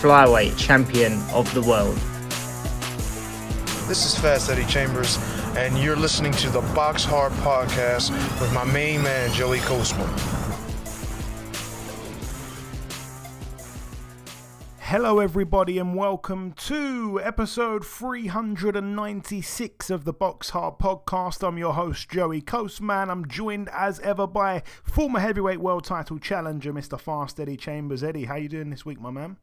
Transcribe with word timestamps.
flyweight 0.00 0.56
champion 0.58 1.14
of 1.32 1.52
the 1.54 1.62
world. 1.62 1.96
This 3.88 4.04
is 4.04 4.18
Fast 4.18 4.50
Eddie 4.50 4.66
Chambers, 4.66 5.16
and 5.56 5.78
you're 5.78 5.96
listening 5.96 6.32
to 6.32 6.50
the 6.50 6.60
BoxHard 6.60 7.30
Podcast 7.40 8.10
with 8.38 8.52
my 8.52 8.64
main 8.64 9.02
man, 9.02 9.32
Joey 9.32 9.60
Coastman. 9.60 10.06
Hello, 14.80 15.18
everybody, 15.18 15.78
and 15.78 15.96
welcome 15.96 16.52
to 16.52 17.18
episode 17.24 17.86
396 17.86 19.88
of 19.88 20.04
the 20.04 20.12
BoxHard 20.12 20.78
Podcast. 20.78 21.42
I'm 21.42 21.56
your 21.56 21.72
host, 21.72 22.10
Joey 22.10 22.42
Coastman. 22.42 23.08
I'm 23.08 23.26
joined 23.26 23.70
as 23.72 23.98
ever 24.00 24.26
by 24.26 24.62
former 24.84 25.20
heavyweight 25.20 25.60
world 25.60 25.84
title 25.84 26.18
challenger, 26.18 26.74
Mr. 26.74 27.00
Fast 27.00 27.40
Eddie 27.40 27.56
Chambers. 27.56 28.04
Eddie, 28.04 28.26
how 28.26 28.36
you 28.36 28.50
doing 28.50 28.68
this 28.68 28.84
week, 28.84 29.00
my 29.00 29.10
man? 29.10 29.38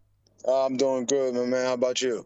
Uh, 0.46 0.66
I'm 0.66 0.78
doing 0.78 1.06
good, 1.06 1.34
my 1.36 1.46
man. 1.46 1.66
How 1.66 1.74
about 1.74 2.02
you? 2.02 2.26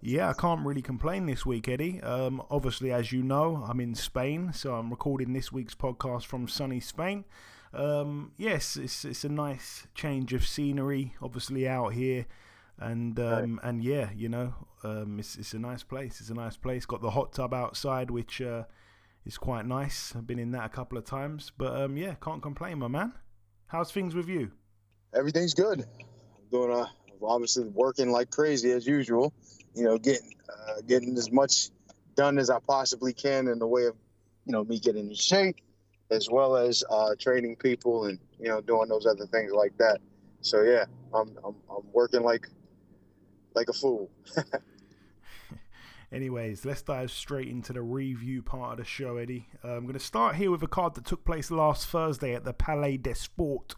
Yeah, 0.00 0.30
I 0.30 0.34
can't 0.34 0.64
really 0.64 0.82
complain 0.82 1.26
this 1.26 1.44
week, 1.44 1.68
Eddie. 1.68 2.00
Um, 2.02 2.42
obviously, 2.50 2.92
as 2.92 3.12
you 3.12 3.22
know, 3.22 3.64
I'm 3.68 3.80
in 3.80 3.94
Spain, 3.94 4.52
so 4.52 4.74
I'm 4.74 4.90
recording 4.90 5.32
this 5.32 5.50
week's 5.50 5.74
podcast 5.74 6.26
from 6.26 6.46
sunny 6.48 6.80
Spain. 6.80 7.24
Um, 7.72 8.32
yes, 8.36 8.76
it's 8.76 9.04
it's 9.04 9.24
a 9.24 9.28
nice 9.28 9.86
change 9.94 10.32
of 10.32 10.46
scenery, 10.46 11.14
obviously 11.20 11.68
out 11.68 11.92
here 11.92 12.26
and 12.78 13.18
um, 13.18 13.60
and 13.62 13.82
yeah, 13.82 14.10
you 14.14 14.28
know, 14.28 14.54
um, 14.84 15.18
it's 15.18 15.36
it's 15.36 15.54
a 15.54 15.58
nice 15.58 15.82
place. 15.82 16.20
It's 16.20 16.30
a 16.30 16.34
nice 16.34 16.56
place. 16.56 16.84
Got 16.84 17.00
the 17.00 17.10
hot 17.10 17.32
tub 17.32 17.54
outside, 17.54 18.10
which 18.10 18.42
uh, 18.42 18.64
is 19.24 19.38
quite 19.38 19.66
nice. 19.66 20.14
I've 20.14 20.26
been 20.26 20.38
in 20.38 20.50
that 20.52 20.66
a 20.66 20.68
couple 20.68 20.98
of 20.98 21.04
times, 21.04 21.52
but 21.56 21.74
um, 21.80 21.96
yeah, 21.96 22.14
can't 22.22 22.42
complain, 22.42 22.78
my 22.78 22.88
man. 22.88 23.12
How's 23.68 23.90
things 23.92 24.14
with 24.14 24.28
you? 24.28 24.52
Everything's 25.14 25.54
good. 25.54 25.80
I'm 25.80 26.50
doing 26.50 26.72
uh, 26.72 26.86
obviously 27.22 27.64
working 27.64 28.10
like 28.10 28.30
crazy 28.30 28.70
as 28.72 28.86
usual. 28.86 29.32
You 29.74 29.84
know, 29.84 29.98
getting 29.98 30.34
uh, 30.48 30.80
getting 30.86 31.16
as 31.16 31.30
much 31.30 31.70
done 32.14 32.38
as 32.38 32.50
I 32.50 32.58
possibly 32.66 33.12
can 33.12 33.48
in 33.48 33.58
the 33.58 33.66
way 33.66 33.84
of 33.84 33.96
you 34.44 34.52
know 34.52 34.64
me 34.64 34.78
getting 34.78 35.08
in 35.08 35.14
shape, 35.14 35.56
as 36.10 36.28
well 36.30 36.56
as 36.56 36.82
uh, 36.88 37.14
training 37.18 37.56
people 37.56 38.04
and 38.06 38.18
you 38.38 38.48
know 38.48 38.60
doing 38.60 38.88
those 38.88 39.06
other 39.06 39.26
things 39.26 39.52
like 39.52 39.76
that. 39.78 39.98
So 40.40 40.62
yeah, 40.62 40.84
I'm 41.14 41.36
I'm, 41.44 41.56
I'm 41.70 41.92
working 41.92 42.22
like 42.22 42.48
like 43.54 43.68
a 43.68 43.72
fool. 43.72 44.10
Anyways, 46.12 46.64
let's 46.64 46.82
dive 46.82 47.10
straight 47.10 47.48
into 47.48 47.72
the 47.72 47.82
review 47.82 48.40
part 48.40 48.72
of 48.72 48.78
the 48.78 48.84
show, 48.84 49.16
Eddie. 49.16 49.48
Uh, 49.64 49.72
I'm 49.72 49.82
going 49.82 49.94
to 49.94 49.98
start 49.98 50.36
here 50.36 50.52
with 50.52 50.62
a 50.62 50.68
card 50.68 50.94
that 50.94 51.04
took 51.04 51.24
place 51.24 51.50
last 51.50 51.88
Thursday 51.88 52.32
at 52.32 52.44
the 52.44 52.52
Palais 52.52 52.96
des 52.96 53.14
Sports 53.14 53.74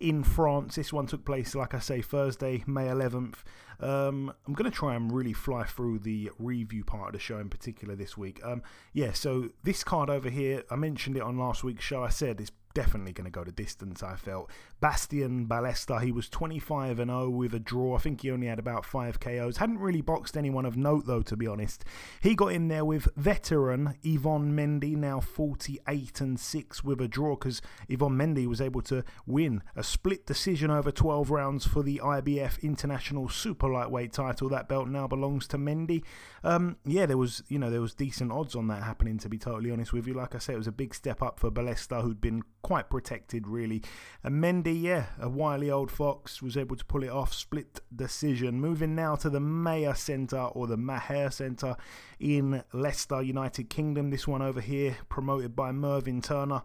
in 0.00 0.24
France. 0.24 0.76
This 0.76 0.92
one 0.92 1.06
took 1.06 1.24
place, 1.24 1.54
like 1.54 1.74
I 1.74 1.78
say, 1.78 2.02
Thursday, 2.02 2.64
May 2.66 2.86
11th. 2.86 3.36
Um, 3.80 4.32
I'm 4.46 4.54
going 4.54 4.70
to 4.70 4.76
try 4.76 4.94
and 4.94 5.12
really 5.12 5.32
fly 5.32 5.64
through 5.64 6.00
the 6.00 6.30
review 6.38 6.84
part 6.84 7.08
of 7.08 7.12
the 7.12 7.18
show 7.18 7.38
in 7.38 7.48
particular 7.48 7.94
this 7.94 8.16
week. 8.16 8.40
Um, 8.44 8.62
yeah, 8.92 9.12
so 9.12 9.50
this 9.62 9.84
card 9.84 10.10
over 10.10 10.28
here, 10.28 10.64
I 10.70 10.76
mentioned 10.76 11.16
it 11.16 11.22
on 11.22 11.38
last 11.38 11.64
week's 11.64 11.84
show. 11.84 12.02
I 12.02 12.08
said 12.10 12.40
it's 12.40 12.52
definitely 12.74 13.12
going 13.12 13.24
to 13.24 13.30
go 13.30 13.44
the 13.44 13.52
distance, 13.52 14.02
I 14.02 14.16
felt. 14.16 14.50
Bastian 14.80 15.46
Ballesta, 15.46 16.02
he 16.02 16.12
was 16.12 16.28
25 16.28 16.98
and 16.98 17.10
0 17.10 17.30
with 17.30 17.54
a 17.54 17.58
draw. 17.58 17.96
I 17.96 17.98
think 17.98 18.22
he 18.22 18.30
only 18.30 18.46
had 18.46 18.58
about 18.58 18.84
5 18.84 19.20
KOs. 19.20 19.58
Hadn't 19.58 19.78
really 19.78 20.00
boxed 20.00 20.36
anyone 20.36 20.64
of 20.64 20.76
note, 20.76 21.06
though, 21.06 21.22
to 21.22 21.36
be 21.36 21.46
honest. 21.46 21.84
He 22.20 22.34
got 22.34 22.52
in 22.52 22.68
there 22.68 22.84
with 22.84 23.08
veteran 23.16 23.94
Yvan 24.04 24.52
Mendy, 24.52 24.96
now 24.96 25.20
48 25.20 26.20
and 26.20 26.38
6 26.38 26.84
with 26.84 27.00
a 27.00 27.08
draw 27.08 27.36
because 27.36 27.60
Yvan 27.88 28.16
Mendy 28.16 28.46
was 28.46 28.60
able 28.60 28.82
to 28.82 29.04
win 29.26 29.62
a 29.76 29.82
split 29.82 30.26
decision 30.26 30.70
over 30.70 30.90
12 30.90 31.30
rounds 31.30 31.66
for 31.66 31.82
the 31.82 32.00
IBF 32.02 32.62
International 32.62 33.28
Super 33.28 33.68
Lightweight 33.68 34.12
title. 34.12 34.48
That 34.48 34.68
belt 34.68 34.88
now 34.88 35.06
belongs 35.06 35.46
to 35.48 35.58
Mendy. 35.58 36.02
Um, 36.42 36.76
yeah, 36.84 37.06
there 37.06 37.18
was, 37.18 37.42
you 37.48 37.58
know, 37.58 37.70
there 37.70 37.80
was 37.80 37.94
decent 37.94 38.32
odds 38.32 38.54
on 38.54 38.68
that 38.68 38.82
happening, 38.82 39.18
to 39.18 39.28
be 39.28 39.38
totally 39.38 39.70
honest 39.70 39.92
with 39.92 40.06
you. 40.06 40.14
Like 40.14 40.34
I 40.34 40.38
said, 40.38 40.54
it 40.54 40.58
was 40.58 40.66
a 40.66 40.72
big 40.72 40.94
step 40.94 41.22
up 41.22 41.38
for 41.38 41.50
Ballesta, 41.50 42.02
who'd 42.02 42.20
been 42.20 42.42
quite 42.62 42.90
protected, 42.90 43.46
really. 43.46 43.82
And 44.22 44.42
Mendy, 44.42 44.80
yeah, 44.80 45.06
a 45.18 45.28
wily 45.28 45.70
old 45.70 45.90
fox, 45.90 46.42
was 46.42 46.56
able 46.56 46.76
to 46.76 46.84
pull 46.84 47.02
it 47.02 47.10
off. 47.10 47.32
Split 47.32 47.80
decision. 47.94 48.60
Moving 48.60 48.94
now 48.94 49.16
to 49.16 49.30
the 49.30 49.40
Mayer 49.40 49.94
Centre 49.94 50.38
or 50.38 50.66
the 50.66 50.76
Maher 50.76 51.30
Centre 51.30 51.76
in 52.18 52.62
Leicester, 52.72 53.22
United 53.22 53.70
Kingdom. 53.70 54.10
This 54.10 54.28
one 54.28 54.42
over 54.42 54.60
here, 54.60 54.98
promoted 55.08 55.56
by 55.56 55.72
Mervyn 55.72 56.22
Turner. 56.22 56.62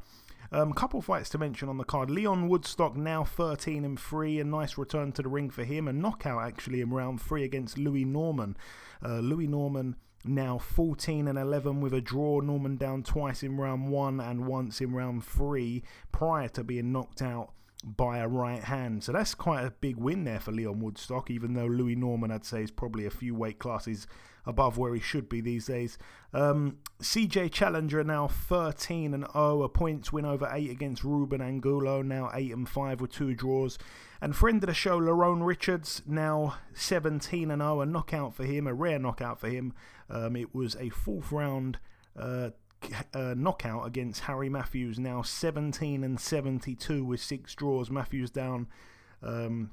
A 0.52 0.62
um, 0.62 0.74
couple 0.74 1.02
fights 1.02 1.30
to 1.30 1.38
mention 1.38 1.70
on 1.70 1.78
the 1.78 1.84
card. 1.84 2.12
Leon 2.12 2.48
Woodstock 2.48 2.96
now 2.96 3.24
13 3.24 3.84
and 3.84 4.00
3. 4.00 4.40
A 4.40 4.44
nice 4.44 4.78
return 4.78 5.12
to 5.14 5.24
the 5.24 5.28
ring 5.28 5.50
for 5.50 5.64
him. 5.64 5.88
A 5.88 5.94
knockout 5.94 6.44
actually 6.44 6.82
in 6.82 6.92
round 6.92 7.22
3 7.22 7.44
against 7.44 7.78
Louis 7.78 8.06
Norman. 8.06 8.56
Uh, 9.04 9.20
Louis 9.20 9.48
Norman 9.48 9.96
now 10.28 10.58
14 10.58 11.28
and 11.28 11.38
11 11.38 11.81
with 11.81 11.94
a 11.94 12.02
draw. 12.02 12.40
Norman 12.40 12.75
down 12.75 13.03
twice 13.03 13.44
in 13.44 13.58
round 13.58 13.90
1 13.90 14.19
and 14.19 14.46
once 14.46 14.81
in 14.81 14.94
round 14.94 15.24
3 15.24 15.84
prior 16.12 16.47
to 16.50 16.63
being 16.63 16.91
knocked 16.91 17.22
out 17.22 17.52
by 17.84 18.18
a 18.18 18.28
right 18.28 18.64
hand. 18.64 19.03
So 19.03 19.12
that's 19.12 19.35
quite 19.35 19.64
a 19.66 19.72
big 19.72 19.97
win 19.97 20.24
there 20.24 20.40
for 20.40 20.52
Leon 20.52 20.80
Woodstock, 20.80 21.30
even 21.30 21.53
though 21.53 21.68
Louis 21.68 21.96
Norman, 21.96 22.31
I'd 22.31 22.46
say, 22.46 22.64
is 22.64 22.72
probably 22.72 23.06
a 23.06 23.12
few 23.12 23.35
weight 23.35 23.59
classes 23.59 24.08
above 24.46 24.78
where 24.78 24.94
he 24.94 25.02
should 25.02 25.28
be 25.30 25.42
these 25.42 25.66
days. 25.66 25.98
Um, 26.34 26.78
CJ 27.02 27.52
Challenger 27.52 28.04
now 28.04 28.28
13 28.28 29.14
and 29.14 29.26
0, 29.32 29.64
a 29.64 29.70
points 29.70 30.12
win 30.12 30.26
over 30.26 30.50
8 30.52 30.70
against 30.70 31.04
Ruben 31.04 31.42
Angulo, 31.42 32.02
now 32.02 32.30
8 32.34 32.54
and 32.54 32.70
5 32.70 33.02
with 33.02 33.12
two 33.12 33.34
draws. 33.34 33.78
And 34.22 34.36
friend 34.36 34.64
of 34.64 34.68
the 34.68 34.74
show, 34.74 35.00
Lerone 35.00 35.46
Richards, 35.46 36.02
now 36.06 36.56
17 36.74 37.52
and 37.52 37.62
0, 37.62 37.82
a 37.82 37.86
knockout 37.86 38.34
for 38.36 38.44
him, 38.44 38.68
a 38.68 38.74
rare 38.74 39.00
knockout 39.00 39.40
for 39.40 39.50
him. 39.50 39.74
Um, 40.10 40.36
it 40.36 40.54
was 40.54 40.76
a 40.78 40.90
fourth 40.90 41.32
round. 41.32 41.80
Uh, 42.18 42.52
uh, 43.14 43.34
knockout 43.36 43.88
against 43.88 44.22
Harry 44.22 44.50
Matthews, 44.50 45.00
now 45.00 45.24
17 45.24 46.04
and 46.04 46.20
72 46.20 47.04
with 47.04 47.20
six 47.20 47.56
draws. 47.56 47.90
Matthews 47.90 48.30
down 48.30 48.68
um, 49.24 49.72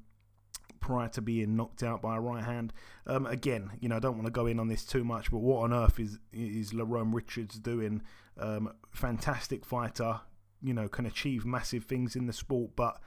prior 0.83 1.09
to 1.09 1.23
being 1.23 1.57
knocked 1.57 1.83
out 1.83 2.03
by 2.03 2.17
a 2.17 2.21
right 2.21 2.45
hand. 2.45 2.75
Um, 3.07 3.25
again, 3.25 3.71
you 3.81 3.89
know, 3.89 3.97
I 3.97 4.01
don't 4.01 4.17
want 4.17 4.27
to 4.27 4.33
go 4.33 4.47
in 4.47 4.61
on 4.61 4.69
this 4.69 4.85
too 4.85 5.05
much, 5.05 5.31
but 5.31 5.39
what 5.39 5.63
on 5.63 5.73
earth 5.73 5.99
is 5.99 6.19
is 6.33 6.73
Lerone 6.73 7.15
Richards 7.15 7.59
doing? 7.59 8.03
Um, 8.37 8.75
fantastic 8.91 9.65
fighter, 9.65 10.21
you 10.63 10.75
know, 10.75 10.89
can 10.89 11.07
achieve 11.07 11.47
massive 11.47 11.85
things 11.85 12.17
in 12.17 12.27
the 12.27 12.33
sport, 12.35 12.73
but 12.77 13.01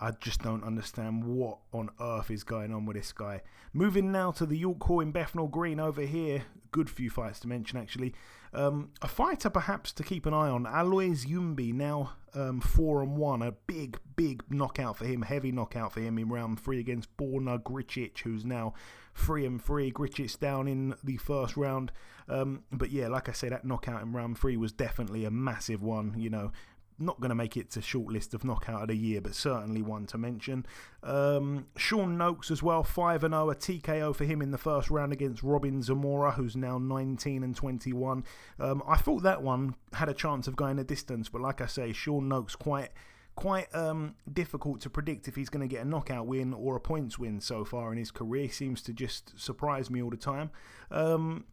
I 0.00 0.12
just 0.12 0.42
don't 0.42 0.62
understand 0.62 1.24
what 1.24 1.58
on 1.72 1.90
earth 2.00 2.30
is 2.30 2.44
going 2.44 2.72
on 2.72 2.86
with 2.86 2.96
this 2.96 3.12
guy. 3.12 3.42
Moving 3.72 4.12
now 4.12 4.30
to 4.32 4.46
the 4.46 4.56
York 4.56 4.82
Hall 4.84 5.00
in 5.00 5.10
Bethnal 5.10 5.48
Green 5.48 5.80
over 5.80 6.02
here. 6.02 6.44
Good 6.70 6.88
few 6.88 7.10
fights 7.10 7.40
to 7.40 7.48
mention, 7.48 7.78
actually. 7.78 8.14
Um, 8.52 8.90
a 9.02 9.08
fighter 9.08 9.50
perhaps 9.50 9.92
to 9.94 10.02
keep 10.02 10.24
an 10.24 10.34
eye 10.34 10.48
on. 10.48 10.66
Alois 10.66 11.24
Yumbi 11.26 11.72
now 11.74 12.12
um, 12.34 12.60
4 12.60 13.02
and 13.02 13.16
1. 13.16 13.42
A 13.42 13.52
big, 13.52 13.98
big 14.16 14.42
knockout 14.48 14.96
for 14.96 15.04
him. 15.04 15.22
Heavy 15.22 15.52
knockout 15.52 15.92
for 15.92 16.00
him 16.00 16.18
in 16.18 16.28
round 16.28 16.60
3 16.60 16.78
against 16.78 17.14
Borna 17.16 17.60
Gricic, 17.62 18.18
who's 18.20 18.44
now 18.44 18.74
3 19.14 19.46
and 19.46 19.62
3. 19.62 19.90
Gricic 19.92 20.38
down 20.38 20.68
in 20.68 20.94
the 21.02 21.16
first 21.16 21.56
round. 21.56 21.90
Um, 22.28 22.62
but 22.70 22.90
yeah, 22.90 23.08
like 23.08 23.28
I 23.28 23.32
say, 23.32 23.48
that 23.48 23.64
knockout 23.64 24.02
in 24.02 24.12
round 24.12 24.38
3 24.38 24.56
was 24.56 24.72
definitely 24.72 25.24
a 25.24 25.30
massive 25.30 25.82
one. 25.82 26.14
You 26.16 26.30
know, 26.30 26.52
not 26.98 27.20
going 27.20 27.28
to 27.30 27.34
make 27.34 27.56
it 27.56 27.70
to 27.70 27.82
short 27.82 28.12
list 28.12 28.34
of 28.34 28.44
knockout 28.44 28.82
of 28.82 28.88
the 28.88 28.96
year, 28.96 29.20
but 29.20 29.34
certainly 29.34 29.82
one 29.82 30.06
to 30.06 30.18
mention. 30.18 30.66
Um, 31.02 31.66
Sean 31.76 32.18
Noakes 32.18 32.50
as 32.50 32.62
well, 32.62 32.82
5 32.82 33.24
and 33.24 33.32
0, 33.32 33.50
a 33.50 33.54
TKO 33.54 34.14
for 34.14 34.24
him 34.24 34.42
in 34.42 34.50
the 34.50 34.58
first 34.58 34.90
round 34.90 35.12
against 35.12 35.42
Robin 35.42 35.82
Zamora, 35.82 36.32
who's 36.32 36.56
now 36.56 36.78
19 36.78 37.42
and 37.42 37.54
21. 37.54 38.24
Um, 38.58 38.82
I 38.86 38.96
thought 38.96 39.22
that 39.22 39.42
one 39.42 39.74
had 39.92 40.08
a 40.08 40.14
chance 40.14 40.48
of 40.48 40.56
going 40.56 40.78
a 40.78 40.84
distance, 40.84 41.28
but 41.28 41.40
like 41.40 41.60
I 41.60 41.66
say, 41.66 41.92
Sean 41.92 42.28
Noakes 42.28 42.56
quite 42.56 42.90
quite 43.38 43.72
um, 43.72 44.16
difficult 44.32 44.80
to 44.80 44.90
predict 44.90 45.28
if 45.28 45.36
he's 45.36 45.48
going 45.48 45.60
to 45.60 45.72
get 45.72 45.86
a 45.86 45.88
knockout 45.88 46.26
win 46.26 46.52
or 46.52 46.74
a 46.74 46.80
points 46.80 47.20
win 47.20 47.40
so 47.40 47.64
far 47.64 47.92
in 47.92 47.98
his 47.98 48.10
career. 48.10 48.42
He 48.42 48.48
seems 48.48 48.82
to 48.82 48.92
just 48.92 49.38
surprise 49.38 49.88
me 49.90 50.02
all 50.02 50.10
the 50.10 50.16
time. 50.16 50.50
Um, 50.90 51.44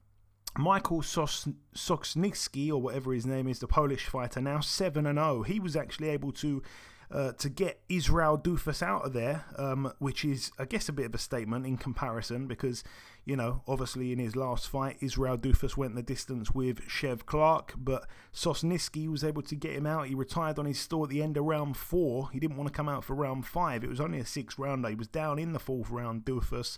Michael 0.57 1.01
Sos- 1.01 1.47
or 2.71 2.81
whatever 2.81 3.13
his 3.13 3.25
name 3.25 3.47
is, 3.47 3.59
the 3.59 3.67
Polish 3.67 4.05
fighter, 4.05 4.41
now 4.41 4.59
7 4.59 5.05
and 5.05 5.17
0. 5.17 5.43
He 5.43 5.59
was 5.59 5.75
actually 5.75 6.09
able 6.09 6.31
to 6.33 6.61
uh, 7.11 7.31
to 7.33 7.49
get 7.49 7.81
Israel 7.87 8.37
Duffus 8.37 8.81
out 8.81 9.05
of 9.05 9.13
there, 9.13 9.45
um, 9.57 9.91
which 9.99 10.25
is, 10.25 10.51
I 10.57 10.65
guess, 10.65 10.89
a 10.89 10.93
bit 10.93 11.05
of 11.05 11.15
a 11.15 11.19
statement 11.19 11.65
in 11.65 11.77
comparison 11.77 12.47
because, 12.47 12.83
you 13.25 13.35
know, 13.35 13.61
obviously 13.67 14.11
in 14.11 14.19
his 14.19 14.35
last 14.35 14.67
fight, 14.67 14.97
Israel 15.01 15.37
Duffus 15.37 15.77
went 15.77 15.95
the 15.95 16.03
distance 16.03 16.51
with 16.51 16.81
Chev 16.89 17.25
Clark, 17.25 17.73
but 17.77 18.07
Sosniski 18.33 19.07
was 19.07 19.23
able 19.23 19.43
to 19.43 19.55
get 19.55 19.73
him 19.73 19.85
out. 19.85 20.07
He 20.07 20.15
retired 20.15 20.59
on 20.59 20.65
his 20.65 20.79
store 20.79 21.05
at 21.05 21.09
the 21.09 21.21
end 21.21 21.37
of 21.37 21.45
round 21.45 21.77
four. 21.77 22.31
He 22.31 22.39
didn't 22.39 22.57
want 22.57 22.67
to 22.67 22.75
come 22.75 22.89
out 22.89 23.03
for 23.03 23.15
round 23.15 23.45
five. 23.45 23.83
It 23.83 23.89
was 23.89 24.01
only 24.01 24.19
a 24.19 24.25
six 24.25 24.57
rounder. 24.57 24.89
He 24.89 24.95
was 24.95 25.07
down 25.07 25.39
in 25.39 25.53
the 25.53 25.59
fourth 25.59 25.89
round, 25.89 26.25
Duffus. 26.25 26.77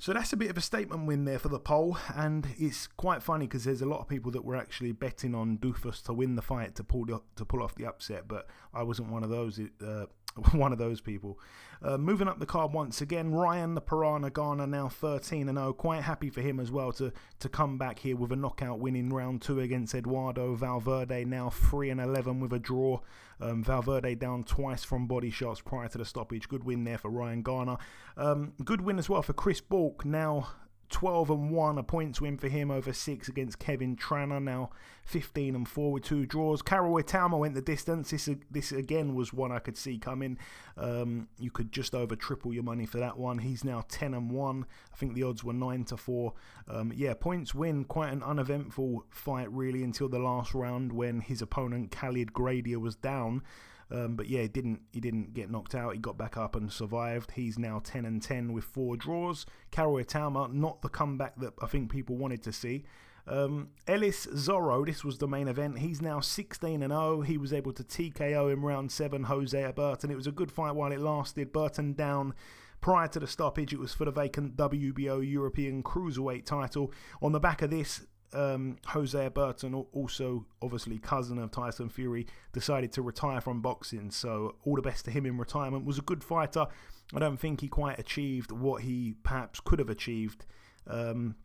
So 0.00 0.12
that's 0.12 0.32
a 0.32 0.36
bit 0.36 0.48
of 0.48 0.56
a 0.56 0.60
statement 0.60 1.06
win 1.06 1.24
there 1.24 1.40
for 1.40 1.48
the 1.48 1.58
Pole, 1.58 1.98
and 2.14 2.46
it's 2.56 2.86
quite 2.86 3.20
funny 3.20 3.46
because 3.46 3.64
there's 3.64 3.82
a 3.82 3.86
lot 3.86 3.98
of 3.98 4.08
people 4.08 4.30
that 4.30 4.44
were 4.44 4.54
actually 4.54 4.92
betting 4.92 5.34
on 5.34 5.58
Duffus 5.58 6.00
to 6.04 6.12
win 6.12 6.36
the 6.36 6.42
fight 6.42 6.76
to 6.76 6.84
pull 6.84 7.04
the, 7.04 7.20
to 7.34 7.44
pull 7.44 7.64
off 7.64 7.74
the 7.74 7.84
upset, 7.84 8.28
but 8.28 8.46
I 8.72 8.84
wasn't 8.84 9.10
one 9.10 9.24
of 9.24 9.30
those. 9.30 9.58
Uh, 9.84 10.06
one 10.52 10.72
of 10.72 10.78
those 10.78 11.00
people. 11.00 11.38
Uh, 11.80 11.96
moving 11.96 12.26
up 12.26 12.40
the 12.40 12.46
card 12.46 12.72
once 12.72 13.00
again, 13.00 13.32
Ryan 13.32 13.74
the 13.74 13.80
Piranha 13.80 14.30
Garner 14.30 14.66
now 14.66 14.88
13 14.88 15.48
and 15.48 15.58
0. 15.58 15.72
Quite 15.74 16.02
happy 16.02 16.28
for 16.28 16.40
him 16.40 16.58
as 16.58 16.70
well 16.70 16.92
to 16.92 17.12
to 17.38 17.48
come 17.48 17.78
back 17.78 18.00
here 18.00 18.16
with 18.16 18.32
a 18.32 18.36
knockout 18.36 18.80
win 18.80 18.96
in 18.96 19.10
round 19.10 19.42
two 19.42 19.60
against 19.60 19.94
Eduardo 19.94 20.54
Valverde. 20.54 21.24
Now 21.24 21.50
3 21.50 21.90
and 21.90 22.00
11 22.00 22.40
with 22.40 22.52
a 22.52 22.58
draw. 22.58 23.00
Um, 23.40 23.62
Valverde 23.62 24.16
down 24.16 24.42
twice 24.42 24.82
from 24.82 25.06
body 25.06 25.30
shots 25.30 25.60
prior 25.60 25.88
to 25.88 25.98
the 25.98 26.04
stoppage. 26.04 26.48
Good 26.48 26.64
win 26.64 26.82
there 26.82 26.98
for 26.98 27.10
Ryan 27.10 27.42
Garner. 27.42 27.76
Um, 28.16 28.54
good 28.64 28.80
win 28.80 28.98
as 28.98 29.08
well 29.08 29.22
for 29.22 29.32
Chris 29.32 29.60
Balk. 29.60 30.04
Now 30.04 30.48
12 30.90 31.30
and 31.30 31.50
1, 31.50 31.78
a 31.78 31.82
points 31.82 32.20
win 32.20 32.36
for 32.36 32.48
him 32.48 32.70
over 32.70 32.92
6 32.92 33.28
against 33.28 33.58
Kevin 33.58 33.96
Tranner. 33.96 34.42
Now 34.42 34.70
15 35.04 35.54
and 35.54 35.68
4 35.68 35.92
with 35.92 36.04
two 36.04 36.26
draws. 36.26 36.62
Karol 36.62 37.02
Itauma 37.02 37.38
went 37.38 37.54
the 37.54 37.62
distance. 37.62 38.10
This, 38.10 38.28
this 38.50 38.72
again 38.72 39.14
was 39.14 39.32
one 39.32 39.52
I 39.52 39.58
could 39.58 39.76
see 39.76 39.98
coming. 39.98 40.38
Um, 40.76 41.28
you 41.38 41.50
could 41.50 41.72
just 41.72 41.94
over 41.94 42.16
triple 42.16 42.52
your 42.52 42.62
money 42.62 42.86
for 42.86 42.98
that 42.98 43.18
one. 43.18 43.38
He's 43.38 43.64
now 43.64 43.84
10 43.88 44.14
and 44.14 44.30
1. 44.30 44.66
I 44.92 44.96
think 44.96 45.14
the 45.14 45.22
odds 45.22 45.44
were 45.44 45.52
9 45.52 45.84
to 45.84 45.96
4. 45.96 46.32
Um, 46.68 46.92
yeah, 46.94 47.14
points 47.14 47.54
win. 47.54 47.84
Quite 47.84 48.12
an 48.12 48.22
uneventful 48.22 49.04
fight, 49.10 49.52
really, 49.52 49.82
until 49.82 50.08
the 50.08 50.18
last 50.18 50.54
round 50.54 50.92
when 50.92 51.20
his 51.20 51.42
opponent 51.42 51.90
Khalid 51.90 52.32
Gradia 52.32 52.76
was 52.76 52.96
down. 52.96 53.42
Um, 53.90 54.16
but 54.16 54.28
yeah, 54.28 54.42
he 54.42 54.48
didn't 54.48 54.80
he 54.92 55.00
didn't 55.00 55.34
get 55.34 55.50
knocked 55.50 55.74
out. 55.74 55.94
He 55.94 55.98
got 55.98 56.18
back 56.18 56.36
up 56.36 56.56
and 56.56 56.70
survived. 56.70 57.32
He's 57.32 57.58
now 57.58 57.80
10 57.82 58.04
and 58.04 58.22
10 58.22 58.52
with 58.52 58.64
four 58.64 58.96
draws. 58.96 59.46
Karol 59.70 60.02
Itauma, 60.02 60.52
not 60.52 60.82
the 60.82 60.88
comeback 60.88 61.36
that 61.40 61.54
I 61.62 61.66
think 61.66 61.90
people 61.90 62.16
wanted 62.16 62.42
to 62.42 62.52
see. 62.52 62.84
Um, 63.26 63.68
Ellis 63.86 64.26
Zorro, 64.26 64.86
this 64.86 65.04
was 65.04 65.18
the 65.18 65.28
main 65.28 65.48
event. 65.48 65.78
He's 65.78 66.00
now 66.00 66.20
16 66.20 66.82
and 66.82 66.92
0. 66.92 67.22
He 67.22 67.36
was 67.36 67.52
able 67.52 67.72
to 67.72 67.84
TKO 67.84 68.52
in 68.52 68.62
round 68.62 68.90
seven 68.90 69.24
Hosea 69.24 69.72
Burton. 69.72 70.10
It 70.10 70.16
was 70.16 70.26
a 70.26 70.32
good 70.32 70.50
fight 70.50 70.74
while 70.74 70.92
it 70.92 71.00
lasted. 71.00 71.52
Burton 71.52 71.92
down 71.92 72.34
prior 72.80 73.08
to 73.08 73.20
the 73.20 73.26
stoppage. 73.26 73.72
It 73.72 73.78
was 73.78 73.92
for 73.92 74.04
the 74.04 74.10
vacant 74.10 74.56
WBO 74.56 75.30
European 75.30 75.82
Cruiserweight 75.82 76.46
title. 76.46 76.92
On 77.20 77.32
the 77.32 77.40
back 77.40 77.60
of 77.60 77.70
this, 77.70 78.06
um, 78.32 78.76
Hosea 78.86 79.30
Burton, 79.30 79.74
also 79.92 80.46
obviously 80.62 80.98
cousin 80.98 81.38
of 81.38 81.50
Tyson 81.50 81.88
Fury, 81.88 82.26
decided 82.52 82.92
to 82.92 83.02
retire 83.02 83.40
from 83.40 83.60
boxing. 83.60 84.10
So 84.10 84.56
all 84.64 84.76
the 84.76 84.82
best 84.82 85.04
to 85.06 85.10
him 85.10 85.26
in 85.26 85.38
retirement. 85.38 85.84
Was 85.84 85.98
a 85.98 86.02
good 86.02 86.22
fighter. 86.22 86.66
I 87.14 87.18
don't 87.18 87.38
think 87.38 87.60
he 87.60 87.68
quite 87.68 87.98
achieved 87.98 88.52
what 88.52 88.82
he 88.82 89.14
perhaps 89.22 89.60
could 89.60 89.78
have 89.78 89.88
achieved. 89.88 90.44
Um, 90.86 91.36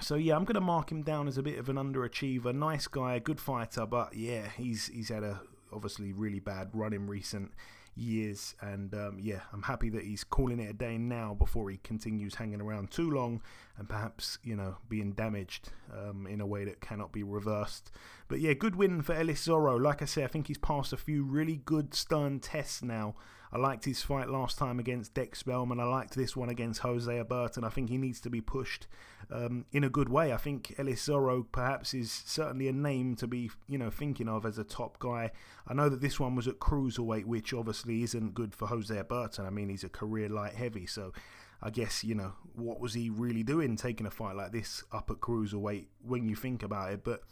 so 0.00 0.14
yeah, 0.14 0.36
I'm 0.36 0.44
going 0.44 0.54
to 0.54 0.60
mark 0.60 0.92
him 0.92 1.02
down 1.02 1.28
as 1.28 1.38
a 1.38 1.42
bit 1.42 1.58
of 1.58 1.68
an 1.68 1.76
underachiever. 1.76 2.54
Nice 2.54 2.86
guy, 2.86 3.18
good 3.18 3.40
fighter, 3.40 3.86
but 3.86 4.14
yeah, 4.14 4.48
he's 4.56 4.88
he's 4.88 5.08
had 5.08 5.24
a 5.24 5.40
obviously 5.72 6.12
really 6.12 6.40
bad 6.40 6.70
run 6.72 6.92
in 6.92 7.06
recent 7.06 7.52
years. 7.98 8.54
And 8.60 8.94
um, 8.94 9.18
yeah, 9.20 9.40
I'm 9.52 9.62
happy 9.62 9.90
that 9.90 10.04
he's 10.04 10.24
calling 10.24 10.60
it 10.60 10.70
a 10.70 10.72
day 10.72 10.98
now 10.98 11.34
before 11.34 11.70
he 11.70 11.78
continues 11.78 12.36
hanging 12.36 12.60
around 12.60 12.90
too 12.90 13.10
long 13.10 13.42
and 13.76 13.88
perhaps, 13.88 14.38
you 14.42 14.56
know, 14.56 14.76
being 14.88 15.12
damaged 15.12 15.70
um, 15.92 16.26
in 16.26 16.40
a 16.40 16.46
way 16.46 16.64
that 16.64 16.80
cannot 16.80 17.12
be 17.12 17.22
reversed. 17.22 17.90
But 18.28 18.40
yeah, 18.40 18.52
good 18.52 18.76
win 18.76 19.02
for 19.02 19.14
Ellis 19.14 19.46
Zorro. 19.46 19.80
Like 19.80 20.02
I 20.02 20.06
say, 20.06 20.24
I 20.24 20.28
think 20.28 20.48
he's 20.48 20.58
passed 20.58 20.92
a 20.92 20.96
few 20.96 21.24
really 21.24 21.60
good 21.64 21.94
stern 21.94 22.40
tests 22.40 22.82
now. 22.82 23.14
I 23.52 23.58
liked 23.58 23.84
his 23.84 24.02
fight 24.02 24.28
last 24.28 24.58
time 24.58 24.78
against 24.78 25.14
Dec 25.14 25.34
Spelman. 25.34 25.80
I 25.80 25.84
liked 25.84 26.14
this 26.14 26.36
one 26.36 26.48
against 26.48 26.80
Hosea 26.80 27.24
Burton. 27.24 27.64
I 27.64 27.70
think 27.70 27.88
he 27.88 27.96
needs 27.96 28.20
to 28.20 28.30
be 28.30 28.40
pushed 28.40 28.86
um, 29.30 29.64
in 29.72 29.84
a 29.84 29.88
good 29.88 30.08
way. 30.08 30.32
I 30.32 30.36
think 30.36 30.74
Ellis 30.78 31.06
Zorro 31.06 31.46
perhaps 31.50 31.94
is 31.94 32.12
certainly 32.12 32.68
a 32.68 32.72
name 32.72 33.16
to 33.16 33.26
be, 33.26 33.50
you 33.66 33.78
know, 33.78 33.90
thinking 33.90 34.28
of 34.28 34.44
as 34.44 34.58
a 34.58 34.64
top 34.64 34.98
guy. 34.98 35.30
I 35.66 35.74
know 35.74 35.88
that 35.88 36.00
this 36.00 36.20
one 36.20 36.34
was 36.34 36.46
at 36.46 36.58
cruiserweight, 36.58 37.24
which 37.24 37.54
obviously 37.54 38.02
isn't 38.02 38.34
good 38.34 38.54
for 38.54 38.66
Hosea 38.66 39.04
Burton. 39.04 39.46
I 39.46 39.50
mean, 39.50 39.68
he's 39.70 39.84
a 39.84 39.88
career 39.88 40.28
light 40.28 40.54
heavy, 40.54 40.86
so 40.86 41.12
I 41.62 41.70
guess, 41.70 42.04
you 42.04 42.14
know, 42.14 42.34
what 42.54 42.80
was 42.80 42.94
he 42.94 43.10
really 43.10 43.42
doing 43.42 43.76
taking 43.76 44.06
a 44.06 44.10
fight 44.10 44.36
like 44.36 44.52
this 44.52 44.84
up 44.92 45.10
at 45.10 45.18
cruiserweight 45.18 45.86
when 46.02 46.28
you 46.28 46.36
think 46.36 46.62
about 46.62 46.92
it? 46.92 47.02
But 47.02 47.22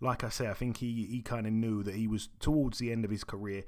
like 0.00 0.24
I 0.24 0.28
say, 0.28 0.48
I 0.48 0.54
think 0.54 0.78
he, 0.78 1.06
he 1.06 1.22
kind 1.22 1.46
of 1.46 1.52
knew 1.52 1.82
that 1.82 1.94
he 1.94 2.06
was 2.06 2.28
towards 2.40 2.78
the 2.78 2.90
end 2.90 3.04
of 3.04 3.10
his 3.10 3.24
career. 3.24 3.64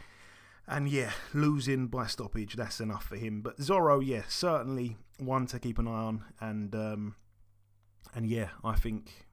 And 0.70 0.86
yeah, 0.86 1.12
losing 1.32 1.86
by 1.86 2.06
stoppage, 2.06 2.54
that's 2.54 2.80
enough 2.80 3.04
for 3.04 3.16
him. 3.16 3.40
But 3.40 3.56
Zorro, 3.58 4.04
yeah, 4.04 4.22
certainly 4.28 4.98
one 5.18 5.46
to 5.46 5.58
keep 5.58 5.78
an 5.78 5.88
eye 5.88 5.90
on. 5.90 6.24
And 6.40 6.74
um, 6.74 7.14
and 8.14 8.26
yeah, 8.26 8.50
I 8.62 8.74
think 8.74 9.26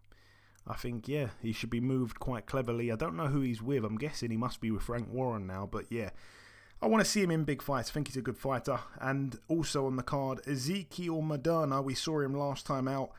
I 0.65 0.75
think 0.75 1.09
yeah, 1.09 1.27
he 1.41 1.51
should 1.51 1.69
be 1.69 1.81
moved 1.81 2.19
quite 2.19 2.45
cleverly. 2.45 2.89
I 2.89 2.95
don't 2.95 3.17
know 3.17 3.27
who 3.27 3.41
he's 3.41 3.61
with. 3.61 3.83
I'm 3.83 3.97
guessing 3.97 4.31
he 4.31 4.37
must 4.37 4.61
be 4.61 4.71
with 4.71 4.83
Frank 4.83 5.11
Warren 5.11 5.45
now, 5.45 5.67
but 5.69 5.91
yeah. 5.91 6.11
I 6.81 6.87
want 6.87 7.03
to 7.03 7.09
see 7.09 7.23
him 7.23 7.31
in 7.31 7.45
big 7.45 7.61
fights. 7.61 7.89
I 7.89 7.93
think 7.93 8.09
he's 8.09 8.17
a 8.17 8.21
good 8.21 8.38
fighter. 8.38 8.79
And 8.99 9.39
also 9.47 9.85
on 9.88 9.95
the 9.95 10.03
card, 10.03 10.41
Ezekiel 10.45 11.21
Maderna. 11.21 11.83
We 11.83 11.95
saw 11.95 12.19
him 12.19 12.33
last 12.33 12.65
time 12.65 12.88
out 12.88 13.11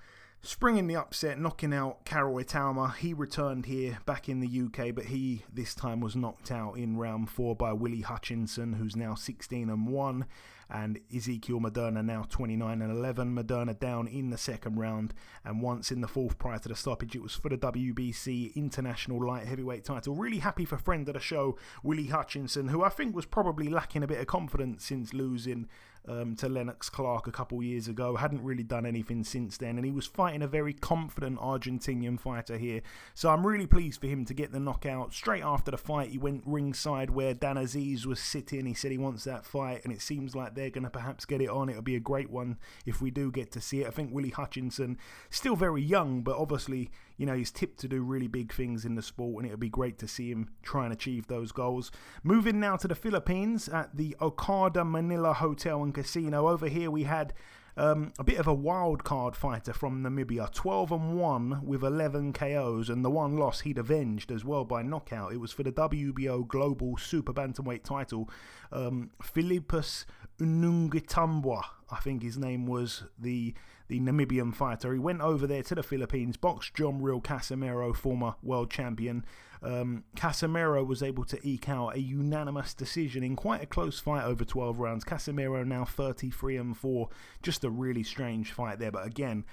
springing 0.43 0.87
the 0.87 0.97
upset, 0.97 1.39
knocking 1.39 1.75
out 1.75 2.05
Karol 2.05 2.37
Itauma. 2.37 2.95
He 2.97 3.13
returned 3.13 3.67
here 3.67 3.99
back 4.07 4.29
in 4.29 4.41
the 4.41 4.49
UK, 4.49 4.95
but 4.95 5.07
he 5.07 5.45
this 5.53 5.75
time 5.75 6.01
was 6.01 6.17
knocked 6.17 6.51
out 6.51 6.75
in 6.75 6.97
round 6.97 7.31
four 7.31 7.57
by 7.57 7.73
Willie 7.73 8.03
Hutchinson, 8.03 8.75
who's 8.75 8.97
now 8.97 9.15
16 9.15 9.69
and 9.69 9.87
1 9.89 10.27
and 10.69 10.99
Ezekiel 11.15 11.61
Maderna 11.61 12.05
now 12.05 12.25
29 12.29 12.83
and 12.83 12.91
11. 12.91 13.35
Maderna 13.35 13.79
down 13.79 14.09
in 14.09 14.31
the 14.31 14.39
second 14.39 14.77
round, 14.77 15.15
and 15.45 15.63
once 15.63 15.93
in 15.93 16.01
the 16.01 16.09
fourth 16.09 16.39
prior 16.39 16.59
to 16.59 16.69
the 16.69 16.75
stoppage, 16.75 17.15
it 17.15 17.23
was 17.23 17.35
for 17.35 17.49
the 17.49 17.57
WBC 17.57 18.55
International 18.55 19.25
Light 19.25 19.47
Heavyweight 19.47 19.85
title. 19.85 20.15
Really 20.15 20.41
happy 20.41 20.65
for 20.65 20.77
friend 20.77 21.09
of 21.09 21.15
the 21.15 21.21
show, 21.21 21.57
Willie 21.83 22.09
Hutchinson, 22.09 22.69
who 22.69 22.83
I 22.83 22.89
think 22.89 23.15
was 23.15 23.27
probably 23.27 23.69
lacking 23.69 24.03
a 24.03 24.09
bit 24.09 24.21
of 24.21 24.27
confidence 24.27 24.85
since 24.85 25.15
losing 25.15 25.69
um, 26.09 26.37
to 26.37 26.49
Lennox 26.49 26.89
Clarke 26.89 27.27
a 27.27 27.33
couple 27.33 27.63
years 27.63 27.89
ago. 27.89 28.17
Hadn't 28.17 28.43
really 28.43 28.63
done 28.63 28.87
anything 28.87 29.25
since 29.25 29.57
then, 29.57 29.77
and 29.77 29.85
he 29.85 29.93
was 29.93 30.07
fighting 30.07 30.43
a 30.43 30.47
very 30.47 30.73
confident 30.73 31.39
Argentinian 31.39 32.19
fighter 32.19 32.59
here. 32.59 32.83
So 33.15 33.31
I'm 33.31 33.47
really 33.47 33.67
pleased 33.67 34.01
for 34.01 34.07
him 34.07 34.25
to 34.27 34.35
get 34.35 34.53
the 34.53 34.61
knockout. 34.61 35.13
Straight 35.13 35.43
after 35.43 35.71
the 35.71 35.79
fight, 35.79 36.11
he 36.11 36.19
went 36.19 36.43
ringside 36.47 37.11
where 37.11 37.35
Dan 37.35 37.57
Azeez 37.57 38.07
was 38.07 38.21
sitting. 38.21 38.67
He 38.67 38.75
said 38.75 38.91
he 38.91 38.99
wants 38.99 39.25
that 39.25 39.45
fight, 39.45 39.83
and 39.85 39.93
it 39.93 40.03
seems 40.03 40.35
like 40.35 40.55
they're 40.55 40.71
going 40.71 40.85
to 40.85 40.91
perhaps 40.91 41.25
get 41.25 41.41
it 41.41 41.49
on. 41.49 41.69
It'll 41.69 41.83
be 41.83 41.97
a 41.97 42.01
great 42.01 42.31
one 42.31 42.59
if 42.85 43.01
we 43.01 43.11
do 43.11 43.31
get 43.31 43.53
to 43.53 43.61
see 43.61 43.83
it. 43.83 43.87
I 43.87 43.91
think 43.91 44.13
Willie 44.13 44.31
Hutchinson, 44.31 44.99
still 45.31 45.57
very 45.57 45.83
young, 45.83 46.23
but 46.23 46.37
obviously, 46.37 46.91
you 47.17 47.27
know, 47.27 47.35
he's 47.35 47.51
tipped 47.51 47.81
to 47.81 47.89
do 47.89 48.03
really 48.03 48.29
big 48.29 48.53
things 48.53 48.85
in 48.85 48.95
the 48.95 49.03
sport, 49.03 49.43
and 49.43 49.47
it'll 49.47 49.59
be 49.59 49.69
great 49.69 49.99
to 49.99 50.09
see 50.09 50.31
him 50.31 50.49
try 50.63 50.85
and 50.85 50.93
achieve 50.93 51.27
those 51.27 51.53
goals. 51.53 51.91
Moving 52.23 52.61
now 52.61 52.77
to 52.77 52.89
the 52.89 52.95
Philippines 52.95 53.69
at 53.69 53.97
the 53.97 54.17
Okada 54.21 54.85
Manila 54.85 55.33
Hotel 55.33 55.83
and 55.83 55.95
Casino. 55.95 56.49
Over 56.49 56.69
here, 56.69 56.91
we 56.91 57.05
had 57.05 57.33
um, 57.77 58.13
a 58.19 58.25
bit 58.25 58.39
of 58.39 58.47
a 58.47 58.55
wild 58.55 59.05
card 59.05 59.37
fighter 59.37 59.73
from 59.73 60.03
Namibia, 60.03 60.53
12 60.53 60.93
and 60.93 61.19
1 61.19 61.61
with 61.65 61.83
11 61.83 62.33
KOs, 62.33 62.89
and 62.89 63.05
the 63.05 63.11
one 63.11 63.37
loss 63.37 63.61
he'd 63.61 63.79
avenged 63.79 64.33
as 64.33 64.45
well 64.45 64.65
by 64.65 64.83
knockout. 64.83 65.33
It 65.33 65.39
was 65.39 65.53
for 65.53 65.63
the 65.63 65.73
WBO 65.73 66.47
Global 66.47 66.97
Super 66.97 67.33
Bantamweight 67.33 67.85
title. 67.85 68.31
Um, 68.73 69.11
Philippus 69.23 70.07
Unungitambwa, 70.41 71.63
I 71.91 71.97
think 71.97 72.23
his 72.23 72.39
name 72.39 72.67
was 72.67 73.05
the 73.19 73.55
the 73.89 74.01
Namibian 74.01 74.55
fighter. 74.55 74.93
He 74.93 74.99
went 74.99 75.21
over 75.21 75.47
there 75.47 75.63
to 75.65 75.75
the 75.75 75.83
Philippines, 75.83 76.37
boxed 76.37 76.75
John 76.75 77.01
Riel 77.01 77.21
Casimero, 77.21 77.95
former 77.95 78.35
world 78.43 78.71
champion. 78.71 79.25
Um, 79.63 80.05
Casimero 80.17 80.87
was 80.87 81.03
able 81.03 81.25
to 81.25 81.39
eke 81.47 81.69
out 81.69 81.97
a 81.97 82.01
unanimous 82.01 82.75
decision 82.75 83.23
in 83.23 83.37
quite 83.37 83.63
a 83.63 83.67
close 83.67 83.99
fight 83.99 84.25
over 84.25 84.45
12 84.45 84.79
rounds. 84.79 85.05
Casimero 85.05 85.67
now 85.67 85.85
33 85.85 86.57
and 86.57 86.77
4. 86.77 87.09
Just 87.43 87.65
a 87.65 87.71
really 87.71 88.03
strange 88.03 88.53
fight 88.53 88.79
there, 88.79 88.93
but 88.93 89.07
again, 89.07 89.45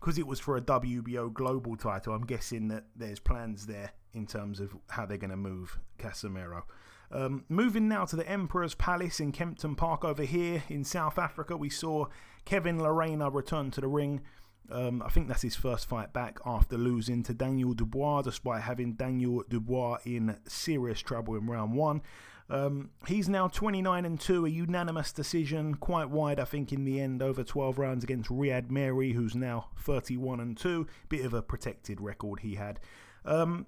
because 0.00 0.18
it 0.18 0.26
was 0.26 0.40
for 0.40 0.56
a 0.56 0.60
WBO 0.60 1.32
global 1.32 1.76
title, 1.76 2.14
I'm 2.14 2.26
guessing 2.26 2.68
that 2.68 2.84
there's 2.94 3.18
plans 3.18 3.66
there 3.66 3.92
in 4.12 4.26
terms 4.26 4.60
of 4.60 4.76
how 4.90 5.06
they're 5.06 5.16
going 5.16 5.30
to 5.30 5.36
move 5.36 5.78
Casimero. 5.98 6.62
Um, 7.10 7.44
moving 7.48 7.88
now 7.88 8.04
to 8.06 8.16
the 8.16 8.28
Emperor's 8.28 8.74
Palace 8.74 9.20
in 9.20 9.32
Kempton 9.32 9.76
Park 9.76 10.04
over 10.04 10.24
here 10.24 10.64
in 10.68 10.84
South 10.84 11.18
Africa, 11.18 11.56
we 11.56 11.70
saw 11.70 12.06
Kevin 12.44 12.78
Lerena 12.78 13.32
returned 13.32 13.72
to 13.74 13.80
the 13.80 13.88
ring. 13.88 14.22
Um, 14.70 15.02
I 15.02 15.08
think 15.08 15.28
that's 15.28 15.42
his 15.42 15.56
first 15.56 15.88
fight 15.88 16.12
back 16.12 16.38
after 16.46 16.78
losing 16.78 17.22
to 17.24 17.34
Daniel 17.34 17.74
Dubois, 17.74 18.22
despite 18.22 18.62
having 18.62 18.94
Daniel 18.94 19.44
Dubois 19.48 19.98
in 20.04 20.36
serious 20.46 21.00
trouble 21.00 21.36
in 21.36 21.46
round 21.46 21.74
one. 21.74 22.02
Um, 22.50 22.90
he's 23.06 23.28
now 23.28 23.48
29 23.48 24.04
and 24.04 24.20
2, 24.20 24.44
a 24.44 24.48
unanimous 24.48 25.12
decision, 25.12 25.76
quite 25.76 26.10
wide, 26.10 26.38
I 26.38 26.44
think, 26.44 26.72
in 26.72 26.84
the 26.84 27.00
end, 27.00 27.22
over 27.22 27.42
12 27.42 27.78
rounds 27.78 28.04
against 28.04 28.30
Ryad 28.30 28.68
Merhy, 28.68 29.14
who's 29.14 29.34
now 29.34 29.68
31 29.78 30.40
and 30.40 30.56
2. 30.56 30.86
Bit 31.08 31.24
of 31.24 31.32
a 31.32 31.42
protected 31.42 32.00
record 32.00 32.40
he 32.40 32.56
had. 32.56 32.80
Um, 33.24 33.66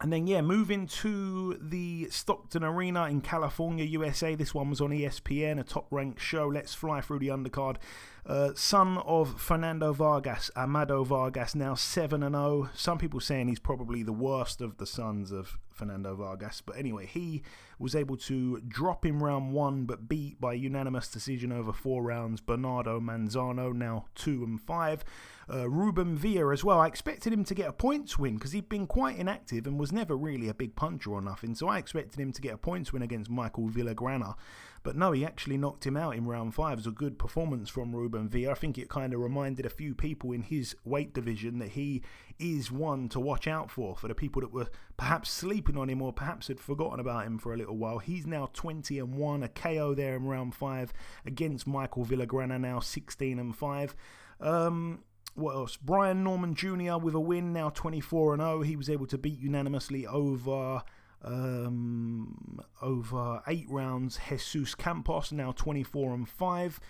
and 0.00 0.12
then, 0.12 0.26
yeah, 0.26 0.40
moving 0.40 0.86
to 0.86 1.54
the 1.60 2.08
Stockton 2.10 2.64
Arena 2.64 3.04
in 3.04 3.20
California, 3.20 3.84
USA. 3.84 4.34
This 4.34 4.52
one 4.52 4.70
was 4.70 4.80
on 4.80 4.90
ESPN, 4.90 5.60
a 5.60 5.64
top 5.64 5.86
ranked 5.90 6.20
show. 6.20 6.48
Let's 6.48 6.74
fly 6.74 7.00
through 7.00 7.20
the 7.20 7.28
undercard. 7.28 7.76
Uh, 8.26 8.52
son 8.54 8.96
of 8.98 9.38
Fernando 9.38 9.92
Vargas, 9.92 10.50
Amado 10.56 11.04
Vargas, 11.04 11.54
now 11.54 11.74
7 11.74 12.22
and 12.22 12.34
0. 12.34 12.70
Some 12.74 12.96
people 12.96 13.20
saying 13.20 13.48
he's 13.48 13.58
probably 13.58 14.02
the 14.02 14.14
worst 14.14 14.62
of 14.62 14.78
the 14.78 14.86
sons 14.86 15.30
of 15.30 15.58
Fernando 15.70 16.14
Vargas. 16.14 16.62
But 16.64 16.78
anyway, 16.78 17.04
he 17.04 17.42
was 17.78 17.94
able 17.94 18.16
to 18.16 18.62
drop 18.66 19.04
in 19.04 19.18
round 19.18 19.52
one, 19.52 19.84
but 19.84 20.08
beat 20.08 20.40
by 20.40 20.54
unanimous 20.54 21.08
decision 21.08 21.52
over 21.52 21.72
four 21.72 22.02
rounds 22.02 22.40
Bernardo 22.40 22.98
Manzano, 22.98 23.74
now 23.74 24.06
2 24.14 24.42
and 24.42 24.60
5. 24.60 25.04
Uh, 25.52 25.68
Ruben 25.68 26.16
Villa 26.16 26.50
as 26.50 26.64
well. 26.64 26.80
I 26.80 26.86
expected 26.86 27.30
him 27.30 27.44
to 27.44 27.54
get 27.54 27.68
a 27.68 27.72
points 27.72 28.18
win 28.18 28.36
because 28.36 28.52
he'd 28.52 28.70
been 28.70 28.86
quite 28.86 29.18
inactive 29.18 29.66
and 29.66 29.78
was 29.78 29.92
never 29.92 30.16
really 30.16 30.48
a 30.48 30.54
big 30.54 30.74
puncher 30.76 31.10
or 31.10 31.20
nothing. 31.20 31.54
So 31.54 31.68
I 31.68 31.76
expected 31.76 32.18
him 32.18 32.32
to 32.32 32.40
get 32.40 32.54
a 32.54 32.58
points 32.58 32.92
win 32.92 33.02
against 33.02 33.30
Michael 33.30 33.68
Villagrana. 33.68 34.36
But 34.84 34.96
no, 34.96 35.12
he 35.12 35.24
actually 35.24 35.56
knocked 35.56 35.86
him 35.86 35.96
out 35.96 36.14
in 36.14 36.26
round 36.26 36.54
five. 36.54 36.74
It 36.74 36.76
was 36.76 36.86
a 36.86 36.90
good 36.90 37.18
performance 37.18 37.70
from 37.70 37.96
Ruben 37.96 38.28
Villa. 38.28 38.52
I 38.52 38.54
think 38.54 38.76
it 38.76 38.90
kind 38.90 39.14
of 39.14 39.20
reminded 39.20 39.64
a 39.64 39.70
few 39.70 39.94
people 39.94 40.30
in 40.30 40.42
his 40.42 40.76
weight 40.84 41.14
division 41.14 41.58
that 41.58 41.70
he 41.70 42.02
is 42.38 42.70
one 42.70 43.08
to 43.08 43.18
watch 43.18 43.48
out 43.48 43.70
for. 43.70 43.96
For 43.96 44.08
the 44.08 44.14
people 44.14 44.42
that 44.42 44.52
were 44.52 44.68
perhaps 44.98 45.30
sleeping 45.30 45.78
on 45.78 45.88
him 45.88 46.02
or 46.02 46.12
perhaps 46.12 46.48
had 46.48 46.60
forgotten 46.60 47.00
about 47.00 47.26
him 47.26 47.38
for 47.38 47.54
a 47.54 47.56
little 47.56 47.78
while. 47.78 47.98
He's 47.98 48.26
now 48.26 48.50
20 48.52 48.98
and 48.98 49.14
1, 49.14 49.42
a 49.42 49.48
KO 49.48 49.94
there 49.94 50.16
in 50.16 50.26
round 50.26 50.54
five 50.54 50.92
against 51.24 51.66
Michael 51.66 52.04
Villagrana, 52.04 52.60
now 52.60 52.78
16 52.78 53.38
and 53.38 53.56
5. 53.56 53.96
Um, 54.38 55.02
what 55.34 55.54
else? 55.54 55.78
Brian 55.78 56.22
Norman 56.22 56.54
Jr. 56.54 56.98
with 56.98 57.14
a 57.14 57.20
win, 57.20 57.54
now 57.54 57.70
24 57.70 58.34
and 58.34 58.42
0. 58.42 58.60
He 58.60 58.76
was 58.76 58.90
able 58.90 59.06
to 59.06 59.16
beat 59.16 59.38
unanimously 59.40 60.06
over 60.06 60.82
um, 61.24 62.60
over 62.82 63.42
eight 63.48 63.66
rounds. 63.68 64.18
Jesus 64.28 64.74
Campos 64.74 65.32
now 65.32 65.52
24 65.52 66.14
and 66.14 66.28
5. 66.28 66.80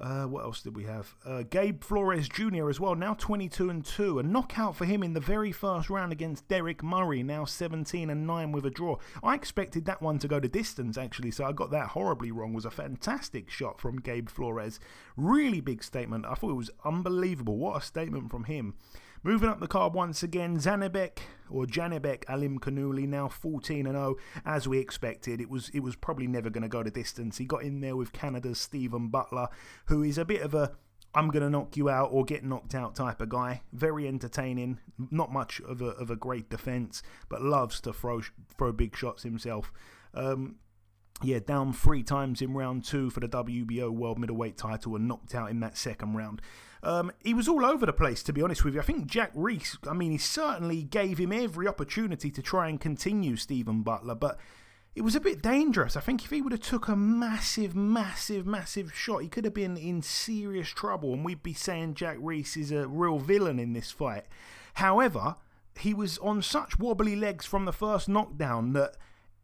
Uh, 0.00 0.24
what 0.24 0.44
else 0.44 0.62
did 0.62 0.76
we 0.76 0.84
have? 0.84 1.16
Uh, 1.26 1.42
Gabe 1.42 1.82
Flores 1.82 2.28
Jr. 2.28 2.70
as 2.70 2.78
well, 2.78 2.94
now 2.94 3.14
22 3.14 3.68
and 3.68 3.84
2. 3.84 4.20
A 4.20 4.22
knockout 4.22 4.76
for 4.76 4.84
him 4.84 5.02
in 5.02 5.12
the 5.12 5.20
very 5.20 5.50
first 5.50 5.90
round 5.90 6.12
against 6.12 6.46
Derek 6.46 6.84
Murray, 6.84 7.24
now 7.24 7.44
17 7.44 8.08
and 8.08 8.26
9 8.26 8.52
with 8.52 8.64
a 8.64 8.70
draw. 8.70 8.96
I 9.24 9.34
expected 9.34 9.86
that 9.86 10.00
one 10.00 10.20
to 10.20 10.28
go 10.28 10.38
to 10.38 10.48
distance 10.48 10.96
actually, 10.96 11.32
so 11.32 11.44
I 11.44 11.52
got 11.52 11.72
that 11.72 11.88
horribly 11.88 12.30
wrong. 12.30 12.52
It 12.52 12.56
was 12.56 12.64
a 12.64 12.70
fantastic 12.70 13.50
shot 13.50 13.80
from 13.80 14.00
Gabe 14.00 14.28
Flores. 14.28 14.78
Really 15.16 15.60
big 15.60 15.82
statement. 15.82 16.26
I 16.26 16.34
thought 16.34 16.50
it 16.50 16.54
was 16.54 16.70
unbelievable. 16.84 17.56
What 17.56 17.82
a 17.82 17.84
statement 17.84 18.30
from 18.30 18.44
him. 18.44 18.74
Moving 19.22 19.48
up 19.48 19.58
the 19.58 19.66
card 19.66 19.94
once 19.94 20.22
again, 20.22 20.58
Zanibek 20.58 21.18
or 21.50 21.64
Janibek 21.64 22.24
Alimkhanuly 22.26 23.08
now 23.08 23.28
14 23.28 23.86
and 23.86 23.96
0 23.96 24.16
as 24.44 24.68
we 24.68 24.78
expected. 24.78 25.40
It 25.40 25.50
was 25.50 25.70
it 25.70 25.80
was 25.80 25.96
probably 25.96 26.28
never 26.28 26.50
going 26.50 26.62
to 26.62 26.68
go 26.68 26.82
the 26.82 26.90
distance. 26.90 27.38
He 27.38 27.44
got 27.44 27.62
in 27.62 27.80
there 27.80 27.96
with 27.96 28.12
Canada's 28.12 28.60
Stephen 28.60 29.08
Butler, 29.08 29.48
who 29.86 30.02
is 30.02 30.18
a 30.18 30.24
bit 30.24 30.42
of 30.42 30.54
a 30.54 30.72
I'm 31.14 31.30
going 31.30 31.42
to 31.42 31.50
knock 31.50 31.76
you 31.76 31.88
out 31.88 32.10
or 32.12 32.24
get 32.24 32.44
knocked 32.44 32.74
out 32.74 32.94
type 32.94 33.20
of 33.20 33.30
guy. 33.30 33.62
Very 33.72 34.06
entertaining, 34.06 34.78
not 35.10 35.32
much 35.32 35.60
of 35.62 35.82
a 35.82 35.86
of 35.86 36.10
a 36.10 36.16
great 36.16 36.48
defense, 36.48 37.02
but 37.28 37.42
loves 37.42 37.80
to 37.82 37.92
throw 37.92 38.20
throw 38.56 38.72
big 38.72 38.96
shots 38.96 39.24
himself. 39.24 39.72
Um, 40.14 40.56
yeah, 41.22 41.38
down 41.40 41.72
three 41.72 42.02
times 42.02 42.40
in 42.40 42.54
round 42.54 42.84
two 42.84 43.10
for 43.10 43.20
the 43.20 43.28
WBO 43.28 43.90
World 43.90 44.18
Middleweight 44.18 44.56
title 44.56 44.94
and 44.96 45.08
knocked 45.08 45.34
out 45.34 45.50
in 45.50 45.60
that 45.60 45.76
second 45.76 46.14
round. 46.14 46.40
Um, 46.82 47.10
he 47.22 47.34
was 47.34 47.48
all 47.48 47.64
over 47.64 47.86
the 47.86 47.92
place, 47.92 48.22
to 48.24 48.32
be 48.32 48.42
honest 48.42 48.64
with 48.64 48.74
you. 48.74 48.80
I 48.80 48.84
think 48.84 49.06
Jack 49.06 49.32
Reiss, 49.34 49.76
I 49.88 49.94
mean, 49.94 50.12
he 50.12 50.18
certainly 50.18 50.82
gave 50.82 51.18
him 51.18 51.32
every 51.32 51.66
opportunity 51.66 52.30
to 52.30 52.42
try 52.42 52.68
and 52.68 52.80
continue 52.80 53.36
Stephen 53.36 53.82
Butler, 53.82 54.14
but 54.14 54.38
it 54.94 55.02
was 55.02 55.16
a 55.16 55.20
bit 55.20 55.42
dangerous. 55.42 55.96
I 55.96 56.00
think 56.00 56.24
if 56.24 56.30
he 56.30 56.40
would 56.40 56.52
have 56.52 56.60
took 56.60 56.88
a 56.88 56.96
massive, 56.96 57.74
massive, 57.74 58.46
massive 58.46 58.94
shot, 58.94 59.22
he 59.22 59.28
could 59.28 59.44
have 59.44 59.54
been 59.54 59.76
in 59.76 60.02
serious 60.02 60.68
trouble, 60.68 61.12
and 61.12 61.24
we'd 61.24 61.42
be 61.42 61.52
saying 61.52 61.94
Jack 61.94 62.16
Reiss 62.20 62.56
is 62.56 62.70
a 62.70 62.86
real 62.86 63.18
villain 63.18 63.58
in 63.58 63.72
this 63.72 63.90
fight. 63.90 64.24
However, 64.74 65.36
he 65.78 65.94
was 65.94 66.18
on 66.18 66.42
such 66.42 66.78
wobbly 66.78 67.16
legs 67.16 67.44
from 67.44 67.64
the 67.64 67.72
first 67.72 68.08
knockdown 68.08 68.72
that 68.72 68.96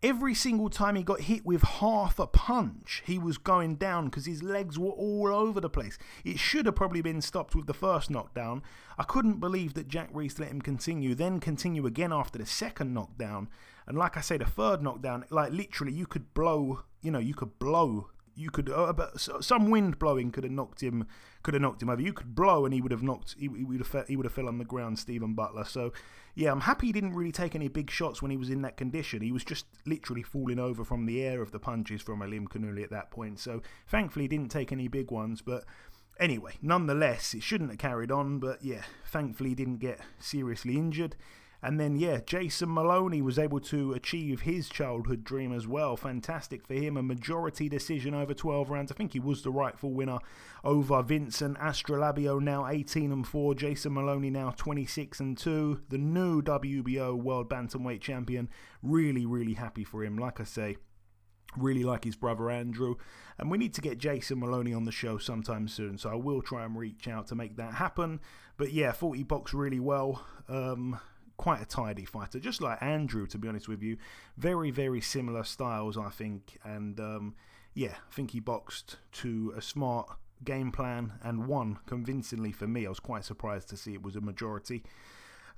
every 0.04 0.34
single 0.34 0.68
time 0.68 0.96
he 0.96 1.02
got 1.02 1.22
hit 1.22 1.46
with 1.46 1.62
half 1.62 2.18
a 2.18 2.26
punch, 2.26 3.02
he 3.06 3.18
was 3.18 3.38
going 3.38 3.76
down 3.76 4.04
because 4.04 4.26
his 4.26 4.42
legs 4.42 4.78
were 4.78 4.90
all 4.90 5.28
over 5.28 5.62
the 5.62 5.70
place. 5.70 5.96
It 6.24 6.38
should 6.38 6.66
have 6.66 6.76
probably 6.76 7.00
been 7.00 7.22
stopped 7.22 7.54
with 7.54 7.66
the 7.66 7.72
first 7.72 8.10
knockdown. 8.10 8.62
I 8.98 9.04
couldn't 9.04 9.40
believe 9.40 9.72
that 9.74 9.88
Jack 9.88 10.10
Reiss 10.12 10.38
let 10.38 10.50
him 10.50 10.60
continue, 10.60 11.14
then 11.14 11.40
continue 11.40 11.86
again 11.86 12.12
after 12.12 12.38
the 12.38 12.44
second 12.44 12.92
knockdown. 12.92 13.48
And 13.86 13.96
like 13.96 14.18
I 14.18 14.20
say, 14.20 14.36
the 14.36 14.44
third 14.44 14.82
knockdown, 14.82 15.24
like 15.30 15.52
literally, 15.52 15.94
you 15.94 16.06
could 16.06 16.34
blow, 16.34 16.80
you 17.00 17.10
know, 17.10 17.18
you 17.18 17.34
could 17.34 17.58
blow 17.58 18.10
you 18.36 18.50
could 18.50 18.70
uh, 18.70 18.92
but 18.92 19.20
some 19.20 19.70
wind 19.70 19.98
blowing 19.98 20.30
could 20.30 20.44
have 20.44 20.52
knocked 20.52 20.82
him 20.82 21.06
could 21.42 21.54
have 21.54 21.62
knocked 21.62 21.82
him 21.82 21.90
over. 21.90 22.00
You 22.00 22.12
could 22.12 22.34
blow 22.34 22.64
and 22.64 22.74
he 22.74 22.80
would 22.80 22.92
have 22.92 23.02
knocked 23.02 23.36
he, 23.38 23.48
he 23.56 23.64
would 23.64 23.86
have 23.86 24.06
he 24.08 24.16
would 24.16 24.26
have 24.26 24.32
fell 24.32 24.48
on 24.48 24.58
the 24.58 24.64
ground. 24.64 24.98
Stephen 24.98 25.34
Butler. 25.34 25.64
So 25.64 25.92
yeah, 26.34 26.50
I'm 26.50 26.62
happy 26.62 26.86
he 26.86 26.92
didn't 26.92 27.14
really 27.14 27.32
take 27.32 27.54
any 27.54 27.68
big 27.68 27.90
shots 27.90 28.20
when 28.20 28.30
he 28.30 28.36
was 28.36 28.50
in 28.50 28.62
that 28.62 28.76
condition. 28.76 29.22
He 29.22 29.32
was 29.32 29.44
just 29.44 29.66
literally 29.86 30.22
falling 30.22 30.58
over 30.58 30.84
from 30.84 31.06
the 31.06 31.22
air 31.22 31.42
of 31.42 31.52
the 31.52 31.60
punches 31.60 32.02
from 32.02 32.20
Alimkhanuly 32.20 32.82
at 32.82 32.90
that 32.90 33.10
point. 33.10 33.38
So 33.38 33.62
thankfully 33.86 34.24
he 34.24 34.28
didn't 34.28 34.50
take 34.50 34.72
any 34.72 34.88
big 34.88 35.10
ones, 35.10 35.42
but. 35.42 35.64
Anyway, 36.20 36.52
nonetheless, 36.62 37.34
it 37.34 37.42
shouldn't 37.42 37.70
have 37.70 37.78
carried 37.80 38.12
on, 38.12 38.38
but 38.38 38.64
yeah, 38.64 38.82
thankfully 39.04 39.48
he 39.48 39.54
didn't 39.56 39.78
get 39.78 39.98
seriously 40.20 40.76
injured. 40.76 41.16
And 41.64 41.80
then, 41.80 41.96
yeah, 41.96 42.18
Jason 42.26 42.68
Moloney 42.68 43.22
was 43.22 43.38
able 43.38 43.58
to 43.60 43.94
achieve 43.94 44.42
his 44.42 44.68
childhood 44.68 45.24
dream 45.24 45.50
as 45.50 45.66
well. 45.66 45.96
Fantastic 45.96 46.66
for 46.66 46.74
him. 46.74 46.98
A 46.98 47.02
majority 47.02 47.70
decision 47.70 48.12
over 48.12 48.34
12 48.34 48.68
rounds. 48.68 48.92
I 48.92 48.94
think 48.94 49.14
he 49.14 49.18
was 49.18 49.42
the 49.42 49.50
rightful 49.50 49.90
winner 49.94 50.18
over 50.62 51.02
Vincent 51.02 51.56
Astrolabio, 51.56 52.38
now 52.38 52.66
18 52.66 53.10
and 53.10 53.26
4. 53.26 53.54
Jason 53.54 53.94
Moloney 53.94 54.28
now 54.28 54.50
26 54.50 55.20
and 55.20 55.38
2. 55.38 55.80
The 55.88 55.96
new 55.96 56.42
WBO 56.42 57.16
World 57.16 57.48
Bantamweight 57.48 58.02
Champion. 58.02 58.50
Really, 58.82 59.24
really 59.24 59.54
happy 59.54 59.84
for 59.84 60.04
him. 60.04 60.18
Like 60.18 60.40
I 60.40 60.44
say, 60.44 60.76
really 61.56 61.82
like 61.82 62.04
his 62.04 62.14
brother 62.14 62.50
Andrew. 62.50 62.96
And 63.38 63.50
we 63.50 63.56
need 63.56 63.72
to 63.72 63.80
get 63.80 63.96
Jason 63.96 64.38
Moloney 64.38 64.74
on 64.74 64.84
the 64.84 64.92
show 64.92 65.16
sometime 65.16 65.66
soon. 65.68 65.96
So 65.96 66.10
I 66.10 66.16
will 66.16 66.42
try 66.42 66.66
and 66.66 66.76
reach 66.76 67.08
out 67.08 67.28
to 67.28 67.34
make 67.34 67.56
that 67.56 67.72
happen. 67.72 68.20
But 68.58 68.74
yeah, 68.74 68.92
40 68.92 69.22
box 69.22 69.54
really 69.54 69.80
well. 69.80 70.26
Um, 70.46 71.00
quite 71.36 71.60
a 71.60 71.66
tidy 71.66 72.04
fighter, 72.04 72.38
just 72.38 72.60
like 72.60 72.82
Andrew, 72.82 73.26
to 73.26 73.38
be 73.38 73.48
honest 73.48 73.68
with 73.68 73.82
you. 73.82 73.96
Very, 74.36 74.70
very 74.70 75.00
similar 75.00 75.44
styles, 75.44 75.96
I 75.96 76.10
think. 76.10 76.58
And 76.64 76.98
um, 77.00 77.34
yeah, 77.74 77.94
I 78.10 78.14
think 78.14 78.30
he 78.30 78.40
boxed 78.40 78.96
to 79.12 79.52
a 79.56 79.62
smart 79.62 80.08
game 80.44 80.72
plan 80.72 81.14
and 81.22 81.46
won 81.46 81.78
convincingly 81.86 82.52
for 82.52 82.66
me. 82.66 82.86
I 82.86 82.88
was 82.88 83.00
quite 83.00 83.24
surprised 83.24 83.68
to 83.70 83.76
see 83.76 83.94
it 83.94 84.02
was 84.02 84.16
a 84.16 84.20
majority. 84.20 84.82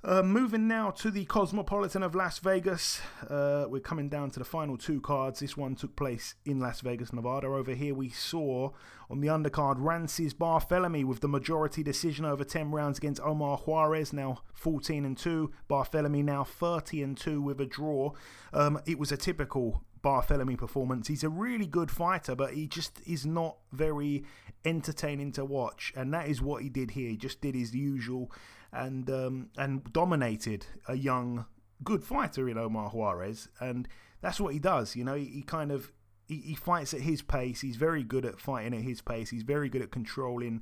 Uh, 0.03 0.21
moving 0.21 0.67
now 0.67 0.91
to 0.91 1.09
the 1.09 1.25
Cosmopolitan 1.25 2.03
of 2.03 2.13
Las 2.13 2.37
Vegas. 2.37 3.01
Uh, 3.27 3.65
we're 3.67 3.81
coming 3.81 4.09
down 4.09 4.29
to 4.29 4.37
the 4.37 4.45
final 4.45 4.77
two 4.77 5.01
cards. 5.01 5.39
This 5.39 5.57
one 5.57 5.75
took 5.75 5.95
place 5.95 6.35
in 6.45 6.59
Las 6.59 6.81
Vegas, 6.81 7.11
Nevada. 7.11 7.47
Over 7.47 7.73
here, 7.73 7.95
we 7.95 8.09
saw 8.09 8.69
on 9.09 9.21
the 9.21 9.27
undercard 9.27 9.77
Rances 9.79 10.35
Barthelemy 10.35 11.03
with 11.03 11.21
the 11.21 11.27
majority 11.27 11.81
decision 11.81 12.25
over 12.25 12.43
10 12.43 12.69
rounds 12.69 12.99
against 12.99 13.21
Omar 13.21 13.57
Juarez, 13.57 14.13
now 14.13 14.41
14 14.53 15.03
and 15.03 15.17
2. 15.17 15.51
Barthelemy 15.67 16.23
now 16.23 16.43
30 16.43 17.01
and 17.01 17.17
2 17.17 17.41
with 17.41 17.59
a 17.59 17.65
draw. 17.65 18.11
Um, 18.53 18.79
it 18.85 18.99
was 18.99 19.11
a 19.11 19.17
typical 19.17 19.83
Barthelemy 20.03 20.59
performance. 20.59 21.07
He's 21.07 21.23
a 21.23 21.29
really 21.29 21.65
good 21.65 21.89
fighter, 21.89 22.35
but 22.35 22.53
he 22.53 22.67
just 22.67 23.01
is 23.07 23.25
not 23.25 23.57
very 23.71 24.25
entertaining 24.63 25.31
to 25.33 25.43
watch. 25.43 25.91
And 25.95 26.13
that 26.13 26.27
is 26.27 26.39
what 26.39 26.61
he 26.61 26.69
did 26.69 26.91
here. 26.91 27.09
He 27.09 27.17
just 27.17 27.41
did 27.41 27.55
his 27.55 27.73
usual 27.73 28.31
and 28.77 29.09
um, 29.09 29.49
and 29.57 29.91
dominated 29.91 30.65
a 30.87 30.95
young, 30.95 31.45
good 31.83 32.03
fighter 32.03 32.47
in 32.47 32.57
Omar 32.57 32.89
Juarez, 32.89 33.49
and 33.59 33.87
that's 34.21 34.39
what 34.39 34.53
he 34.53 34.59
does. 34.59 34.95
You 34.95 35.03
know, 35.03 35.15
he, 35.15 35.25
he 35.25 35.41
kind 35.41 35.71
of 35.71 35.91
he, 36.27 36.37
he 36.37 36.55
fights 36.55 36.93
at 36.93 37.01
his 37.01 37.21
pace. 37.21 37.61
He's 37.61 37.75
very 37.75 38.03
good 38.03 38.25
at 38.25 38.39
fighting 38.39 38.73
at 38.73 38.83
his 38.83 39.01
pace. 39.01 39.29
He's 39.29 39.43
very 39.43 39.69
good 39.69 39.81
at 39.81 39.91
controlling 39.91 40.61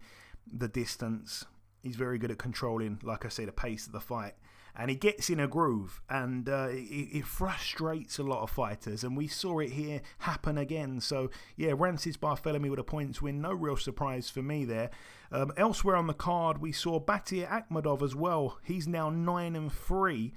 the 0.52 0.68
distance. 0.68 1.46
He's 1.84 1.96
very 1.96 2.18
good 2.18 2.32
at 2.32 2.38
controlling, 2.38 3.00
like 3.04 3.26
I 3.26 3.30
say, 3.30 3.46
the 3.46 3.52
pace 3.52 3.86
of 3.86 3.92
the 3.92 4.00
fight 4.00 4.34
and 4.78 4.90
he 4.90 4.96
gets 4.96 5.30
in 5.30 5.40
a 5.40 5.48
groove 5.48 6.02
and 6.10 6.50
uh, 6.50 6.68
it, 6.70 7.10
it, 7.18 7.26
frustrates 7.26 8.20
a 8.20 8.24
lot 8.24 8.42
of 8.42 8.50
fighters 8.50 9.04
and 9.04 9.16
we 9.16 9.28
saw 9.28 9.60
it 9.60 9.72
here 9.72 10.02
happen 10.20 10.58
again. 10.58 11.00
So 11.00 11.30
yeah 11.56 11.74
Rances 11.76 12.18
Barthelemy 12.18 12.70
with 12.70 12.80
a 12.80 12.84
points 12.84 13.22
win 13.22 13.42
no 13.42 13.54
real 13.54 13.78
surprise 13.78 14.30
for 14.30 14.42
me 14.42 14.66
there. 14.66 14.90
Um, 15.32 15.52
elsewhere 15.58 15.96
on 15.96 16.08
the 16.08 16.14
card 16.14 16.60
we 16.60 16.72
saw 16.72 17.00
Batyr 17.00 17.48
Akhmedov 17.48 18.02
as 18.02 18.16
well. 18.16 18.60
He's 18.64 18.88
now 18.88 19.10
9 19.10 19.56
and 19.56 19.72
3 19.72 20.34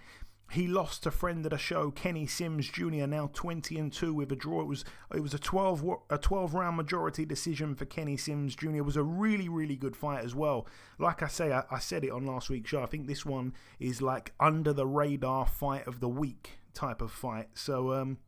he 0.51 0.67
lost 0.67 1.03
to 1.03 1.11
friend 1.11 1.45
of 1.45 1.51
the 1.51 1.59
show 1.59 1.91
Kenny 1.91 2.27
Sims 2.27 2.69
Jr. 2.69 3.07
Now 3.07 3.31
20 3.35 3.79
and 3.79 3.93
two 3.93 4.15
with 4.15 4.33
a 4.33 4.37
draw. 4.37 4.63
It 4.63 4.67
was 4.67 4.85
it 5.15 5.21
was 5.21 5.35
a 5.35 5.39
12 5.39 5.85
a 6.11 6.19
12 6.19 6.55
round 6.55 6.77
majority 6.77 7.25
decision 7.25 7.75
for 7.75 7.85
Kenny 7.85 8.17
Sims 8.17 8.57
Jr. 8.57 8.77
It 8.77 8.85
was 8.85 8.97
a 8.97 9.03
really 9.03 9.49
really 9.49 9.77
good 9.77 9.97
fight 9.97 10.25
as 10.25 10.35
well. 10.35 10.67
Like 10.99 11.23
I 11.23 11.29
say, 11.29 11.53
I, 11.53 11.65
I 11.71 11.79
said 11.79 12.05
it 12.05 12.11
on 12.11 12.27
last 12.27 12.49
week's 12.49 12.71
show. 12.71 12.83
I 12.83 12.87
think 12.87 13.07
this 13.07 13.27
one 13.27 13.53
is 13.79 14.01
like 14.01 14.33
under 14.41 14.73
the 14.73 14.87
radar 14.87 15.47
fight 15.47 15.87
of 15.87 16.01
the 16.01 16.09
week 16.09 16.59
type 16.73 17.03
of 17.03 17.13
fight. 17.13 17.49
So 17.55 17.93
um, 17.93 18.19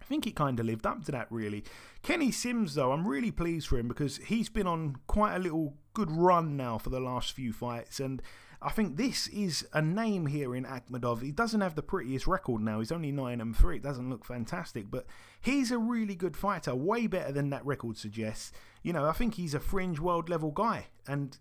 I 0.00 0.04
think 0.04 0.26
it 0.26 0.36
kind 0.36 0.60
of 0.60 0.66
lived 0.66 0.86
up 0.86 1.04
to 1.06 1.12
that, 1.12 1.26
really. 1.30 1.64
Kenny 2.02 2.30
Sims, 2.30 2.74
though, 2.74 2.92
I'm 2.92 3.08
really 3.08 3.30
pleased 3.30 3.68
for 3.68 3.78
him 3.78 3.88
because 3.88 4.18
he's 4.18 4.48
been 4.48 4.66
on 4.66 4.96
quite 5.06 5.34
a 5.34 5.40
little 5.40 5.74
good 5.94 6.10
run 6.10 6.56
now 6.56 6.78
for 6.78 6.90
the 6.90 7.00
last 7.00 7.32
few 7.32 7.52
fights. 7.52 7.98
And 7.98 8.22
I 8.62 8.70
think 8.70 8.96
this 8.96 9.28
is 9.28 9.66
a 9.72 9.82
name 9.82 10.26
here 10.26 10.54
in 10.54 10.64
Akhmedov. 10.64 11.22
He 11.22 11.30
doesn't 11.30 11.60
have 11.60 11.74
the 11.74 11.82
prettiest 11.82 12.26
record 12.26 12.62
now. 12.62 12.78
He's 12.78 12.92
only 12.92 13.12
9 13.12 13.40
and 13.40 13.56
3. 13.56 13.76
It 13.76 13.82
doesn't 13.82 14.10
look 14.10 14.24
fantastic, 14.24 14.90
but 14.90 15.06
he's 15.40 15.70
a 15.70 15.78
really 15.78 16.14
good 16.14 16.36
fighter, 16.36 16.74
way 16.74 17.06
better 17.06 17.32
than 17.32 17.50
that 17.50 17.64
record 17.66 17.98
suggests. 17.98 18.52
You 18.82 18.92
know, 18.92 19.04
I 19.04 19.12
think 19.12 19.34
he's 19.34 19.54
a 19.54 19.60
fringe 19.60 20.00
world 20.00 20.28
level 20.28 20.50
guy, 20.50 20.86
and 21.06 21.36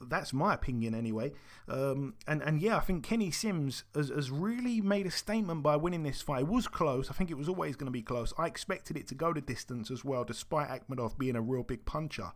that's 0.00 0.32
my 0.32 0.54
opinion 0.54 0.94
anyway. 0.94 1.32
Um, 1.68 2.14
and 2.26 2.42
and 2.42 2.60
yeah, 2.60 2.76
I 2.76 2.80
think 2.80 3.04
Kenny 3.04 3.30
Sims 3.30 3.84
has, 3.94 4.08
has 4.08 4.30
really 4.30 4.80
made 4.80 5.06
a 5.06 5.10
statement 5.10 5.62
by 5.62 5.76
winning 5.76 6.02
this 6.02 6.22
fight. 6.22 6.42
It 6.42 6.48
was 6.48 6.68
close. 6.68 7.10
I 7.10 7.14
think 7.14 7.30
it 7.30 7.38
was 7.38 7.48
always 7.48 7.76
going 7.76 7.86
to 7.86 7.92
be 7.92 8.02
close. 8.02 8.32
I 8.38 8.46
expected 8.46 8.96
it 8.96 9.08
to 9.08 9.14
go 9.14 9.32
the 9.32 9.40
distance 9.40 9.90
as 9.90 10.04
well, 10.04 10.24
despite 10.24 10.68
Akhmedov 10.68 11.18
being 11.18 11.36
a 11.36 11.40
real 11.40 11.62
big 11.62 11.84
puncher. 11.84 12.32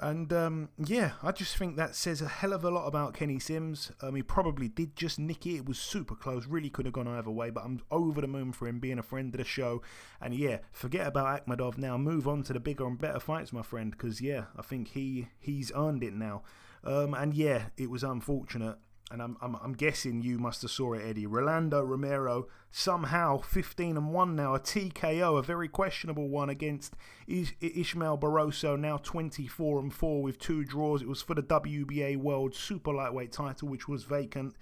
And 0.00 0.32
um, 0.32 0.70
yeah, 0.76 1.12
I 1.22 1.30
just 1.30 1.56
think 1.56 1.76
that 1.76 1.94
says 1.94 2.20
a 2.20 2.26
hell 2.26 2.52
of 2.52 2.64
a 2.64 2.70
lot 2.70 2.86
about 2.86 3.14
Kenny 3.14 3.38
Sims. 3.38 3.92
Um, 4.02 4.16
he 4.16 4.22
probably 4.22 4.68
did 4.68 4.96
just 4.96 5.18
nick 5.18 5.46
it. 5.46 5.56
It 5.58 5.66
was 5.66 5.78
super 5.78 6.16
close, 6.16 6.46
really 6.46 6.68
could 6.68 6.84
have 6.86 6.94
gone 6.94 7.06
either 7.06 7.30
way, 7.30 7.50
but 7.50 7.64
I'm 7.64 7.80
over 7.90 8.20
the 8.20 8.26
moon 8.26 8.52
for 8.52 8.66
him 8.66 8.80
being 8.80 8.98
a 8.98 9.04
friend 9.04 9.32
of 9.32 9.38
the 9.38 9.44
show. 9.44 9.82
And 10.20 10.34
yeah, 10.34 10.58
forget 10.72 11.06
about 11.06 11.46
Akhmedov 11.46 11.78
now. 11.78 11.96
Move 11.96 12.26
on 12.26 12.42
to 12.44 12.52
the 12.52 12.60
bigger 12.60 12.86
and 12.86 12.98
better 12.98 13.20
fights, 13.20 13.52
my 13.52 13.62
friend, 13.62 13.92
because 13.92 14.20
yeah, 14.20 14.44
I 14.58 14.62
think 14.62 14.88
he 14.88 15.28
he's 15.38 15.70
earned 15.76 16.02
it 16.02 16.12
now. 16.14 16.42
Um, 16.82 17.14
and 17.14 17.32
yeah, 17.32 17.66
it 17.76 17.88
was 17.88 18.02
unfortunate 18.02 18.76
and 19.10 19.22
I'm, 19.22 19.36
I'm, 19.42 19.56
I'm, 19.56 19.72
guessing 19.74 20.22
you 20.22 20.38
must 20.38 20.62
have 20.62 20.70
saw 20.70 20.94
it, 20.94 21.02
Eddie. 21.04 21.26
Rolando 21.26 21.82
Romero 21.82 22.48
somehow 22.70 23.38
15 23.38 23.96
and 23.96 24.12
1 24.12 24.36
now, 24.36 24.54
a 24.54 24.60
TKO, 24.60 25.38
a 25.38 25.42
very 25.42 25.68
questionable 25.68 26.28
one 26.28 26.48
against 26.48 26.94
Is- 27.26 27.52
Ismael 27.60 28.18
Barroso, 28.18 28.78
now 28.78 28.96
24 28.96 29.80
and 29.80 29.92
4 29.92 30.22
with 30.22 30.38
two 30.38 30.64
draws. 30.64 31.02
It 31.02 31.08
was 31.08 31.22
for 31.22 31.34
the 31.34 31.42
WBA 31.42 32.16
World 32.16 32.54
Super 32.54 32.92
Lightweight 32.92 33.32
title, 33.32 33.68
which 33.68 33.88
was 33.88 34.04
vacant. 34.04 34.54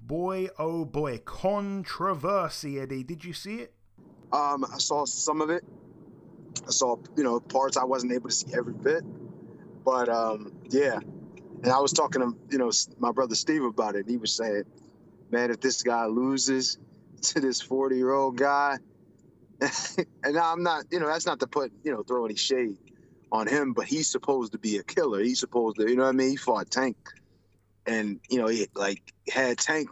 Boy, 0.00 0.48
oh 0.58 0.84
boy, 0.84 1.18
controversy, 1.18 2.80
Eddie. 2.80 3.04
Did 3.04 3.24
you 3.24 3.32
see 3.32 3.56
it? 3.56 3.74
Um, 4.32 4.64
I 4.64 4.78
saw 4.78 5.04
some 5.04 5.40
of 5.40 5.50
it. 5.50 5.64
I 6.66 6.70
saw, 6.70 6.96
you 7.16 7.22
know, 7.22 7.38
parts 7.38 7.76
I 7.76 7.84
wasn't 7.84 8.12
able 8.12 8.28
to 8.28 8.34
see 8.34 8.52
every 8.54 8.72
bit. 8.72 9.04
But 9.84 10.08
um, 10.08 10.52
yeah, 10.70 10.98
and 11.62 11.72
I 11.72 11.78
was 11.78 11.92
talking 11.92 12.22
to 12.22 12.36
you 12.50 12.58
know 12.58 12.70
my 12.98 13.12
brother 13.12 13.34
Steve 13.34 13.64
about 13.64 13.94
it. 13.94 14.06
He 14.08 14.16
was 14.16 14.34
saying, 14.34 14.64
"Man, 15.30 15.50
if 15.50 15.60
this 15.60 15.82
guy 15.82 16.06
loses 16.06 16.78
to 17.22 17.40
this 17.40 17.60
40 17.60 17.96
year 17.96 18.12
old 18.12 18.36
guy," 18.36 18.78
and 20.24 20.38
I'm 20.38 20.62
not, 20.62 20.84
you 20.90 21.00
know, 21.00 21.06
that's 21.06 21.26
not 21.26 21.40
to 21.40 21.46
put 21.46 21.72
you 21.84 21.92
know 21.92 22.02
throw 22.02 22.24
any 22.24 22.36
shade 22.36 22.76
on 23.30 23.46
him, 23.46 23.72
but 23.72 23.86
he's 23.86 24.10
supposed 24.10 24.52
to 24.52 24.58
be 24.58 24.76
a 24.76 24.82
killer. 24.82 25.20
He's 25.20 25.40
supposed 25.40 25.76
to, 25.78 25.88
you 25.88 25.96
know 25.96 26.02
what 26.02 26.10
I 26.10 26.12
mean? 26.12 26.30
He 26.30 26.36
fought 26.36 26.70
Tank, 26.70 26.96
and 27.86 28.20
you 28.28 28.38
know 28.38 28.48
he 28.48 28.66
like 28.74 29.02
had 29.28 29.58
Tank, 29.58 29.88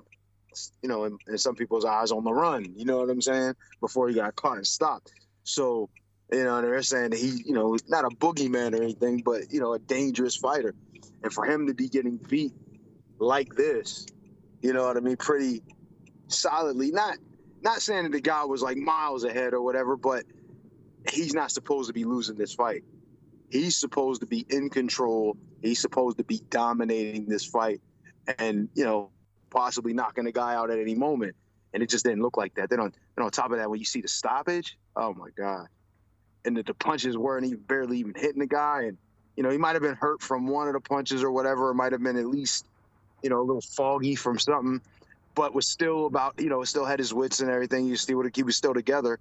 you 0.83 0.89
know, 0.89 1.05
in, 1.05 1.19
in 1.29 1.39
some 1.39 1.55
people's 1.55 1.85
eyes 1.85 2.11
on 2.11 2.25
the 2.25 2.33
run. 2.33 2.75
You 2.77 2.85
know 2.85 2.99
what 2.99 3.11
I'm 3.11 3.23
saying? 3.23 3.55
Before 3.81 4.09
he 4.09 4.15
got 4.15 4.35
caught 4.35 4.57
and 4.57 4.67
stopped. 4.67 5.13
So 5.45 5.89
you 6.33 6.45
know, 6.45 6.63
they're 6.63 6.83
saying 6.83 7.13
he, 7.13 7.43
you 7.45 7.55
know, 7.55 7.77
not 7.89 8.05
a 8.05 8.09
boogeyman 8.09 8.79
or 8.79 8.83
anything, 8.83 9.23
but 9.25 9.53
you 9.53 9.61
know, 9.61 9.73
a 9.75 9.79
dangerous 9.79 10.37
fighter. 10.37 10.75
And 11.23 11.33
for 11.33 11.45
him 11.45 11.67
to 11.67 11.75
be 11.75 11.89
getting 11.89 12.17
beat 12.17 12.53
like 13.19 13.55
this, 13.55 14.07
you 14.63 14.73
know 14.73 14.87
what 14.87 14.97
I 14.97 15.01
mean, 15.01 15.17
pretty 15.17 15.63
solidly. 16.29 16.91
Not 16.91 17.19
not 17.63 17.83
saying 17.83 18.05
that 18.05 18.13
the 18.13 18.21
guy 18.21 18.45
was 18.45 18.63
like 18.63 18.77
miles 18.77 19.25
ahead 19.25 19.53
or 19.53 19.61
whatever, 19.61 19.97
but 19.97 20.25
he's 21.11 21.35
not 21.35 21.51
supposed 21.51 21.89
to 21.89 21.93
be 21.93 22.05
losing 22.05 22.37
this 22.37 22.55
fight. 22.55 22.85
He's 23.51 23.77
supposed 23.77 24.21
to 24.21 24.27
be 24.27 24.47
in 24.49 24.71
control. 24.71 25.37
He's 25.61 25.81
supposed 25.81 26.19
to 26.19 26.25
be 26.25 26.41
dominating 26.49 27.27
this 27.27 27.45
fight 27.45 27.81
and, 28.39 28.69
you 28.75 28.85
know, 28.85 29.11
possibly 29.51 29.93
knocking 29.93 30.25
the 30.25 30.33
guy 30.33 30.55
out 30.55 30.71
at 30.71 30.79
any 30.79 30.95
moment. 30.95 31.37
And 31.73 31.83
it 31.83 31.91
just 31.91 32.05
didn't 32.05 32.23
look 32.23 32.37
like 32.37 32.55
that. 32.55 32.71
Then 32.71 32.81
on, 32.81 32.93
then 33.17 33.25
on 33.25 33.31
top 33.31 33.51
of 33.51 33.59
that, 33.59 33.69
when 33.69 33.79
you 33.79 33.85
see 33.85 34.01
the 34.01 34.09
stoppage, 34.09 34.79
oh 34.97 35.15
my 35.15 35.29
God. 35.37 35.67
And 36.45 36.57
the, 36.57 36.63
the 36.63 36.75
punches 36.75 37.17
weren't 37.17 37.47
even 37.47 37.61
barely 37.61 37.99
even 37.99 38.15
hitting 38.17 38.41
the 38.41 38.47
guy. 38.47 38.85
And 38.85 38.99
you 39.37 39.43
know, 39.43 39.51
he 39.51 39.59
might 39.59 39.75
have 39.75 39.83
been 39.83 39.97
hurt 39.97 40.23
from 40.23 40.47
one 40.47 40.67
of 40.67 40.75
the 40.75 40.81
punches 40.81 41.23
or 41.23 41.31
whatever. 41.31 41.71
It 41.71 41.75
might 41.75 41.93
have 41.93 42.03
been 42.03 42.17
at 42.17 42.27
least, 42.27 42.67
you 43.23 43.31
know, 43.31 43.41
a 43.41 43.43
little 43.43 43.63
foggy 43.63 44.15
from 44.15 44.39
something, 44.39 44.81
but 45.35 45.55
was 45.55 45.67
still 45.67 46.07
about, 46.07 46.35
you 46.39 46.49
know, 46.49 46.63
still 46.65 46.85
had 46.85 46.99
his 46.99 47.15
wits 47.15 47.41
and 47.41 47.51
everything. 47.51 47.87
You 47.87 47.97
see 47.97 48.15
what 48.15 48.35
he 48.35 48.43
was 48.43 48.57
still 48.57 48.75
together. 48.75 49.19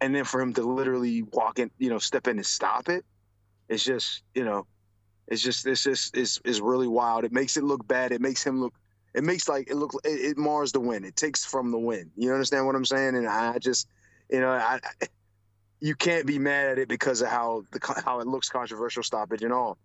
And 0.00 0.14
then 0.14 0.24
for 0.24 0.40
him 0.40 0.52
to 0.54 0.62
literally 0.62 1.22
walk 1.22 1.58
in, 1.58 1.70
you 1.78 1.88
know, 1.88 1.98
step 1.98 2.28
in 2.28 2.36
and 2.36 2.46
stop 2.46 2.88
it, 2.88 3.04
it's 3.68 3.82
just, 3.84 4.22
you 4.34 4.44
know, 4.44 4.66
it's 5.26 5.42
just, 5.42 5.66
it's 5.66 5.82
just, 5.82 6.16
it's, 6.16 6.40
it's 6.44 6.60
really 6.60 6.86
wild. 6.86 7.24
It 7.24 7.32
makes 7.32 7.56
it 7.56 7.64
look 7.64 7.86
bad. 7.86 8.12
It 8.12 8.20
makes 8.20 8.44
him 8.44 8.60
look, 8.60 8.74
it 9.14 9.24
makes 9.24 9.48
like 9.48 9.70
it 9.70 9.76
look, 9.76 9.92
it, 10.04 10.08
it 10.08 10.36
mars 10.36 10.72
the 10.72 10.80
win. 10.80 11.04
It 11.04 11.16
takes 11.16 11.44
from 11.44 11.70
the 11.70 11.78
win. 11.78 12.10
You 12.16 12.32
understand 12.32 12.66
what 12.66 12.76
I'm 12.76 12.84
saying? 12.84 13.16
And 13.16 13.26
I 13.26 13.58
just, 13.58 13.88
you 14.30 14.40
know, 14.40 14.50
I, 14.50 14.78
I 15.00 15.06
you 15.80 15.94
can't 15.94 16.26
be 16.26 16.38
mad 16.38 16.70
at 16.70 16.78
it 16.78 16.88
because 16.88 17.22
of 17.22 17.28
how 17.28 17.64
the 17.72 18.02
how 18.04 18.20
it 18.20 18.26
looks 18.26 18.48
controversial 18.48 19.02
stoppage 19.02 19.42
and 19.42 19.52
all, 19.52 19.78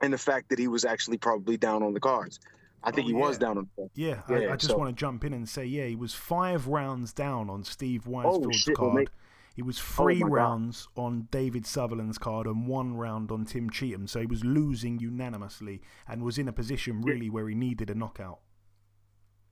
and 0.00 0.12
the 0.12 0.18
fact 0.18 0.48
that 0.50 0.58
he 0.58 0.68
was 0.68 0.84
actually 0.84 1.18
probably 1.18 1.56
down 1.56 1.82
on 1.82 1.92
the 1.92 2.00
cards. 2.00 2.40
I 2.82 2.92
think 2.92 3.06
oh, 3.06 3.08
he 3.08 3.14
yeah. 3.14 3.20
was 3.20 3.38
down 3.38 3.58
on 3.58 3.68
the 3.76 3.88
Yeah, 3.94 4.22
yeah 4.28 4.36
I, 4.36 4.52
I, 4.52 4.56
just 4.56 4.70
so. 4.70 4.78
want 4.78 4.94
to 4.94 4.98
jump 4.98 5.24
in 5.24 5.32
and 5.32 5.48
say, 5.48 5.64
yeah, 5.64 5.86
he 5.86 5.96
was 5.96 6.14
five 6.14 6.68
rounds 6.68 7.12
down 7.12 7.50
on 7.50 7.64
Steve 7.64 8.04
Weisfeld's 8.04 8.68
oh, 8.70 8.74
card. 8.74 8.94
Well, 8.94 9.04
he 9.56 9.62
was 9.62 9.80
oh, 9.80 9.82
three 9.82 10.22
oh, 10.22 10.28
rounds 10.28 10.86
God. 10.94 11.02
on 11.02 11.28
David 11.32 11.66
Sutherland's 11.66 12.18
card 12.18 12.46
and 12.46 12.68
one 12.68 12.96
round 12.96 13.32
on 13.32 13.44
Tim 13.44 13.68
Cheatham. 13.68 14.06
So 14.06 14.20
he 14.20 14.26
was 14.26 14.44
losing 14.44 15.00
unanimously 15.00 15.82
and 16.06 16.22
was 16.22 16.38
in 16.38 16.46
a 16.46 16.52
position 16.52 17.02
really 17.02 17.26
yeah. 17.26 17.32
where 17.32 17.48
he 17.48 17.56
needed 17.56 17.90
a 17.90 17.96
knockout. 17.96 18.38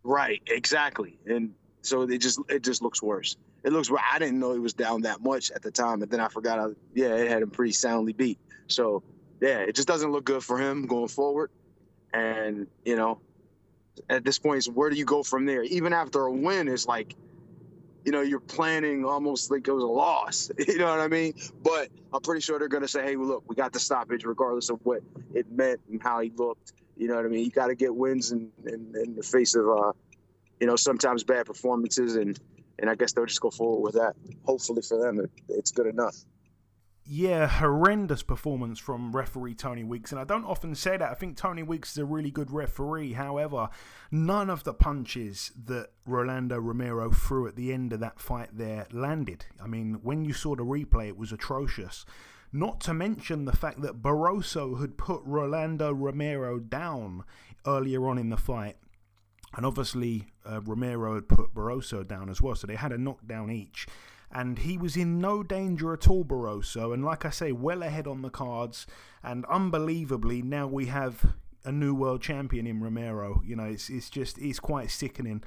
Right, 0.04 0.40
exactly. 0.46 1.18
And 1.26 1.52
so 1.82 2.02
it 2.02 2.18
just 2.18 2.38
it 2.48 2.62
just 2.62 2.80
looks 2.80 3.02
worse 3.02 3.36
it 3.66 3.72
looks. 3.72 3.90
I 3.90 4.20
didn't 4.20 4.38
know 4.38 4.52
he 4.52 4.60
was 4.60 4.74
down 4.74 5.02
that 5.02 5.20
much 5.20 5.50
at 5.50 5.60
the 5.60 5.72
time, 5.72 6.00
and 6.00 6.10
then 6.10 6.20
I 6.20 6.28
forgot. 6.28 6.60
I, 6.60 6.66
yeah, 6.94 7.16
it 7.16 7.28
had 7.28 7.42
him 7.42 7.50
pretty 7.50 7.72
soundly 7.72 8.12
beat. 8.12 8.38
So 8.68 9.02
yeah, 9.40 9.58
it 9.58 9.74
just 9.74 9.88
doesn't 9.88 10.12
look 10.12 10.24
good 10.24 10.44
for 10.44 10.56
him 10.56 10.86
going 10.86 11.08
forward. 11.08 11.50
And 12.14 12.68
you 12.84 12.94
know, 12.94 13.20
at 14.08 14.24
this 14.24 14.38
point, 14.38 14.64
where 14.66 14.88
do 14.88 14.96
you 14.96 15.04
go 15.04 15.24
from 15.24 15.46
there? 15.46 15.64
Even 15.64 15.92
after 15.92 16.22
a 16.22 16.32
win, 16.32 16.68
it's 16.68 16.86
like, 16.86 17.16
you 18.04 18.12
know, 18.12 18.20
you're 18.20 18.38
planning 18.38 19.04
almost 19.04 19.50
like 19.50 19.66
it 19.66 19.72
was 19.72 19.82
a 19.82 19.86
loss. 19.86 20.48
You 20.68 20.78
know 20.78 20.86
what 20.86 21.00
I 21.00 21.08
mean? 21.08 21.34
But 21.60 21.88
I'm 22.12 22.20
pretty 22.20 22.42
sure 22.42 22.60
they're 22.60 22.68
gonna 22.68 22.86
say, 22.86 23.02
hey, 23.02 23.16
look, 23.16 23.42
we 23.48 23.56
got 23.56 23.72
the 23.72 23.80
stoppage, 23.80 24.24
regardless 24.24 24.70
of 24.70 24.78
what 24.84 25.02
it 25.34 25.50
meant 25.50 25.80
and 25.90 26.00
how 26.00 26.20
he 26.20 26.30
looked. 26.36 26.72
You 26.96 27.08
know 27.08 27.16
what 27.16 27.24
I 27.24 27.28
mean? 27.28 27.44
You 27.44 27.50
got 27.50 27.66
to 27.66 27.74
get 27.74 27.94
wins 27.94 28.30
in, 28.30 28.50
in, 28.64 28.94
in 28.94 29.16
the 29.16 29.22
face 29.22 29.54
of, 29.54 29.68
uh, 29.68 29.92
you 30.60 30.66
know, 30.66 30.76
sometimes 30.76 31.24
bad 31.24 31.44
performances 31.44 32.16
and 32.16 32.40
and 32.78 32.90
I 32.90 32.94
guess 32.94 33.12
they'll 33.12 33.26
just 33.26 33.40
go 33.40 33.50
forward 33.50 33.82
with 33.82 33.94
that. 33.94 34.14
Hopefully 34.44 34.82
for 34.82 34.98
them, 34.98 35.26
it's 35.48 35.70
good 35.70 35.86
enough. 35.86 36.16
Yeah, 37.08 37.46
horrendous 37.46 38.24
performance 38.24 38.80
from 38.80 39.14
referee 39.14 39.54
Tony 39.54 39.84
Weeks. 39.84 40.10
And 40.10 40.20
I 40.20 40.24
don't 40.24 40.44
often 40.44 40.74
say 40.74 40.96
that. 40.96 41.08
I 41.08 41.14
think 41.14 41.36
Tony 41.36 41.62
Weeks 41.62 41.92
is 41.92 41.98
a 41.98 42.04
really 42.04 42.32
good 42.32 42.50
referee. 42.50 43.12
However, 43.12 43.68
none 44.10 44.50
of 44.50 44.64
the 44.64 44.74
punches 44.74 45.52
that 45.66 45.90
Rolando 46.04 46.58
Romero 46.58 47.12
threw 47.12 47.46
at 47.46 47.54
the 47.54 47.72
end 47.72 47.92
of 47.92 48.00
that 48.00 48.18
fight 48.18 48.48
there 48.52 48.88
landed. 48.90 49.46
I 49.62 49.68
mean, 49.68 50.00
when 50.02 50.24
you 50.24 50.32
saw 50.32 50.56
the 50.56 50.64
replay, 50.64 51.06
it 51.06 51.16
was 51.16 51.30
atrocious. 51.30 52.04
Not 52.52 52.80
to 52.82 52.94
mention 52.94 53.44
the 53.44 53.56
fact 53.56 53.82
that 53.82 54.02
Barroso 54.02 54.80
had 54.80 54.98
put 54.98 55.22
Rolando 55.24 55.92
Romero 55.92 56.58
down 56.58 57.22
earlier 57.64 58.08
on 58.08 58.18
in 58.18 58.30
the 58.30 58.36
fight 58.36 58.78
and 59.54 59.64
obviously, 59.64 60.26
uh, 60.44 60.60
Romero 60.62 61.14
had 61.14 61.28
put 61.28 61.54
Barroso 61.54 62.06
down 62.06 62.28
as 62.28 62.42
well, 62.42 62.54
so 62.54 62.66
they 62.66 62.74
had 62.74 62.92
a 62.92 62.98
knockdown 62.98 63.50
each. 63.50 63.86
And 64.30 64.58
he 64.58 64.76
was 64.76 64.96
in 64.96 65.18
no 65.18 65.42
danger 65.42 65.92
at 65.92 66.08
all, 66.08 66.24
Barroso. 66.24 66.92
And 66.92 67.04
like 67.04 67.24
I 67.24 67.30
say, 67.30 67.52
well 67.52 67.82
ahead 67.82 68.06
on 68.06 68.22
the 68.22 68.30
cards. 68.30 68.86
And 69.22 69.44
unbelievably, 69.46 70.42
now 70.42 70.66
we 70.66 70.86
have 70.86 71.34
a 71.64 71.72
new 71.72 71.94
world 71.94 72.22
champion 72.22 72.66
in 72.66 72.82
Romero. 72.82 73.40
You 73.44 73.56
know, 73.56 73.64
it's, 73.64 73.88
it's 73.88 74.10
just, 74.10 74.38
it's 74.38 74.58
quite 74.58 74.90
sickening. 74.90 75.44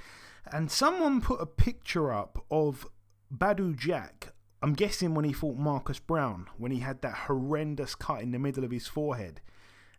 And 0.52 0.72
someone 0.72 1.22
put 1.22 1.42
a 1.42 1.46
picture 1.46 2.12
up 2.12 2.44
of 2.50 2.88
Badou 3.36 3.76
Jack. 3.76 4.34
I'm 4.62 4.74
guessing 4.74 5.14
when 5.14 5.26
he 5.26 5.34
fought 5.34 5.58
Marcus 5.58 6.00
Browne, 6.00 6.48
when 6.58 6.72
he 6.72 6.80
had 6.80 7.02
that 7.02 7.16
horrendous 7.28 7.96
cut 7.96 8.22
in 8.22 8.32
the 8.32 8.40
middle 8.40 8.64
of 8.64 8.72
his 8.72 8.88
forehead. 8.88 9.42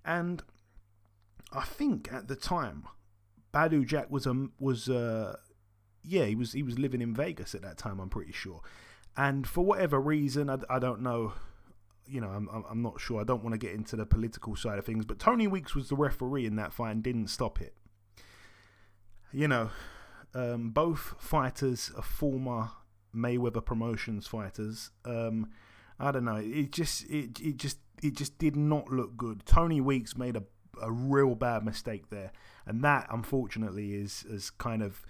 And 0.05 0.43
I 1.53 1.63
think 1.63 2.13
at 2.13 2.29
the 2.29 2.37
time, 2.37 2.85
Badou 3.53 3.87
Jack 3.87 4.11
was 4.11 4.27
a 4.27 4.49
was 4.59 4.89
uh, 4.89 5.37
yeah, 6.03 6.25
he 6.25 6.35
was 6.35 6.53
he 6.53 6.63
was 6.63 6.79
living 6.79 7.01
in 7.01 7.15
Vegas 7.15 7.55
at 7.55 7.63
that 7.63 7.79
time. 7.79 8.01
I'm 8.01 8.09
pretty 8.09 8.33
sure, 8.33 8.61
and 9.17 9.47
for 9.47 9.65
whatever 9.65 10.01
reason, 10.01 10.49
I, 10.51 10.59
I 10.69 10.79
don't 10.79 11.03
know. 11.03 11.35
You 12.07 12.21
know, 12.21 12.29
I'm 12.29 12.49
I'm 12.69 12.83
not 12.83 13.01
sure. 13.01 13.21
I 13.21 13.25
don't 13.25 13.43
want 13.43 13.55
to 13.55 13.59
get 13.59 13.75
into 13.75 13.97
the 13.97 14.07
political 14.07 14.57
side 14.57 14.79
of 14.79 14.85
things, 14.85 15.05
but 15.05 15.19
Tony 15.19 15.47
Weeks 15.47 15.75
was 15.75 15.89
the 15.89 15.97
referee 15.97 16.47
in 16.47 16.57
that 16.57 16.73
fight 16.73 16.93
and 16.93 17.03
didn't 17.03 17.29
stop 17.29 17.61
it. 17.61 17.75
You 19.33 19.47
know, 19.47 19.71
um, 20.35 20.71
both 20.71 21.15
fighters 21.19 21.93
are 21.97 22.03
former 22.03 22.71
Mayweather 23.15 23.65
Promotions 23.65 24.27
fighters. 24.27 24.91
Um, 25.05 25.51
I 25.99 26.11
don't 26.13 26.25
know. 26.25 26.37
It 26.37 26.73
just 26.73 27.05
it 27.11 27.39
it 27.41 27.57
just 27.57 27.79
it 28.03 28.17
just 28.17 28.39
did 28.39 28.57
not 28.57 28.91
look 28.91 29.17
good. 29.17 29.45
Tony 29.45 29.81
Weeks 29.81 30.17
made 30.17 30.37
a 30.37 30.43
a 30.81 30.91
real 30.91 31.35
bad 31.35 31.65
mistake 31.65 32.11
there, 32.11 32.33
and 32.67 32.83
that 32.85 33.07
unfortunately 33.11 33.95
is 33.95 34.25
has 34.31 34.51
kind 34.51 34.83
of 34.83 35.05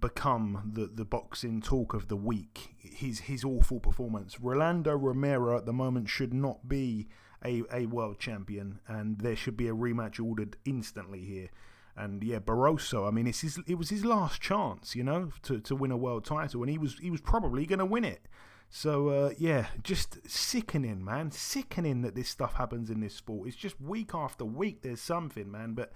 become 0.00 0.70
the 0.72 0.86
the 0.86 1.04
boxing 1.04 1.60
talk 1.60 1.94
of 1.94 2.08
the 2.08 2.16
week. 2.16 2.74
His 2.78 3.20
his 3.20 3.44
awful 3.44 3.80
performance. 3.80 4.40
Rolando 4.40 4.94
Romero 4.94 5.56
at 5.56 5.66
the 5.66 5.72
moment 5.72 6.08
should 6.08 6.32
not 6.34 6.68
be 6.68 7.08
a 7.44 7.62
a 7.72 7.86
world 7.86 8.18
champion, 8.18 8.80
and 8.88 9.18
there 9.18 9.36
should 9.36 9.56
be 9.56 9.68
a 9.68 9.74
rematch 9.74 10.24
ordered 10.24 10.56
instantly 10.64 11.20
here. 11.20 11.50
And 11.96 12.24
yeah, 12.24 12.40
Barroso. 12.40 13.06
I 13.06 13.12
mean, 13.12 13.28
it's 13.28 13.42
his, 13.42 13.60
it 13.68 13.76
was 13.76 13.88
his 13.90 14.04
last 14.04 14.40
chance, 14.40 14.96
you 14.96 15.04
know, 15.04 15.30
to, 15.42 15.60
to 15.60 15.76
win 15.76 15.92
a 15.92 15.96
world 15.96 16.24
title, 16.24 16.62
and 16.62 16.70
he 16.70 16.78
was 16.78 16.98
he 16.98 17.10
was 17.10 17.20
probably 17.20 17.66
going 17.66 17.78
to 17.78 17.84
win 17.84 18.04
it. 18.04 18.26
So 18.68 19.08
uh, 19.08 19.30
yeah, 19.38 19.66
just 19.82 20.28
sickening, 20.28 21.04
man. 21.04 21.30
Sickening 21.30 22.02
that 22.02 22.16
this 22.16 22.28
stuff 22.28 22.54
happens 22.54 22.90
in 22.90 23.00
this 23.00 23.14
sport. 23.14 23.46
It's 23.46 23.56
just 23.56 23.80
week 23.80 24.10
after 24.12 24.44
week. 24.44 24.82
There's 24.82 25.00
something, 25.00 25.48
man, 25.48 25.74
but 25.74 25.92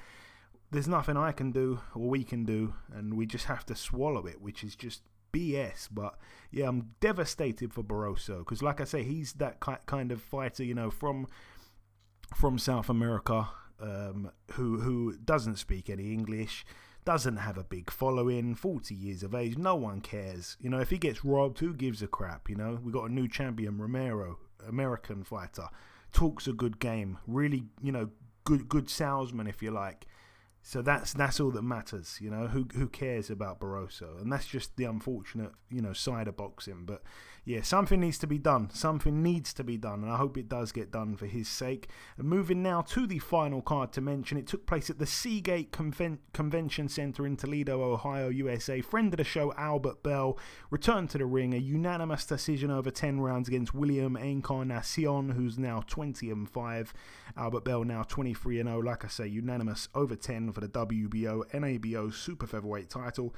there's 0.71 0.89
nothing 0.89 1.17
I 1.17 1.33
can 1.33 1.51
do 1.51 1.81
or 1.95 2.09
we 2.09 2.25
can 2.25 2.45
do, 2.45 2.75
and 2.93 3.15
we 3.15 3.27
just 3.27 3.47
have 3.47 3.65
to 3.67 3.75
swallow 3.75 4.27
it, 4.27 4.41
which 4.41 4.63
is 4.63 4.77
just 4.77 5.03
BS. 5.33 5.89
But 5.91 6.19
yeah, 6.51 6.69
I'm 6.69 6.91
devastated 7.01 7.73
for 7.73 7.83
Barroso 7.83 8.39
because, 8.39 8.63
like 8.63 8.81
I 8.81 8.85
say, 8.85 9.03
he's 9.03 9.35
that 9.35 9.61
kind 9.61 10.13
of 10.13 10.21
fighter, 10.21 10.65
you 10.65 10.75
know, 10.75 10.91
from 10.91 11.27
from 12.35 12.59
South 12.59 12.89
America 12.89 13.49
um, 13.81 14.31
who 14.53 14.81
who 14.81 15.17
doesn't 15.25 15.57
speak 15.57 15.89
any 15.89 16.13
English, 16.13 16.65
doesn't 17.05 17.37
have 17.39 17.57
a 17.57 17.65
big 17.65 17.91
following, 17.91 18.55
40 18.55 18.95
years 18.95 19.23
of 19.23 19.35
age, 19.35 19.57
no 19.57 19.75
one 19.75 20.01
cares. 20.01 20.57
You 20.61 20.71
know, 20.71 20.81
if 20.81 20.91
he 20.91 20.99
gets 20.99 21.25
robbed, 21.25 21.59
who 21.59 21.73
gives 21.73 22.03
a 22.03 22.07
crap? 22.07 22.49
You 22.49 22.57
know, 22.57 22.79
we 22.83 22.93
got 22.93 23.09
a 23.09 23.13
new 23.13 23.29
champion, 23.29 23.79
Romero, 23.79 24.39
American 24.67 25.25
fighter, 25.25 25.69
talks 26.13 26.47
a 26.47 26.53
good 26.53 26.79
game, 26.79 27.19
really, 27.27 27.65
you 27.83 27.93
know, 27.93 28.11
good 28.45 28.69
good 28.69 28.91
salesman 28.91 29.47
if 29.47 29.63
you 29.63 29.71
like. 29.71 30.07
So 30.63 30.83
that's 30.83 31.13
that's 31.13 31.41
all 31.41 31.51
that 31.53 31.63
matters, 31.63 32.19
you 32.21 32.31
know. 32.31 32.49
Who 32.49 32.67
who 32.75 32.89
cares 32.89 33.31
about 33.31 33.61
Barroso? 33.61 34.21
And 34.21 34.33
that's 34.33 34.47
just 34.47 34.77
the 34.77 34.85
unfortunate, 34.85 35.53
you 35.71 35.81
know, 35.81 35.93
side 35.93 36.29
of 36.29 36.37
boxing. 36.37 36.85
But 36.85 37.03
yeah, 37.49 37.63
something 37.63 37.99
needs 37.99 38.19
to 38.19 38.27
be 38.27 38.37
done. 38.37 38.69
Something 38.75 39.23
needs 39.23 39.55
to 39.55 39.65
be 39.65 39.79
done, 39.79 40.03
and 40.03 40.13
I 40.13 40.19
hope 40.19 40.37
it 40.37 40.51
does 40.51 40.71
get 40.71 40.91
done 40.91 41.17
for 41.17 41.25
his 41.25 41.49
sake. 41.49 41.89
And 42.19 42.29
moving 42.29 42.63
now 42.63 42.83
to 42.83 43.07
the 43.07 43.21
final 43.21 43.63
card 43.63 43.91
to 43.95 44.03
mention, 44.03 44.37
it 44.37 44.47
took 44.47 44.67
place 44.67 44.91
at 44.91 44.99
the 44.99 45.07
Seagate 45.07 45.73
Conven- 45.73 46.19
Convention 46.35 46.91
Center 46.91 47.27
in 47.27 47.39
Toledo, 47.39 47.83
Ohio, 47.83 48.29
USA. 48.29 48.83
Friend 48.83 49.11
of 49.15 49.17
the 49.17 49.25
show, 49.25 49.55
Albert 49.55 50.03
Bell, 50.03 50.39
returned 50.71 51.09
to 51.09 51.17
the 51.17 51.25
ring. 51.25 51.55
A 51.55 51.57
unanimous 51.57 52.27
decision 52.27 52.71
over 52.71 52.91
10 52.91 53.19
rounds 53.19 53.49
against 53.49 53.73
William 53.73 54.15
Encarnacion, 54.15 55.31
who's 55.31 55.59
now 55.59 55.83
20 55.87 56.31
and 56.31 56.51
5. 56.51 56.93
Albert 57.35 57.65
Bell 57.65 57.83
now 57.83 58.03
23 58.03 58.61
and 58.61 58.69
0. 58.69 58.81
Like 58.81 59.07
I 59.07 59.09
say, 59.09 59.27
unanimous 59.27 59.89
over 59.95 60.17
10 60.17 60.53
for 60.53 60.61
the 60.61 60.69
WBO 60.69 61.45
NABO 61.55 62.13
Super 62.13 62.47
Featherweight 62.47 62.91
title. 62.91 63.35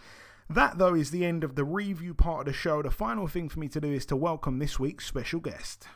That, 0.51 0.79
though, 0.79 0.95
is 0.95 1.13
the 1.13 1.25
end 1.25 1.45
of 1.45 1.55
the 1.55 1.65
review 1.65 2.13
part 2.13 2.41
of 2.41 2.47
the 2.47 2.53
show. 2.53 2.83
The 2.83 2.91
final 2.91 3.29
thing 3.29 3.49
for 3.49 3.61
me 3.61 3.69
to 3.69 3.81
do 3.81 3.87
is 3.87 4.05
to 4.07 4.17
welcome 4.17 4.59
this 4.59 4.81
week's 4.81 5.07
special 5.07 5.39
guest. 5.39 5.87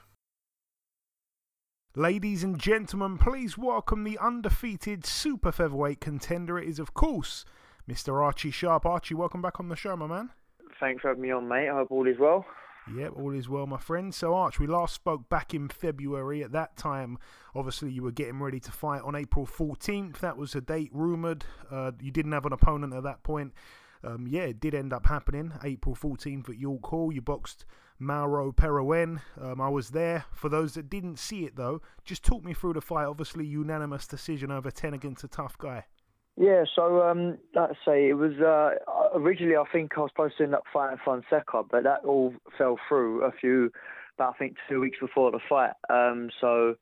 Ladies 1.97 2.45
and 2.45 2.57
gentlemen, 2.57 3.19
please 3.19 3.59
welcome 3.59 4.05
the 4.05 4.17
undefeated 4.17 5.05
super 5.05 5.51
featherweight 5.51 6.01
contender. 6.01 6.57
It 6.57 6.69
is, 6.69 6.79
of 6.79 6.95
course, 6.95 7.45
Mr. 7.91 8.23
Archie 8.23 8.53
Sharp. 8.53 8.87
Archie, 8.87 9.17
welcome 9.17 9.43
back 9.43 9.59
on 9.59 9.71
the 9.71 9.75
show, 9.75 9.97
my 9.97 10.07
man. 10.07 10.31
Thanks 10.79 11.03
for 11.03 11.09
having 11.09 11.25
me 11.25 11.33
on, 11.33 11.49
mate. 11.49 11.69
I 11.69 11.75
hope 11.75 11.91
all 11.91 12.07
is 12.07 12.21
well. 12.21 12.47
Yep, 12.97 13.15
all 13.17 13.35
is 13.35 13.49
well, 13.49 13.67
my 13.67 13.79
friend. 13.79 14.15
So, 14.15 14.37
Arch, 14.37 14.61
we 14.61 14.69
last 14.69 14.95
spoke 14.95 15.29
back 15.29 15.53
in 15.53 15.69
February. 15.69 16.45
At 16.45 16.53
that 16.53 16.77
time, 16.77 17.19
obviously, 17.57 17.91
you 17.91 18.05
were 18.05 18.13
getting 18.13 18.39
ready 18.39 18.61
to 18.61 18.71
fight 18.71 19.03
on 19.03 19.17
April 19.17 19.49
14th. 19.49 20.19
That 20.21 20.37
was 20.37 20.55
a 20.55 20.61
date 20.61 20.91
rumoured. 20.93 21.45
Uh, 21.69 21.91
you 22.01 22.13
didn't 22.13 22.31
have 22.31 22.47
an 22.47 22.53
opponent 22.53 22.95
at 22.95 23.03
that 23.03 23.25
point 23.25 23.53
um, 24.05 24.27
yeah, 24.29 24.43
it 24.43 24.61
did 24.61 24.75
end 24.75 24.93
up 24.93 25.07
happening. 25.07 25.53
April 25.63 25.95
14th 25.95 26.49
at 26.49 26.59
York 26.59 26.85
Hall, 26.87 27.13
you 27.13 27.23
boxed 27.23 27.65
Mauro 27.99 28.53
Perouene. 28.53 29.21
Um, 29.41 29.61
I 29.61 29.69
was 29.69 29.91
there. 29.91 30.25
For 30.33 30.49
those 30.49 30.75
that 30.75 30.91
didn't 30.91 31.19
see 31.19 31.45
it 31.45 31.57
though, 31.57 31.81
just 32.05 32.25
talk 32.25 32.45
me 32.45 32.55
through 32.55 32.75
the 32.75 32.81
fight. 32.81 33.07
Obviously, 33.07 33.47
unanimous 33.47 34.07
decision 34.07 34.51
over 34.51 34.71
10 34.71 34.95
against 34.95 35.25
a 35.25 35.29
tough 35.29 35.57
guy. 35.59 35.85
Yeah, 36.37 36.65
so 36.75 37.03
um, 37.03 37.39
let's 37.55 37.77
say 37.87 38.09
it 38.09 38.15
was 38.15 38.33
uh, 38.41 38.71
originally 39.17 39.57
I 39.57 39.63
think 39.73 39.93
I 39.97 40.01
was 40.01 40.11
supposed 40.11 40.37
to 40.39 40.45
end 40.45 40.55
up 40.55 40.65
fighting 40.73 40.99
Fonseca, 41.05 41.63
but 41.71 41.85
that 41.85 42.05
all 42.05 42.35
fell 42.59 42.77
through 42.89 43.23
a 43.23 43.31
few, 43.31 43.71
about 44.19 44.35
I 44.35 44.39
think 44.39 44.57
two 44.69 44.81
weeks 44.81 44.99
before 45.01 45.31
the 45.31 45.39
fight. 45.49 45.75
Um, 45.89 46.31
so 46.41 46.75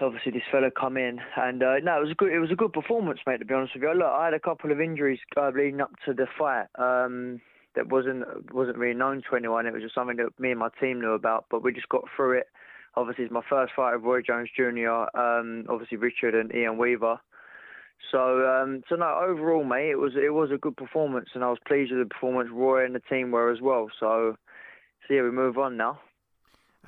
obviously 0.00 0.32
this 0.32 0.42
fella 0.50 0.70
come 0.70 0.96
in, 0.96 1.20
and 1.36 1.62
uh, 1.62 1.78
no, 1.82 1.98
it 1.98 2.02
was 2.02 2.10
a 2.10 2.14
good. 2.14 2.32
It 2.32 2.40
was 2.40 2.50
a 2.50 2.56
good 2.56 2.72
performance, 2.72 3.20
mate. 3.26 3.38
To 3.38 3.44
be 3.44 3.54
honest 3.54 3.74
with 3.74 3.82
you, 3.82 3.94
look, 3.94 4.06
I 4.06 4.26
had 4.26 4.34
a 4.34 4.40
couple 4.40 4.72
of 4.72 4.80
injuries 4.80 5.20
uh, 5.36 5.50
leading 5.54 5.80
up 5.80 5.92
to 6.06 6.14
the 6.14 6.26
fight. 6.38 6.66
Um, 6.78 7.40
that 7.74 7.88
wasn't 7.88 8.24
wasn't 8.52 8.78
really 8.78 8.98
known 8.98 9.22
to 9.28 9.36
anyone. 9.36 9.66
It 9.66 9.72
was 9.72 9.82
just 9.82 9.94
something 9.94 10.16
that 10.16 10.38
me 10.38 10.50
and 10.50 10.58
my 10.60 10.68
team 10.80 11.00
knew 11.00 11.12
about, 11.12 11.46
but 11.50 11.62
we 11.62 11.72
just 11.72 11.88
got 11.88 12.04
through 12.14 12.38
it. 12.38 12.46
Obviously, 12.96 13.24
it's 13.24 13.32
my 13.32 13.42
first 13.48 13.72
fight 13.76 13.94
with 13.94 14.04
Roy 14.04 14.22
Jones 14.22 14.48
Jr. 14.56 15.06
Um, 15.16 15.64
obviously 15.68 15.96
Richard 15.98 16.34
and 16.34 16.52
Ian 16.54 16.78
Weaver. 16.78 17.20
So, 18.10 18.46
um, 18.46 18.82
so 18.88 18.96
no, 18.96 19.20
overall, 19.22 19.64
mate, 19.64 19.90
it 19.90 19.98
was 19.98 20.12
it 20.16 20.32
was 20.32 20.50
a 20.52 20.58
good 20.58 20.76
performance, 20.76 21.28
and 21.34 21.44
I 21.44 21.50
was 21.50 21.58
pleased 21.66 21.92
with 21.92 22.00
the 22.00 22.12
performance. 22.12 22.50
Roy 22.52 22.84
and 22.84 22.94
the 22.94 23.00
team 23.00 23.30
were 23.30 23.52
as 23.52 23.60
well. 23.60 23.88
So, 24.00 24.36
so 25.06 25.14
yeah, 25.14 25.22
we 25.22 25.30
move 25.30 25.58
on 25.58 25.76
now. 25.76 26.00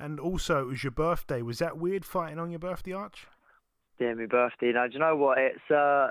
And 0.01 0.19
also, 0.19 0.61
it 0.61 0.67
was 0.67 0.83
your 0.83 0.91
birthday. 0.91 1.43
Was 1.43 1.59
that 1.59 1.77
weird 1.77 2.03
fighting 2.05 2.39
on 2.39 2.49
your 2.49 2.59
birthday, 2.59 2.91
Arch? 2.91 3.27
Yeah, 3.99 4.15
my 4.15 4.25
birthday. 4.25 4.71
Now, 4.73 4.87
do 4.87 4.93
you 4.93 4.99
know 4.99 5.15
what? 5.15 5.37
It's 5.37 5.69
uh, 5.69 6.09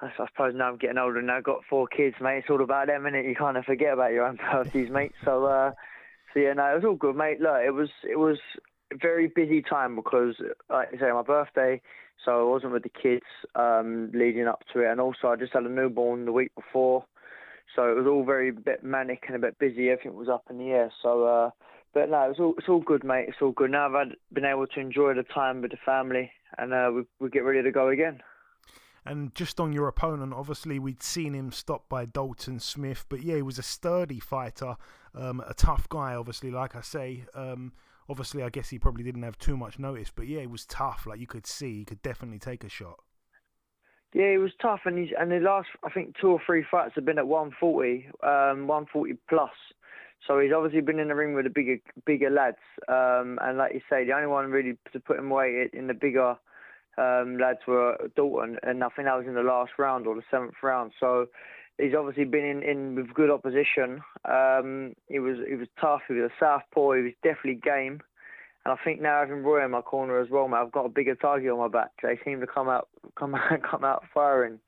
I 0.00 0.10
suppose 0.16 0.54
now 0.54 0.68
I'm 0.68 0.76
getting 0.76 0.98
older 0.98 1.18
and 1.18 1.30
I've 1.30 1.42
got 1.42 1.64
four 1.68 1.88
kids, 1.88 2.14
mate. 2.20 2.38
It's 2.38 2.50
all 2.50 2.62
about 2.62 2.86
them, 2.86 3.06
and 3.06 3.16
you 3.16 3.34
kind 3.34 3.56
of 3.56 3.64
forget 3.64 3.92
about 3.92 4.12
your 4.12 4.24
own 4.24 4.38
birthdays, 4.52 4.88
mate. 4.90 5.12
So, 5.24 5.46
uh, 5.46 5.72
so 6.32 6.40
yeah, 6.40 6.52
no, 6.52 6.70
it 6.70 6.76
was 6.76 6.84
all 6.84 6.94
good, 6.94 7.16
mate. 7.16 7.40
Look, 7.40 7.60
it 7.66 7.74
was 7.74 7.88
it 8.08 8.18
was 8.18 8.38
a 8.92 8.96
very 8.96 9.26
busy 9.26 9.62
time 9.62 9.96
because, 9.96 10.36
like 10.70 10.88
I 10.94 10.98
say, 10.98 11.10
my 11.12 11.22
birthday, 11.22 11.80
so 12.24 12.46
I 12.46 12.48
wasn't 12.48 12.72
with 12.72 12.84
the 12.84 12.88
kids 12.90 13.26
um, 13.56 14.12
leading 14.14 14.46
up 14.46 14.62
to 14.72 14.80
it, 14.80 14.92
and 14.92 15.00
also 15.00 15.26
I 15.26 15.34
just 15.34 15.54
had 15.54 15.64
a 15.64 15.68
newborn 15.68 16.24
the 16.24 16.32
week 16.32 16.54
before, 16.54 17.04
so 17.74 17.90
it 17.90 17.96
was 17.96 18.06
all 18.06 18.24
very 18.24 18.52
bit 18.52 18.84
manic 18.84 19.24
and 19.26 19.34
a 19.34 19.40
bit 19.40 19.58
busy. 19.58 19.90
Everything 19.90 20.14
was 20.14 20.28
up 20.28 20.44
in 20.48 20.58
the 20.58 20.70
air, 20.70 20.92
so. 21.02 21.24
Uh, 21.24 21.50
but 21.94 22.10
no, 22.10 22.30
it's 22.30 22.40
all 22.40 22.54
it's 22.58 22.68
all 22.68 22.80
good, 22.80 23.04
mate. 23.04 23.26
It's 23.28 23.38
all 23.40 23.52
good. 23.52 23.70
Now 23.70 23.86
I've 23.86 24.08
had, 24.08 24.16
been 24.32 24.44
able 24.44 24.66
to 24.66 24.80
enjoy 24.80 25.14
the 25.14 25.22
time 25.22 25.62
with 25.62 25.70
the 25.70 25.78
family, 25.84 26.30
and 26.56 26.72
uh, 26.72 26.90
we 26.94 27.02
we 27.20 27.30
get 27.30 27.44
ready 27.44 27.62
to 27.62 27.72
go 27.72 27.88
again. 27.88 28.20
And 29.04 29.34
just 29.34 29.58
on 29.58 29.72
your 29.72 29.88
opponent, 29.88 30.34
obviously 30.34 30.78
we'd 30.78 31.02
seen 31.02 31.34
him 31.34 31.50
stopped 31.50 31.88
by 31.88 32.04
Dalton 32.04 32.60
Smith, 32.60 33.06
but 33.08 33.22
yeah, 33.22 33.36
he 33.36 33.42
was 33.42 33.58
a 33.58 33.62
sturdy 33.62 34.20
fighter, 34.20 34.76
um, 35.14 35.42
a 35.48 35.54
tough 35.54 35.88
guy. 35.88 36.14
Obviously, 36.14 36.50
like 36.50 36.76
I 36.76 36.82
say, 36.82 37.24
um, 37.34 37.72
obviously 38.08 38.42
I 38.42 38.50
guess 38.50 38.68
he 38.68 38.78
probably 38.78 39.04
didn't 39.04 39.22
have 39.22 39.38
too 39.38 39.56
much 39.56 39.78
notice, 39.78 40.12
but 40.14 40.26
yeah, 40.26 40.40
he 40.40 40.46
was 40.46 40.66
tough. 40.66 41.06
Like 41.06 41.20
you 41.20 41.26
could 41.26 41.46
see, 41.46 41.78
he 41.78 41.84
could 41.84 42.02
definitely 42.02 42.38
take 42.38 42.64
a 42.64 42.68
shot. 42.68 42.98
Yeah, 44.14 44.32
he 44.32 44.38
was 44.38 44.52
tough, 44.60 44.80
and 44.84 44.98
he's 44.98 45.10
and 45.18 45.30
the 45.30 45.38
last 45.38 45.68
I 45.84 45.90
think 45.90 46.14
two 46.20 46.28
or 46.28 46.40
three 46.44 46.64
fights 46.70 46.92
have 46.94 47.04
been 47.04 47.18
at 47.18 47.26
140, 47.26 48.08
um, 48.22 48.66
140 48.66 49.14
plus. 49.28 49.50
So 50.26 50.38
he's 50.40 50.52
obviously 50.52 50.80
been 50.80 50.98
in 50.98 51.08
the 51.08 51.14
ring 51.14 51.34
with 51.34 51.44
the 51.44 51.50
bigger 51.50 51.78
bigger 52.04 52.30
lads, 52.30 52.56
um, 52.88 53.38
and 53.42 53.56
like 53.56 53.72
you 53.74 53.80
say, 53.88 54.04
the 54.04 54.12
only 54.12 54.26
one 54.26 54.50
really 54.50 54.76
to 54.92 55.00
put 55.00 55.18
him 55.18 55.30
away 55.30 55.68
in 55.72 55.86
the 55.86 55.94
bigger 55.94 56.36
um, 56.98 57.38
lads 57.38 57.60
were 57.66 57.96
Dalton, 58.16 58.58
and 58.62 58.82
I 58.82 58.88
think 58.88 59.06
that 59.06 59.16
was 59.16 59.26
in 59.26 59.34
the 59.34 59.42
last 59.42 59.72
round 59.78 60.06
or 60.06 60.14
the 60.14 60.22
seventh 60.30 60.54
round. 60.62 60.92
So 60.98 61.26
he's 61.78 61.94
obviously 61.96 62.24
been 62.24 62.44
in, 62.44 62.62
in 62.62 62.94
with 62.94 63.14
good 63.14 63.30
opposition. 63.30 64.02
Um, 64.24 64.94
he 65.08 65.18
was 65.18 65.38
he 65.48 65.54
was 65.54 65.68
tough. 65.80 66.02
He 66.08 66.14
was 66.14 66.30
a 66.30 66.44
southpaw. 66.44 66.92
He 66.92 67.02
was 67.02 67.12
definitely 67.22 67.60
game. 67.62 68.00
And 68.64 68.76
I 68.78 68.84
think 68.84 69.00
now 69.00 69.20
having 69.20 69.44
Roy 69.44 69.64
in 69.64 69.70
my 69.70 69.80
corner 69.80 70.20
as 70.20 70.28
well, 70.28 70.48
mate, 70.48 70.58
I've 70.58 70.72
got 70.72 70.84
a 70.84 70.90
bigger 70.90 71.14
target 71.14 71.50
on 71.50 71.58
my 71.58 71.68
back. 71.68 71.90
They 72.02 72.18
seem 72.24 72.40
to 72.40 72.46
come 72.46 72.68
out 72.68 72.88
come 73.18 73.34
out 73.34 73.62
come 73.62 73.84
out 73.84 74.04
firing. 74.12 74.58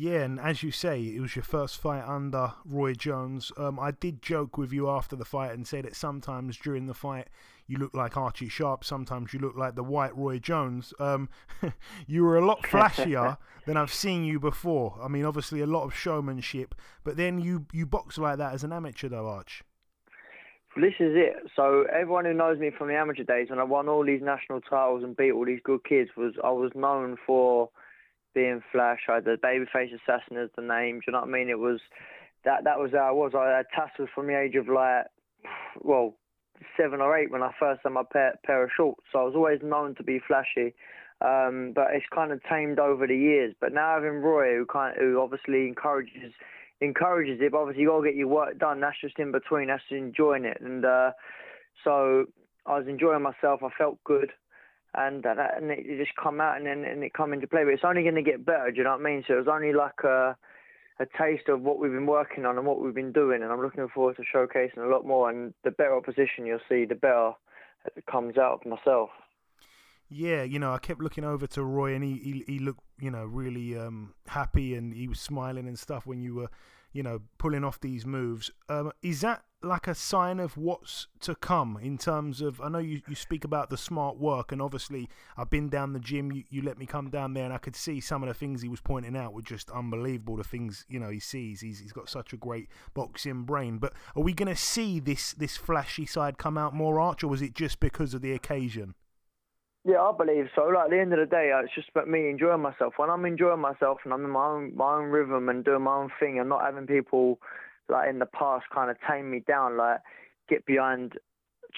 Yeah, 0.00 0.20
and 0.20 0.38
as 0.38 0.62
you 0.62 0.70
say, 0.70 1.02
it 1.02 1.20
was 1.20 1.34
your 1.34 1.42
first 1.42 1.76
fight 1.76 2.04
under 2.06 2.52
Roy 2.64 2.94
Jones. 2.94 3.50
Um, 3.56 3.80
I 3.80 3.90
did 3.90 4.22
joke 4.22 4.56
with 4.56 4.72
you 4.72 4.88
after 4.88 5.16
the 5.16 5.24
fight 5.24 5.50
and 5.50 5.66
say 5.66 5.80
that 5.80 5.96
sometimes 5.96 6.56
during 6.56 6.86
the 6.86 6.94
fight 6.94 7.26
you 7.66 7.78
look 7.78 7.92
like 7.94 8.16
Archie 8.16 8.48
Sharp, 8.48 8.84
sometimes 8.84 9.32
you 9.32 9.40
look 9.40 9.56
like 9.56 9.74
the 9.74 9.82
white 9.82 10.16
Roy 10.16 10.38
Jones. 10.38 10.94
Um, 11.00 11.28
you 12.06 12.22
were 12.22 12.38
a 12.38 12.46
lot 12.46 12.62
flashier 12.62 13.38
than 13.66 13.76
I've 13.76 13.92
seen 13.92 14.22
you 14.22 14.38
before. 14.38 14.96
I 15.02 15.08
mean, 15.08 15.24
obviously 15.24 15.62
a 15.62 15.66
lot 15.66 15.82
of 15.82 15.92
showmanship, 15.96 16.76
but 17.02 17.16
then 17.16 17.40
you 17.40 17.66
you 17.72 17.84
box 17.84 18.18
like 18.18 18.38
that 18.38 18.54
as 18.54 18.62
an 18.62 18.72
amateur, 18.72 19.08
though, 19.08 19.26
Arch. 19.26 19.64
This 20.76 20.94
is 21.00 21.16
it. 21.16 21.50
So 21.56 21.86
everyone 21.92 22.24
who 22.24 22.34
knows 22.34 22.60
me 22.60 22.70
from 22.70 22.86
the 22.86 22.94
amateur 22.94 23.24
days, 23.24 23.50
when 23.50 23.58
I 23.58 23.64
won 23.64 23.88
all 23.88 24.04
these 24.04 24.22
national 24.22 24.60
titles 24.60 25.02
and 25.02 25.16
beat 25.16 25.32
all 25.32 25.44
these 25.44 25.60
good 25.64 25.82
kids, 25.82 26.10
was 26.16 26.34
I 26.44 26.52
was 26.52 26.70
known 26.76 27.16
for 27.26 27.70
being 28.34 28.62
Flash. 28.72 29.00
I 29.08 29.16
had 29.16 29.24
the 29.24 29.36
babyface 29.42 29.92
assassin 29.94 30.36
as 30.36 30.50
the 30.56 30.62
name. 30.62 30.96
Do 30.96 31.04
you 31.08 31.12
know 31.12 31.20
what 31.20 31.28
I 31.28 31.32
mean? 31.32 31.48
It 31.48 31.58
was 31.58 31.80
that 32.44 32.64
that 32.64 32.78
was 32.78 32.92
how 32.92 33.08
I 33.08 33.10
was. 33.10 33.32
I 33.36 33.56
had 33.56 33.66
tassels 33.74 34.08
from 34.14 34.26
the 34.26 34.38
age 34.38 34.54
of 34.54 34.68
like, 34.68 35.06
well, 35.80 36.14
seven 36.76 37.00
or 37.00 37.16
eight 37.16 37.30
when 37.30 37.42
I 37.42 37.52
first 37.58 37.80
had 37.84 37.92
my 37.92 38.02
pair, 38.10 38.34
pair 38.44 38.64
of 38.64 38.70
shorts. 38.76 39.02
So 39.12 39.20
I 39.20 39.24
was 39.24 39.34
always 39.34 39.60
known 39.62 39.94
to 39.96 40.02
be 40.02 40.20
flashy. 40.26 40.74
Um, 41.20 41.72
but 41.74 41.88
it's 41.92 42.06
kind 42.14 42.30
of 42.30 42.40
tamed 42.44 42.78
over 42.78 43.06
the 43.06 43.16
years. 43.16 43.52
But 43.60 43.72
now 43.72 43.94
having 43.94 44.20
Roy, 44.20 44.56
who 44.56 44.66
kind 44.66 44.96
of, 44.96 45.02
who 45.02 45.20
obviously 45.20 45.66
encourages 45.66 46.32
encourages 46.80 47.40
it, 47.40 47.50
but 47.50 47.58
obviously 47.58 47.82
you 47.82 47.88
got 47.88 48.00
to 48.00 48.06
get 48.06 48.14
your 48.14 48.28
work 48.28 48.56
done. 48.56 48.80
That's 48.80 49.00
just 49.00 49.18
in 49.18 49.32
between. 49.32 49.66
That's 49.66 49.82
enjoying 49.90 50.44
it. 50.44 50.58
And 50.60 50.84
uh, 50.84 51.10
so 51.82 52.26
I 52.66 52.78
was 52.78 52.86
enjoying 52.86 53.22
myself. 53.22 53.62
I 53.64 53.70
felt 53.76 53.98
good 54.04 54.30
and 54.94 55.24
and 55.24 55.70
it 55.70 55.98
just 55.98 56.16
come 56.16 56.40
out 56.40 56.56
and 56.56 56.66
then 56.66 56.84
and 56.84 57.02
it 57.02 57.12
come 57.12 57.32
into 57.32 57.46
play. 57.46 57.64
But 57.64 57.74
it's 57.74 57.84
only 57.84 58.02
going 58.02 58.14
to 58.14 58.22
get 58.22 58.44
better. 58.44 58.70
Do 58.70 58.78
you 58.78 58.84
know 58.84 58.92
what 58.92 59.00
I 59.00 59.04
mean? 59.04 59.24
So 59.26 59.34
it 59.34 59.38
was 59.38 59.48
only 59.48 59.72
like 59.72 60.00
a 60.04 60.36
a 61.00 61.06
taste 61.16 61.48
of 61.48 61.62
what 61.62 61.78
we've 61.78 61.92
been 61.92 62.06
working 62.06 62.44
on 62.44 62.56
and 62.58 62.66
what 62.66 62.80
we've 62.80 62.94
been 62.94 63.12
doing, 63.12 63.42
and 63.42 63.52
I'm 63.52 63.60
looking 63.60 63.86
forward 63.88 64.16
to 64.16 64.22
showcasing 64.22 64.78
a 64.78 64.90
lot 64.90 65.06
more. 65.06 65.30
And 65.30 65.54
the 65.62 65.70
better 65.70 65.96
opposition 65.96 66.46
you'll 66.46 66.58
see, 66.68 66.84
the 66.84 66.94
better 66.94 67.32
it 67.96 68.06
comes 68.06 68.36
out 68.36 68.60
of 68.60 68.66
myself. 68.66 69.10
Yeah, 70.10 70.42
you 70.42 70.58
know, 70.58 70.72
I 70.72 70.78
kept 70.78 71.00
looking 71.00 71.24
over 71.24 71.46
to 71.48 71.62
Roy, 71.62 71.94
and 71.94 72.02
he 72.02 72.14
he, 72.18 72.44
he 72.46 72.58
looked, 72.58 72.82
you 72.98 73.10
know, 73.10 73.24
really 73.24 73.78
um, 73.78 74.14
happy, 74.26 74.74
and 74.74 74.92
he 74.94 75.06
was 75.06 75.20
smiling 75.20 75.68
and 75.68 75.78
stuff 75.78 76.06
when 76.06 76.22
you 76.22 76.34
were, 76.34 76.48
you 76.92 77.02
know, 77.02 77.20
pulling 77.36 77.62
off 77.62 77.78
these 77.80 78.06
moves. 78.06 78.50
Um, 78.68 78.92
is 79.02 79.20
that 79.20 79.42
like 79.62 79.88
a 79.88 79.94
sign 79.94 80.38
of 80.38 80.56
what's 80.56 81.08
to 81.20 81.34
come 81.34 81.78
in 81.82 81.98
terms 81.98 82.40
of 82.40 82.60
I 82.60 82.68
know 82.68 82.78
you, 82.78 83.00
you 83.08 83.16
speak 83.16 83.44
about 83.44 83.70
the 83.70 83.76
smart 83.76 84.16
work 84.16 84.52
and 84.52 84.62
obviously 84.62 85.08
I've 85.36 85.50
been 85.50 85.68
down 85.68 85.92
the 85.92 85.98
gym 85.98 86.30
you, 86.30 86.44
you 86.48 86.62
let 86.62 86.78
me 86.78 86.86
come 86.86 87.10
down 87.10 87.34
there 87.34 87.44
and 87.44 87.52
I 87.52 87.58
could 87.58 87.74
see 87.74 88.00
some 88.00 88.22
of 88.22 88.28
the 88.28 88.34
things 88.34 88.62
he 88.62 88.68
was 88.68 88.80
pointing 88.80 89.16
out 89.16 89.34
were 89.34 89.42
just 89.42 89.68
unbelievable 89.70 90.36
the 90.36 90.44
things 90.44 90.86
you 90.88 91.00
know 91.00 91.10
he 91.10 91.18
sees 91.18 91.60
he's, 91.60 91.80
he's 91.80 91.92
got 91.92 92.08
such 92.08 92.32
a 92.32 92.36
great 92.36 92.68
boxing 92.94 93.42
brain 93.42 93.78
but 93.78 93.94
are 94.14 94.22
we 94.22 94.32
going 94.32 94.48
to 94.48 94.56
see 94.56 95.00
this 95.00 95.32
this 95.32 95.56
flashy 95.56 96.06
side 96.06 96.38
come 96.38 96.56
out 96.56 96.72
more 96.72 97.00
arch 97.00 97.24
or 97.24 97.28
was 97.28 97.42
it 97.42 97.54
just 97.54 97.80
because 97.80 98.14
of 98.14 98.22
the 98.22 98.32
occasion 98.32 98.94
yeah, 99.84 100.02
I 100.02 100.12
believe 100.12 100.48
so. 100.54 100.64
Like 100.64 100.86
at 100.86 100.90
the 100.90 101.00
end 101.00 101.14
of 101.14 101.18
the 101.18 101.24
day, 101.24 101.50
uh, 101.54 101.62
it's 101.62 101.74
just 101.74 101.88
about 101.88 102.08
me 102.08 102.28
enjoying 102.28 102.60
myself. 102.60 102.94
When 102.98 103.08
I'm 103.08 103.24
enjoying 103.24 103.60
myself 103.60 103.98
and 104.04 104.12
I'm 104.12 104.22
in 104.22 104.30
my 104.30 104.44
own 104.44 104.76
my 104.76 104.96
own 104.96 105.04
rhythm 105.04 105.48
and 105.48 105.64
doing 105.64 105.82
my 105.82 105.94
own 105.94 106.10
thing 106.20 106.38
and 106.38 106.48
not 106.48 106.62
having 106.62 106.86
people 106.86 107.38
like 107.88 108.08
in 108.08 108.18
the 108.18 108.26
past 108.26 108.66
kind 108.72 108.90
of 108.90 108.96
tame 109.08 109.30
me 109.30 109.42
down, 109.46 109.76
like 109.76 110.00
get 110.48 110.66
behind, 110.66 111.14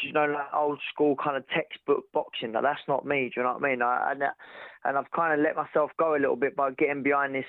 you 0.03 0.13
know, 0.13 0.27
like 0.27 0.53
old 0.55 0.81
school 0.93 1.17
kind 1.23 1.37
of 1.37 1.45
textbook 1.49 2.05
boxing. 2.13 2.53
Like 2.53 2.63
that's 2.63 2.87
not 2.89 3.07
me. 3.07 3.31
Do 3.35 3.41
you 3.41 3.43
know 3.43 3.55
what 3.55 3.65
I 3.65 3.69
mean? 3.69 3.83
I, 3.83 4.13
and 4.13 4.23
and 4.85 4.99
I've 4.99 5.11
kind 5.11 5.39
of 5.39 5.45
let 5.45 5.57
myself 5.57 5.91
go 5.99 6.15
a 6.15 6.21
little 6.21 6.37
bit 6.37 6.57
by 6.57 6.71
getting 6.73 7.03
behind 7.03 7.35
this. 7.35 7.45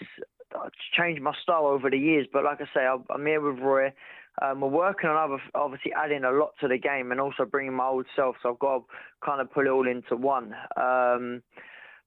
I've 0.54 0.72
changed 0.98 1.22
my 1.22 1.34
style 1.42 1.66
over 1.66 1.90
the 1.90 1.98
years, 1.98 2.28
but 2.32 2.44
like 2.44 2.60
I 2.60 2.66
say, 2.74 2.86
I'm 2.86 3.26
here 3.26 3.42
with 3.42 3.64
Roy. 3.64 3.94
Um, 4.42 4.62
we're 4.62 4.70
working 4.70 5.10
on 5.10 5.18
other, 5.18 5.42
obviously 5.56 5.92
adding 5.94 6.24
a 6.24 6.32
lot 6.32 6.52
to 6.62 6.68
the 6.68 6.78
game 6.78 7.12
and 7.12 7.20
also 7.20 7.46
bringing 7.46 7.74
my 7.74 7.86
old 7.86 8.06
self. 8.16 8.36
So 8.42 8.52
I've 8.52 8.60
got 8.60 8.78
to 8.78 8.84
kind 9.26 9.42
of 9.42 9.52
put 9.52 9.68
it 9.68 9.70
all 9.70 9.88
into 9.88 10.16
one. 10.16 10.54
Um, 10.78 11.42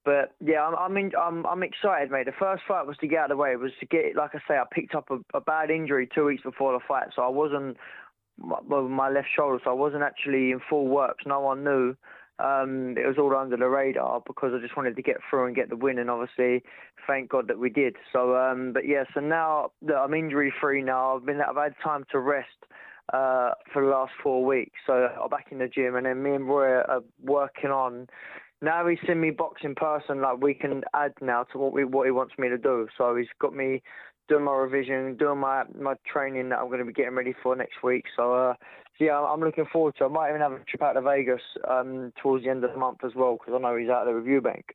but 0.05 0.35
yeah, 0.45 0.63
I'm 0.63 0.75
I'm, 0.77 0.97
in, 0.97 1.13
I'm 1.21 1.47
I'm 1.47 1.63
excited, 1.63 2.11
mate. 2.11 2.27
The 2.27 2.33
first 2.39 2.63
fight 2.69 2.87
was 2.87 2.97
to 2.99 3.07
get 3.07 3.19
out 3.21 3.31
of 3.31 3.37
the 3.37 3.43
way. 3.43 3.53
It 3.53 3.61
was 3.61 3.73
to 3.81 3.87
get, 3.87 4.17
like 4.17 4.35
I 4.35 4.39
say, 4.47 4.55
I 4.55 4.65
picked 4.71 4.95
up 4.95 5.11
a, 5.11 5.19
a 5.37 5.41
bad 5.41 5.71
injury 5.71 6.09
two 6.15 6.27
weeks 6.27 6.43
before 6.43 6.73
the 6.73 6.85
fight, 6.87 7.09
so 7.15 7.23
I 7.23 7.29
wasn't 7.29 7.77
my, 8.39 8.81
my 8.81 9.09
left 9.09 9.29
shoulder, 9.35 9.59
so 9.65 9.71
I 9.71 9.75
wasn't 9.75 10.03
actually 10.03 10.51
in 10.51 10.61
full 10.69 10.89
work. 10.89 11.19
So 11.23 11.31
no 11.31 11.41
one 11.41 11.65
knew. 11.65 11.97
Um, 12.41 12.97
it 12.99 13.07
was 13.07 13.17
all 13.17 13.35
under 13.37 13.57
the 13.57 13.69
radar 13.69 14.21
because 14.27 14.53
I 14.53 14.61
just 14.61 14.77
wanted 14.77 14.97
to 14.97 15.03
get 15.03 15.19
through 15.31 15.47
and 15.47 15.55
get 15.55 15.69
the 15.69 15.77
win, 15.77 15.99
and 15.99 16.11
obviously, 16.11 16.65
thank 17.07 17.31
God 17.31 17.47
that 17.47 17.61
we 17.61 17.71
did. 17.71 17.97
So, 18.13 18.37
um, 18.37 18.73
but 18.73 18.89
yeah, 18.89 19.05
so 19.15 19.21
now 19.21 19.71
that 19.83 19.95
I'm 19.95 20.15
injury 20.15 20.53
free 20.61 20.83
now, 20.83 21.17
I've 21.17 21.25
been 21.25 21.41
I've 21.41 21.57
had 21.57 21.75
time 21.83 22.05
to 22.11 22.19
rest 22.19 22.49
uh, 23.13 23.53
for 23.73 23.85
the 23.85 23.89
last 23.89 24.13
four 24.23 24.45
weeks. 24.45 24.79
So 24.87 25.09
I'm 25.23 25.29
back 25.29 25.47
in 25.53 25.59
the 25.59 25.69
gym, 25.69 25.95
and 25.95 26.07
then 26.07 26.23
me 26.23 26.35
and 26.35 26.49
Roy 26.49 26.81
are 26.81 27.03
working 27.23 27.71
on 27.71 28.09
now 28.65 28.87
he's 28.87 28.99
seen 29.07 29.21
me 29.21 29.31
box 29.31 29.63
in 29.65 29.75
person, 29.75 30.21
like 30.21 30.41
we 30.41 30.55
can 30.55 30.83
add 30.95 31.13
now 31.21 31.45
to 31.53 31.59
what 31.59 31.73
we 31.73 31.85
what 31.85 32.07
he 32.07 32.11
wants 32.11 32.35
me 32.39 32.49
to 32.49 32.59
do. 32.59 32.89
So 32.97 33.15
he's 33.17 33.29
got 33.41 33.55
me 33.55 33.83
doing 34.29 34.45
my 34.45 34.53
revision, 34.53 35.17
doing 35.17 35.39
my 35.39 35.65
my 35.79 35.95
training 36.11 36.49
that 36.51 36.59
I'm 36.59 36.69
going 36.69 36.79
to 36.79 36.85
be 36.85 36.93
getting 36.93 37.15
ready 37.15 37.35
for 37.43 37.55
next 37.55 37.83
week. 37.83 38.05
So, 38.17 38.35
uh, 38.35 38.55
so 38.99 39.05
yeah, 39.05 39.21
I'm 39.21 39.41
looking 39.41 39.67
forward 39.73 39.95
to. 39.99 40.05
it. 40.05 40.09
I 40.09 40.11
might 40.11 40.29
even 40.31 40.41
have 40.41 40.53
a 40.53 40.61
trip 40.65 40.83
out 40.83 40.95
to 40.95 41.03
Vegas 41.03 41.43
um, 41.69 42.13
towards 42.23 42.45
the 42.45 42.51
end 42.51 42.65
of 42.65 42.73
the 42.73 42.79
month 42.79 42.99
as 43.05 43.13
well 43.15 43.37
because 43.39 43.55
I 43.57 43.61
know 43.61 43.77
he's 43.77 43.91
out 43.91 44.07
of 44.07 44.09
the 44.09 44.15
review 44.15 44.41
bank. 44.41 44.75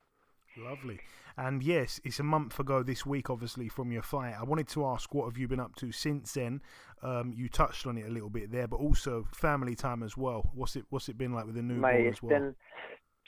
Lovely. 0.57 0.99
And 1.37 1.63
yes, 1.63 2.01
it's 2.03 2.19
a 2.19 2.23
month 2.23 2.59
ago 2.59 2.83
this 2.83 3.05
week, 3.05 3.29
obviously, 3.29 3.69
from 3.69 3.93
your 3.93 4.01
fight. 4.01 4.35
I 4.37 4.43
wanted 4.43 4.67
to 4.69 4.85
ask, 4.85 5.13
what 5.13 5.23
have 5.23 5.37
you 5.37 5.47
been 5.47 5.61
up 5.61 5.73
to 5.77 5.89
since 5.93 6.33
then? 6.33 6.61
Um, 7.01 7.33
you 7.33 7.47
touched 7.47 7.87
on 7.87 7.97
it 7.97 8.05
a 8.05 8.09
little 8.09 8.29
bit 8.29 8.51
there, 8.51 8.67
but 8.67 8.75
also 8.75 9.25
family 9.33 9.73
time 9.73 10.03
as 10.03 10.17
well. 10.17 10.49
What's 10.53 10.75
it 10.75 10.83
What's 10.89 11.07
it 11.07 11.17
been 11.17 11.31
like 11.31 11.45
with 11.45 11.55
the 11.55 11.61
newborn 11.61 12.03
Mate, 12.03 12.09
as 12.09 12.21
well? 12.21 12.29
Been, 12.37 12.55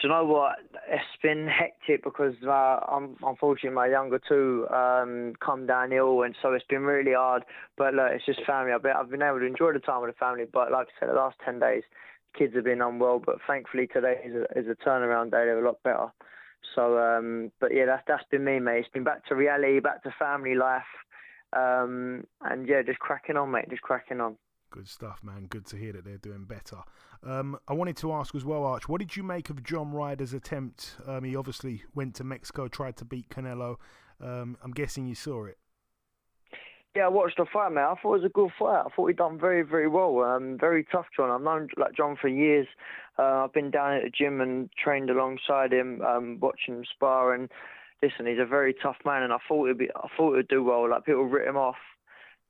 do 0.01 0.07
you 0.07 0.13
know 0.13 0.25
what? 0.25 0.55
It's 0.89 1.03
been 1.21 1.47
hectic 1.47 2.03
because 2.03 2.33
uh, 2.43 2.49
I'm 2.49 3.17
unfortunately 3.21 3.75
my 3.75 3.87
younger 3.87 4.19
two 4.27 4.67
um, 4.69 5.33
come 5.39 5.67
down 5.67 5.93
ill, 5.93 6.23
and 6.23 6.35
so 6.41 6.53
it's 6.53 6.65
been 6.67 6.81
really 6.81 7.13
hard. 7.13 7.43
But 7.77 7.93
look, 7.93 8.07
it's 8.11 8.25
just 8.25 8.43
family. 8.45 8.71
I've 8.73 8.81
been, 8.81 8.93
I've 8.97 9.11
been 9.11 9.21
able 9.21 9.39
to 9.39 9.45
enjoy 9.45 9.73
the 9.73 9.79
time 9.79 10.01
with 10.01 10.11
the 10.11 10.17
family. 10.17 10.45
But 10.51 10.71
like 10.71 10.87
I 10.87 10.99
said, 10.99 11.09
the 11.09 11.13
last 11.13 11.37
ten 11.45 11.59
days, 11.59 11.83
kids 12.37 12.55
have 12.55 12.63
been 12.63 12.81
unwell. 12.81 13.21
But 13.23 13.37
thankfully 13.45 13.87
today 13.87 14.15
is 14.25 14.33
a, 14.35 14.59
is 14.59 14.65
a 14.67 14.75
turnaround 14.87 15.25
day. 15.25 15.45
They're 15.45 15.63
a 15.63 15.67
lot 15.67 15.83
better. 15.83 16.07
So, 16.75 16.97
um, 16.97 17.51
but 17.59 17.73
yeah, 17.73 17.85
that's 17.85 18.03
that's 18.07 18.25
been 18.31 18.43
me, 18.43 18.59
mate. 18.59 18.79
It's 18.79 18.89
been 18.89 19.03
back 19.03 19.25
to 19.27 19.35
reality, 19.35 19.79
back 19.81 20.01
to 20.03 20.13
family 20.17 20.55
life, 20.55 20.81
um, 21.53 22.23
and 22.41 22.67
yeah, 22.67 22.81
just 22.81 22.99
cracking 22.99 23.37
on, 23.37 23.51
mate. 23.51 23.69
Just 23.69 23.83
cracking 23.83 24.19
on. 24.19 24.37
Good 24.71 24.87
stuff, 24.87 25.19
man. 25.21 25.47
Good 25.49 25.65
to 25.67 25.75
hear 25.75 25.91
that 25.93 26.05
they're 26.05 26.17
doing 26.17 26.45
better. 26.45 26.77
Um, 27.23 27.57
I 27.67 27.73
wanted 27.73 27.97
to 27.97 28.11
ask 28.13 28.33
as 28.33 28.43
well, 28.43 28.63
Arch, 28.63 28.89
what 28.89 28.99
did 28.99 29.15
you 29.15 29.23
make 29.23 29.49
of 29.49 29.63
John 29.63 29.91
Ryder's 29.91 30.33
attempt? 30.33 30.97
Um, 31.05 31.23
he 31.23 31.35
obviously 31.35 31.83
went 31.93 32.15
to 32.15 32.23
Mexico, 32.23 32.67
tried 32.67 32.97
to 32.97 33.05
beat 33.05 33.29
Canelo. 33.29 33.77
Um, 34.19 34.57
I'm 34.63 34.71
guessing 34.71 35.07
you 35.07 35.15
saw 35.15 35.45
it. 35.45 35.57
Yeah, 36.95 37.05
I 37.05 37.09
watched 37.09 37.37
the 37.37 37.45
fight, 37.45 37.71
man. 37.71 37.85
I 37.85 37.95
thought 38.01 38.15
it 38.15 38.21
was 38.21 38.25
a 38.25 38.29
good 38.29 38.49
fight. 38.59 38.83
I 38.85 38.89
thought 38.93 39.07
he 39.07 39.13
done 39.13 39.39
very, 39.39 39.61
very 39.61 39.87
well. 39.87 40.19
Um, 40.23 40.57
very 40.59 40.83
tough, 40.91 41.05
John. 41.15 41.29
I've 41.29 41.41
known 41.41 41.69
like 41.77 41.95
John 41.95 42.17
for 42.19 42.27
years. 42.27 42.67
Uh, 43.17 43.45
I've 43.45 43.53
been 43.53 43.71
down 43.71 43.93
at 43.93 44.03
the 44.03 44.09
gym 44.09 44.41
and 44.41 44.69
trained 44.73 45.09
alongside 45.09 45.71
him, 45.71 46.01
um, 46.01 46.39
watching 46.41 46.75
him 46.75 46.85
spar. 46.85 47.33
And 47.33 47.49
listen, 48.03 48.25
he's 48.25 48.39
a 48.39 48.45
very 48.45 48.73
tough 48.73 48.97
man. 49.05 49.23
And 49.23 49.31
I 49.31 49.37
thought 49.47 49.67
he'd 49.67 49.77
be, 49.77 49.89
I 49.95 50.07
thought 50.17 50.35
he'd 50.35 50.49
do 50.49 50.63
well. 50.63 50.89
Like 50.89 51.05
people 51.05 51.23
writ 51.23 51.47
him 51.47 51.55
off, 51.55 51.77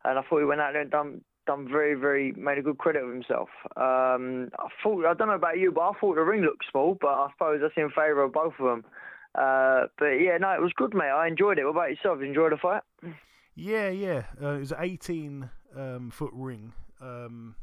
and 0.04 0.18
I 0.18 0.24
thought 0.24 0.40
he 0.40 0.46
went 0.46 0.62
out 0.62 0.74
there 0.74 0.82
and 0.82 0.92
done 0.92 1.22
done 1.46 1.68
very, 1.68 1.96
very 1.96 2.32
made 2.34 2.58
a 2.58 2.62
good 2.62 2.78
credit 2.78 3.04
of 3.04 3.10
himself. 3.10 3.50
Um, 3.76 4.50
I 4.60 4.68
thought 4.84 5.06
I 5.06 5.14
don't 5.14 5.28
know 5.28 5.36
about 5.36 5.58
you, 5.58 5.72
but 5.72 5.82
I 5.82 5.92
thought 6.00 6.16
the 6.16 6.22
ring 6.22 6.42
looked 6.42 6.66
small, 6.72 6.98
but 7.00 7.10
I 7.10 7.30
suppose 7.34 7.60
that's 7.62 7.74
in 7.78 7.90
favour 7.90 8.24
of 8.24 8.34
both 8.34 8.54
of 8.60 8.66
them. 8.66 8.86
Uh, 9.34 9.88
but 9.98 10.12
yeah, 10.20 10.38
no, 10.38 10.52
it 10.52 10.62
was 10.62 10.74
good, 10.76 10.94
mate. 10.94 11.06
I 11.06 11.28
enjoyed 11.28 11.58
it. 11.58 11.64
What 11.64 11.72
about 11.72 11.90
yourself? 11.90 12.20
You 12.20 12.26
enjoyed 12.26 12.52
the 12.52 12.58
fight? 12.58 12.84
Yeah, 13.56 13.90
yeah. 13.90 14.24
Uh, 14.42 14.56
it 14.56 14.60
was 14.60 14.72
an 14.72 14.78
18 14.82 15.50
um, 15.76 16.12
foot 16.12 16.32
ring. 16.34 16.74
Um, 17.02 17.56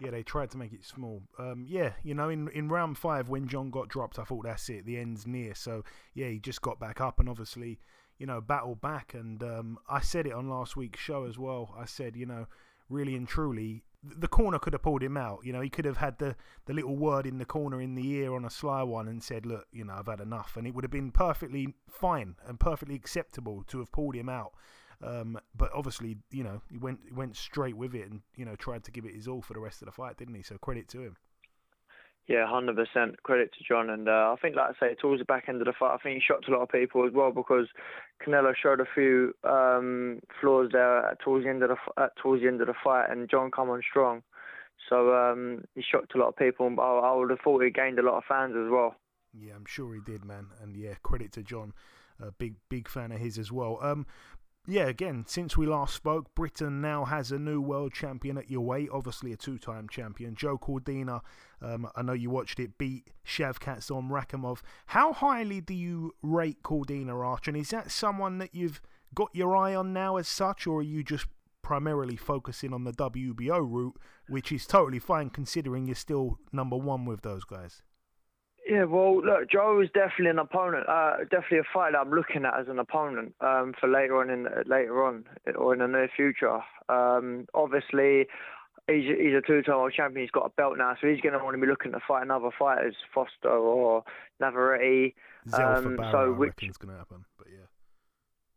yeah, 0.00 0.10
they 0.10 0.22
tried 0.22 0.50
to 0.50 0.58
make 0.58 0.72
it 0.72 0.84
small. 0.84 1.22
Um, 1.38 1.64
yeah, 1.66 1.92
you 2.02 2.14
know, 2.14 2.28
in 2.28 2.48
in 2.48 2.68
round 2.68 2.98
five 2.98 3.28
when 3.28 3.48
John 3.48 3.70
got 3.70 3.88
dropped, 3.88 4.18
I 4.18 4.24
thought 4.24 4.44
that's 4.44 4.68
it. 4.68 4.84
The 4.84 4.98
end's 4.98 5.26
near. 5.26 5.54
So 5.54 5.84
yeah, 6.14 6.28
he 6.28 6.38
just 6.38 6.60
got 6.60 6.78
back 6.78 7.00
up 7.00 7.18
and 7.18 7.28
obviously, 7.28 7.78
you 8.18 8.26
know, 8.26 8.40
battled 8.40 8.80
back. 8.80 9.14
And 9.14 9.42
um, 9.42 9.78
I 9.88 10.00
said 10.00 10.26
it 10.26 10.32
on 10.32 10.50
last 10.50 10.76
week's 10.76 11.00
show 11.00 11.24
as 11.24 11.38
well. 11.38 11.74
I 11.78 11.86
said, 11.86 12.14
you 12.14 12.26
know, 12.26 12.46
really 12.88 13.14
and 13.14 13.26
truly, 13.28 13.82
the 14.02 14.28
corner 14.28 14.58
could 14.58 14.72
have 14.72 14.82
pulled 14.82 15.02
him 15.02 15.16
out. 15.16 15.40
You 15.42 15.52
know, 15.52 15.60
he 15.60 15.70
could 15.70 15.84
have 15.84 15.96
had 15.96 16.18
the, 16.18 16.36
the 16.66 16.72
little 16.72 16.96
word 16.96 17.26
in 17.26 17.38
the 17.38 17.44
corner 17.44 17.80
in 17.80 17.94
the 17.94 18.08
ear 18.08 18.34
on 18.34 18.44
a 18.44 18.50
sly 18.50 18.82
one 18.82 19.08
and 19.08 19.22
said, 19.22 19.46
Look, 19.46 19.66
you 19.72 19.84
know, 19.84 19.94
I've 19.98 20.06
had 20.06 20.20
enough. 20.20 20.56
And 20.56 20.66
it 20.66 20.74
would 20.74 20.84
have 20.84 20.90
been 20.90 21.10
perfectly 21.10 21.74
fine 21.88 22.36
and 22.46 22.60
perfectly 22.60 22.94
acceptable 22.94 23.64
to 23.68 23.78
have 23.78 23.92
pulled 23.92 24.14
him 24.14 24.28
out. 24.28 24.52
Um, 25.02 25.38
but 25.54 25.70
obviously, 25.74 26.16
you 26.30 26.42
know, 26.42 26.62
he 26.70 26.78
went 26.78 27.00
he 27.06 27.12
went 27.12 27.36
straight 27.36 27.76
with 27.76 27.94
it 27.94 28.10
and, 28.10 28.22
you 28.34 28.44
know, 28.44 28.56
tried 28.56 28.84
to 28.84 28.90
give 28.90 29.04
it 29.04 29.14
his 29.14 29.28
all 29.28 29.42
for 29.42 29.54
the 29.54 29.60
rest 29.60 29.82
of 29.82 29.86
the 29.86 29.92
fight, 29.92 30.16
didn't 30.16 30.34
he? 30.34 30.42
So 30.42 30.56
credit 30.58 30.88
to 30.88 31.00
him. 31.00 31.16
Yeah, 32.28 32.46
hundred 32.48 32.74
percent 32.74 33.22
credit 33.22 33.52
to 33.52 33.64
John, 33.68 33.88
and 33.88 34.08
uh, 34.08 34.34
I 34.34 34.36
think, 34.42 34.56
like 34.56 34.70
I 34.70 34.80
say, 34.80 34.94
towards 35.00 35.20
the 35.20 35.26
back 35.26 35.44
end 35.48 35.60
of 35.60 35.66
the 35.66 35.72
fight, 35.78 35.94
I 35.94 35.98
think 35.98 36.16
he 36.16 36.22
shocked 36.26 36.48
a 36.48 36.50
lot 36.50 36.62
of 36.62 36.68
people 36.68 37.06
as 37.06 37.12
well 37.14 37.30
because 37.30 37.68
Canelo 38.24 38.54
showed 38.54 38.80
a 38.80 38.86
few 38.94 39.34
um, 39.44 40.20
flaws 40.40 40.70
there 40.72 41.16
towards 41.22 41.44
the 41.44 41.50
end 41.50 41.62
of 41.62 41.70
the 41.70 42.10
towards 42.20 42.42
the 42.42 42.48
end 42.48 42.60
of 42.60 42.66
the 42.66 42.74
fight, 42.82 43.10
and 43.10 43.28
John 43.28 43.50
come 43.50 43.70
on 43.70 43.82
strong. 43.88 44.22
So 44.88 45.14
um, 45.14 45.64
he 45.74 45.82
shocked 45.82 46.14
a 46.14 46.18
lot 46.18 46.28
of 46.28 46.36
people. 46.36 46.74
I, 46.78 46.82
I 46.82 47.14
would 47.14 47.30
have 47.30 47.40
thought 47.40 47.62
he 47.62 47.70
gained 47.70 47.98
a 47.98 48.02
lot 48.02 48.18
of 48.18 48.24
fans 48.28 48.54
as 48.56 48.70
well. 48.70 48.94
Yeah, 49.38 49.54
I'm 49.54 49.66
sure 49.66 49.94
he 49.94 50.00
did, 50.00 50.24
man. 50.24 50.46
And 50.62 50.76
yeah, 50.76 50.94
credit 51.02 51.32
to 51.32 51.42
John. 51.42 51.72
A 52.18 52.30
big, 52.30 52.54
big 52.70 52.88
fan 52.88 53.12
of 53.12 53.18
his 53.18 53.36
as 53.38 53.52
well. 53.52 53.78
Um, 53.82 54.06
yeah, 54.66 54.86
again, 54.86 55.24
since 55.26 55.56
we 55.56 55.66
last 55.66 55.94
spoke, 55.94 56.34
Britain 56.34 56.80
now 56.80 57.04
has 57.04 57.30
a 57.30 57.38
new 57.38 57.60
world 57.60 57.92
champion 57.92 58.36
at 58.36 58.50
your 58.50 58.62
weight, 58.62 58.88
obviously 58.92 59.32
a 59.32 59.36
two 59.36 59.58
time 59.58 59.88
champion. 59.88 60.34
Joe 60.34 60.58
Cordina, 60.58 61.20
um, 61.62 61.88
I 61.94 62.02
know 62.02 62.12
you 62.12 62.30
watched 62.30 62.58
it, 62.58 62.76
beat 62.76 63.10
Shavkatson 63.24 64.10
Rakhimov. 64.10 64.58
How 64.86 65.12
highly 65.12 65.60
do 65.60 65.74
you 65.74 66.14
rate 66.22 66.62
Cordina, 66.62 67.14
Arch? 67.24 67.46
And 67.46 67.56
is 67.56 67.70
that 67.70 67.90
someone 67.90 68.38
that 68.38 68.54
you've 68.54 68.80
got 69.14 69.30
your 69.32 69.56
eye 69.56 69.74
on 69.74 69.92
now 69.92 70.16
as 70.16 70.26
such, 70.26 70.66
or 70.66 70.80
are 70.80 70.82
you 70.82 71.04
just 71.04 71.26
primarily 71.62 72.16
focusing 72.16 72.72
on 72.72 72.84
the 72.84 72.92
WBO 72.92 73.58
route, 73.58 73.96
which 74.28 74.50
is 74.50 74.66
totally 74.66 74.98
fine 74.98 75.30
considering 75.30 75.86
you're 75.86 75.94
still 75.94 76.38
number 76.52 76.76
one 76.76 77.04
with 77.04 77.22
those 77.22 77.44
guys? 77.44 77.82
Yeah, 78.68 78.84
well, 78.84 79.24
look, 79.24 79.48
Joe 79.50 79.80
is 79.80 79.88
definitely 79.94 80.30
an 80.30 80.40
opponent. 80.40 80.88
Uh, 80.88 81.18
definitely 81.30 81.58
a 81.58 81.72
fight 81.72 81.92
that 81.92 81.98
I'm 81.98 82.10
looking 82.10 82.44
at 82.44 82.58
as 82.58 82.66
an 82.68 82.80
opponent 82.80 83.34
um, 83.40 83.74
for 83.78 83.88
later 83.88 84.20
on 84.20 84.28
in 84.28 84.48
later 84.66 85.04
on 85.04 85.24
or 85.56 85.72
in 85.72 85.78
the 85.78 85.86
near 85.86 86.10
future. 86.14 86.60
Um, 86.88 87.46
obviously, 87.54 88.26
he's 88.88 89.04
he's 89.04 89.34
a 89.34 89.42
two-time 89.46 89.76
world 89.76 89.92
champion. 89.96 90.24
He's 90.24 90.32
got 90.32 90.46
a 90.46 90.50
belt 90.50 90.78
now, 90.78 90.96
so 91.00 91.06
he's 91.06 91.20
going 91.20 91.38
to 91.38 91.44
want 91.44 91.54
to 91.54 91.60
be 91.60 91.68
looking 91.68 91.92
to 91.92 92.00
fight 92.08 92.22
another 92.22 92.50
fighters, 92.58 92.96
Foster 93.14 93.50
or 93.50 94.02
Navarrete. 94.40 95.14
Um, 95.52 96.00
so 96.10 96.32
which 96.32 96.54
is 96.62 96.76
going 96.76 96.92
to 96.92 96.98
happen. 96.98 97.24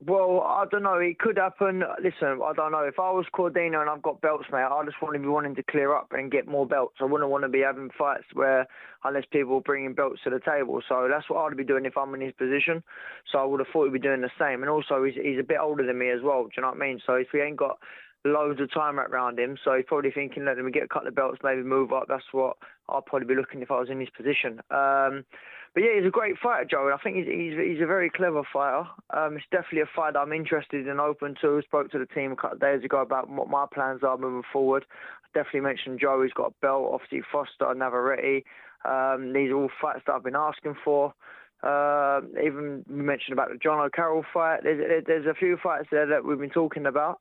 Well, 0.05 0.39
I 0.41 0.63
don't 0.71 0.83
know. 0.83 0.93
It 0.95 1.19
could 1.19 1.37
happen. 1.37 1.83
Listen, 2.01 2.39
I 2.41 2.53
don't 2.55 2.71
know. 2.71 2.85
If 2.85 2.99
I 2.99 3.11
was 3.11 3.25
Cordina 3.33 3.81
and 3.81 3.89
I've 3.89 4.01
got 4.01 4.21
belts, 4.21 4.45
mate, 4.49 4.59
I 4.63 4.81
just 4.85 5.01
want 5.01 5.15
to 5.15 5.19
be 5.19 5.27
wanting 5.27 5.55
to 5.55 5.63
clear 5.63 5.93
up 5.93 6.07
and 6.11 6.31
get 6.31 6.47
more 6.47 6.65
belts. 6.65 6.95
I 7.01 7.03
wouldn't 7.03 7.29
want 7.29 7.43
to 7.43 7.49
be 7.49 7.59
having 7.59 7.89
fights 7.97 8.23
where, 8.33 8.65
unless 9.03 9.25
people 9.29 9.55
were 9.55 9.61
bringing 9.61 9.93
belts 9.93 10.21
to 10.23 10.29
the 10.29 10.39
table. 10.39 10.81
So 10.87 11.09
that's 11.11 11.29
what 11.29 11.39
I'd 11.39 11.57
be 11.57 11.65
doing 11.65 11.85
if 11.85 11.97
I'm 11.97 12.13
in 12.15 12.21
his 12.21 12.31
position. 12.31 12.81
So 13.29 13.39
I 13.39 13.43
would 13.43 13.59
have 13.59 13.67
thought 13.73 13.85
he'd 13.85 13.93
be 13.93 13.99
doing 13.99 14.21
the 14.21 14.31
same. 14.39 14.61
And 14.61 14.69
also, 14.69 15.03
he's, 15.03 15.15
he's 15.15 15.39
a 15.39 15.43
bit 15.43 15.57
older 15.61 15.85
than 15.85 15.99
me 15.99 16.11
as 16.11 16.21
well. 16.23 16.43
Do 16.43 16.51
you 16.55 16.61
know 16.61 16.69
what 16.69 16.77
I 16.77 16.87
mean? 16.87 17.01
So 17.05 17.15
if 17.15 17.27
he 17.33 17.39
ain't 17.39 17.57
got 17.57 17.77
loads 18.23 18.61
of 18.61 18.71
time 18.73 19.01
around 19.01 19.37
him, 19.37 19.57
so 19.65 19.75
he's 19.75 19.85
probably 19.85 20.11
thinking, 20.11 20.45
let 20.45 20.57
me 20.57 20.71
get 20.71 20.83
a 20.83 20.87
couple 20.87 21.09
of 21.09 21.15
belts, 21.15 21.39
maybe 21.43 21.61
move 21.61 21.91
up. 21.91 22.05
That's 22.07 22.31
what 22.31 22.55
I'd 22.87 23.05
probably 23.05 23.27
be 23.27 23.35
looking 23.35 23.61
if 23.61 23.69
I 23.71 23.79
was 23.79 23.89
in 23.89 23.99
his 23.99 24.09
position. 24.15 24.61
Um, 24.71 25.25
but 25.73 25.83
yeah, 25.83 25.97
he's 25.97 26.07
a 26.07 26.11
great 26.11 26.37
fighter, 26.41 26.65
Joe. 26.65 26.91
I 26.93 27.01
think 27.01 27.17
he's 27.17 27.27
he's, 27.27 27.53
he's 27.53 27.81
a 27.81 27.85
very 27.85 28.09
clever 28.09 28.43
fighter. 28.51 28.87
Um, 29.11 29.37
it's 29.37 29.45
definitely 29.51 29.81
a 29.81 29.95
fight 29.95 30.15
I'm 30.15 30.33
interested 30.33 30.87
in, 30.87 30.99
open 30.99 31.35
to. 31.41 31.61
Spoke 31.63 31.91
to 31.91 31.99
the 31.99 32.05
team 32.05 32.31
a 32.31 32.35
couple 32.35 32.55
of 32.55 32.61
days 32.61 32.83
ago 32.83 33.01
about 33.01 33.29
what 33.29 33.49
my 33.49 33.65
plans 33.71 34.01
are 34.03 34.17
moving 34.17 34.43
forward. 34.51 34.85
Definitely 35.33 35.61
mentioned 35.61 35.99
Joe. 35.99 36.21
He's 36.23 36.33
got 36.33 36.51
a 36.51 36.53
belt. 36.61 36.89
Obviously, 36.91 37.21
Foster, 37.31 37.73
Navarrete. 37.75 38.45
Um, 38.83 39.33
these 39.33 39.51
are 39.51 39.55
all 39.55 39.69
fights 39.81 40.01
that 40.07 40.13
I've 40.13 40.23
been 40.23 40.35
asking 40.35 40.75
for. 40.83 41.13
Uh, 41.61 42.21
even 42.43 42.85
mentioned 42.87 43.33
about 43.33 43.49
the 43.49 43.59
Jono 43.59 43.91
Carroll 43.91 44.25
fight. 44.33 44.61
There's 44.63 45.03
there's 45.05 45.25
a 45.25 45.33
few 45.33 45.57
fights 45.61 45.87
there 45.91 46.07
that 46.07 46.25
we've 46.25 46.39
been 46.39 46.49
talking 46.49 46.85
about. 46.85 47.19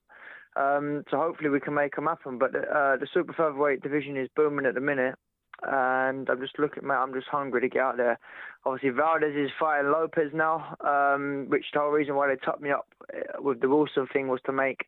Um, 0.57 1.05
so 1.11 1.19
hopefully 1.19 1.51
we 1.51 1.61
can 1.61 1.75
make 1.75 1.97
them 1.97 2.07
happen. 2.07 2.39
But 2.39 2.55
uh, 2.55 2.97
the 2.97 3.07
super 3.13 3.33
featherweight 3.33 3.83
division 3.83 4.17
is 4.17 4.29
booming 4.35 4.67
at 4.67 4.75
the 4.75 4.81
minute 4.81 5.17
and 5.63 6.29
I'm 6.29 6.41
just 6.41 6.59
looking, 6.59 6.87
mate. 6.87 6.95
I'm 6.95 7.15
just 7.15 7.29
hungry 7.29 7.61
to 7.63 7.69
get 7.69 7.83
out 7.83 7.97
there. 7.97 8.19
Obviously, 8.65 8.91
Valdez 8.91 9.35
is 9.35 9.51
fighting 9.59 9.91
Lopez 9.91 10.31
now, 10.33 10.77
um, 10.81 11.47
which 11.49 11.67
the 11.73 11.81
whole 11.81 11.91
reason 11.91 12.15
why 12.15 12.29
they 12.29 12.37
topped 12.37 12.63
me 12.63 12.71
up 12.71 12.87
uh, 13.13 13.43
with 13.43 13.61
the 13.61 13.69
Wilson 13.69 14.07
thing 14.13 14.29
was 14.29 14.41
to 14.47 14.53
make 14.53 14.87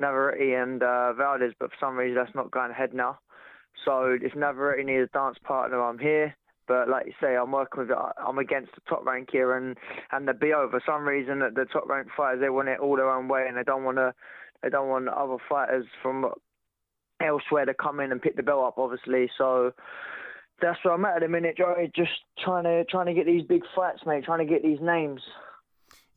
Navarrete 0.00 0.54
and 0.54 0.82
uh, 0.82 1.12
Valdez, 1.12 1.52
but 1.58 1.70
for 1.70 1.76
some 1.80 1.96
reason 1.96 2.16
that's 2.16 2.34
not 2.34 2.50
going 2.50 2.70
ahead 2.70 2.94
now. 2.94 3.18
So 3.84 4.16
if 4.20 4.34
Navarrete 4.34 4.86
needs 4.86 5.08
a 5.12 5.18
dance 5.18 5.38
partner, 5.42 5.82
I'm 5.82 5.98
here. 5.98 6.36
But 6.68 6.88
like 6.88 7.06
you 7.06 7.12
say, 7.20 7.36
I'm 7.36 7.50
working 7.50 7.82
with 7.82 7.90
I'm 8.24 8.38
against 8.38 8.74
the 8.74 8.82
top 8.88 9.04
rank 9.04 9.30
here, 9.32 9.56
and 9.56 9.76
and 10.12 10.28
the 10.28 10.32
BO 10.32 10.68
for 10.70 10.80
some 10.86 11.06
reason 11.06 11.40
that 11.40 11.54
the 11.54 11.64
top 11.64 11.88
rank 11.88 12.08
fighters 12.16 12.40
they 12.40 12.50
want 12.50 12.68
it 12.68 12.78
all 12.78 12.96
their 12.96 13.10
own 13.10 13.28
way, 13.28 13.46
and 13.48 13.56
they 13.56 13.64
don't 13.64 13.84
want 13.84 13.96
to 13.98 14.14
they 14.62 14.68
don't 14.68 14.88
want 14.88 15.08
other 15.08 15.38
fighters 15.48 15.86
from 16.00 16.32
elsewhere 17.22 17.64
to 17.64 17.74
come 17.74 18.00
in 18.00 18.12
and 18.12 18.20
pick 18.20 18.36
the 18.36 18.42
belt 18.42 18.64
up, 18.64 18.78
obviously. 18.78 19.30
So 19.38 19.72
that's 20.60 20.78
where 20.84 20.94
I'm 20.94 21.04
at 21.04 21.16
at 21.16 21.22
the 21.22 21.28
minute, 21.28 21.56
Joey. 21.56 21.90
Just 21.94 22.12
trying 22.38 22.64
to 22.64 22.84
trying 22.84 23.06
to 23.06 23.14
get 23.14 23.26
these 23.26 23.42
big 23.42 23.62
fights, 23.74 24.00
mate. 24.06 24.24
Trying 24.24 24.46
to 24.46 24.52
get 24.52 24.62
these 24.62 24.80
names. 24.80 25.20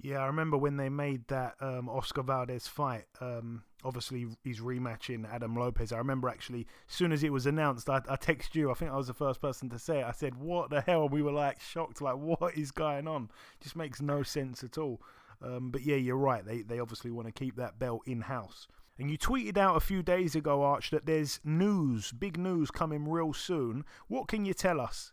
Yeah, 0.02 0.20
I 0.20 0.28
remember 0.28 0.58
when 0.58 0.78
they 0.78 0.90
made 0.90 1.28
that 1.30 1.56
um, 1.62 1.90
Oscar 1.90 2.22
Valdez 2.22 2.68
fight. 2.68 3.06
Um, 3.22 3.64
obviously, 3.84 4.28
he's 4.44 4.60
rematching 4.60 5.26
Adam 5.32 5.56
Lopez. 5.56 5.92
I 5.92 5.98
remember 5.98 6.30
actually, 6.30 6.68
as 6.88 6.96
soon 6.96 7.12
as 7.12 7.24
it 7.24 7.32
was 7.32 7.46
announced, 7.46 7.90
I, 7.90 8.02
I 8.08 8.16
texted 8.16 8.56
you. 8.56 8.70
I 8.70 8.76
think 8.76 8.92
I 8.92 8.98
was 8.98 9.08
the 9.08 9.14
first 9.14 9.42
person 9.42 9.70
to 9.70 9.80
say 9.80 10.02
it. 10.02 10.06
I 10.06 10.12
said, 10.12 10.36
"What 10.36 10.70
the 10.70 10.82
hell?" 10.82 11.10
We 11.10 11.22
were 11.22 11.32
like 11.32 11.60
shocked, 11.60 12.02
like, 12.02 12.18
"What 12.18 12.56
is 12.56 12.72
going 12.72 13.08
on?" 13.08 13.32
Just 13.62 13.76
makes 13.76 14.02
no 14.02 14.22
sense 14.22 14.64
at 14.64 14.78
all. 14.78 15.02
Um, 15.42 15.72
but 15.72 15.82
yeah, 15.82 15.96
you're 15.96 16.18
right. 16.18 16.46
They 16.46 16.62
they 16.62 16.80
obviously 16.80 17.12
want 17.12 17.28
to 17.28 17.32
keep 17.32 17.56
that 17.56 17.80
belt 17.80 18.02
in 18.06 18.22
house. 18.22 18.68
And 18.98 19.12
you 19.12 19.18
tweeted 19.18 19.58
out 19.58 19.76
a 19.76 19.82
few 19.82 20.02
days 20.02 20.36
ago, 20.36 20.64
Arch, 20.64 20.90
that 20.92 21.06
there's 21.06 21.42
news, 21.44 22.14
big 22.14 22.38
news 22.38 22.72
coming 22.72 23.10
real 23.10 23.34
soon. 23.34 23.84
What 24.08 24.28
can 24.28 24.46
you 24.46 24.54
tell 24.54 24.80
us? 24.80 25.12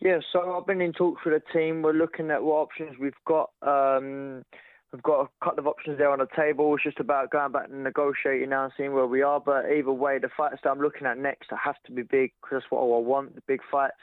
Yeah, 0.00 0.18
so 0.30 0.54
I've 0.54 0.66
been 0.66 0.82
in 0.82 0.92
talks 0.92 1.22
with 1.24 1.34
the 1.34 1.58
team. 1.58 1.80
We're 1.80 1.92
looking 1.92 2.30
at 2.30 2.42
what 2.42 2.56
options 2.56 2.98
we've 2.98 3.12
got. 3.26 3.50
Um, 3.62 4.44
we've 4.92 5.02
got 5.02 5.20
a 5.22 5.44
couple 5.44 5.60
of 5.60 5.66
options 5.66 5.96
there 5.96 6.10
on 6.10 6.18
the 6.18 6.28
table. 6.36 6.74
It's 6.74 6.84
just 6.84 7.00
about 7.00 7.30
going 7.30 7.52
back 7.52 7.68
and 7.72 7.82
negotiating 7.82 8.50
now 8.50 8.64
and 8.64 8.72
seeing 8.76 8.92
where 8.92 9.06
we 9.06 9.22
are. 9.22 9.40
But 9.40 9.64
either 9.72 9.92
way, 9.92 10.18
the 10.18 10.28
fights 10.36 10.58
that 10.62 10.70
I'm 10.70 10.80
looking 10.80 11.06
at 11.06 11.16
next 11.16 11.48
have 11.50 11.76
to 11.86 11.92
be 11.92 12.02
big 12.02 12.32
because 12.42 12.60
that's 12.60 12.70
what 12.70 12.82
I 12.82 13.00
want, 13.00 13.36
the 13.36 13.42
big 13.46 13.60
fights. 13.70 13.94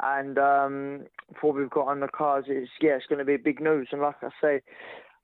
And 0.00 0.38
um, 0.38 1.04
what 1.42 1.54
we've 1.54 1.68
got 1.68 1.88
on 1.88 2.00
the 2.00 2.08
cards, 2.08 2.46
it's, 2.48 2.70
yeah, 2.80 2.92
it's 2.92 3.06
going 3.06 3.18
to 3.18 3.24
be 3.26 3.36
big 3.36 3.60
news. 3.60 3.88
And 3.92 4.00
like 4.00 4.16
I 4.22 4.30
say, 4.40 4.60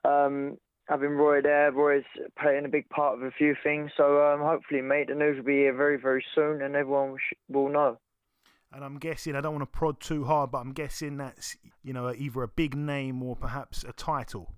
um, 0.05 0.59
having 0.91 1.11
Roy 1.11 1.41
there, 1.41 1.71
Roy's 1.71 2.05
playing 2.39 2.65
a 2.65 2.69
big 2.69 2.89
part 2.91 3.17
of 3.17 3.23
a 3.23 3.31
few 3.31 3.55
things. 3.63 3.93
So 3.97 4.23
um, 4.23 4.41
hopefully, 4.41 4.83
mate, 4.83 5.07
the 5.09 5.15
news 5.15 5.37
will 5.37 5.45
be 5.45 5.59
here 5.59 5.75
very, 5.75 5.97
very 5.97 6.25
soon, 6.35 6.61
and 6.61 6.75
everyone 6.75 7.17
will 7.49 7.69
know. 7.69 7.99
And 8.73 8.85
I'm 8.85 8.99
guessing 8.99 9.35
I 9.35 9.41
don't 9.41 9.55
want 9.55 9.63
to 9.63 9.79
prod 9.79 10.01
too 10.01 10.25
hard, 10.25 10.51
but 10.51 10.59
I'm 10.59 10.73
guessing 10.73 11.17
that's 11.17 11.57
you 11.83 11.93
know 11.93 12.13
either 12.13 12.43
a 12.43 12.49
big 12.49 12.77
name 12.77 13.23
or 13.23 13.37
perhaps 13.37 13.85
a 13.85 13.93
title. 13.93 14.53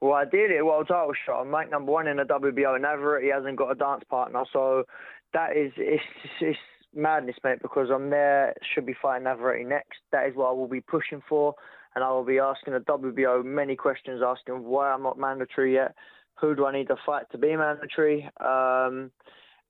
Well, 0.00 0.14
ideally, 0.14 0.58
a 0.58 0.64
world 0.64 0.88
title 0.88 1.12
shot. 1.24 1.40
I'm 1.40 1.54
ranked 1.54 1.70
number 1.70 1.90
one 1.90 2.06
in 2.06 2.18
the 2.18 2.24
WBO. 2.24 2.80
Never, 2.80 3.20
he 3.20 3.28
hasn't 3.28 3.56
got 3.56 3.70
a 3.70 3.74
dance 3.74 4.04
partner, 4.08 4.44
so 4.52 4.84
that 5.32 5.56
is 5.56 5.72
it's, 5.76 6.04
it's 6.40 6.58
madness, 6.94 7.36
mate. 7.42 7.62
Because 7.62 7.88
I'm 7.92 8.10
there, 8.10 8.54
should 8.74 8.86
be 8.86 8.94
fighting 9.00 9.24
Navarrete 9.24 9.66
next. 9.66 9.98
That 10.12 10.28
is 10.28 10.36
what 10.36 10.50
I 10.50 10.52
will 10.52 10.68
be 10.68 10.80
pushing 10.80 11.22
for 11.28 11.54
and 11.94 12.04
I 12.04 12.10
will 12.10 12.24
be 12.24 12.38
asking 12.38 12.72
the 12.74 12.80
WBO 12.80 13.44
many 13.44 13.76
questions, 13.76 14.22
asking 14.24 14.64
why 14.64 14.90
I'm 14.90 15.02
not 15.02 15.18
mandatory 15.18 15.74
yet, 15.74 15.94
who 16.40 16.54
do 16.54 16.66
I 16.66 16.72
need 16.72 16.88
to 16.88 16.96
fight 17.06 17.30
to 17.32 17.38
be 17.38 17.56
mandatory, 17.56 18.28
because 18.36 18.88
um, 18.88 19.10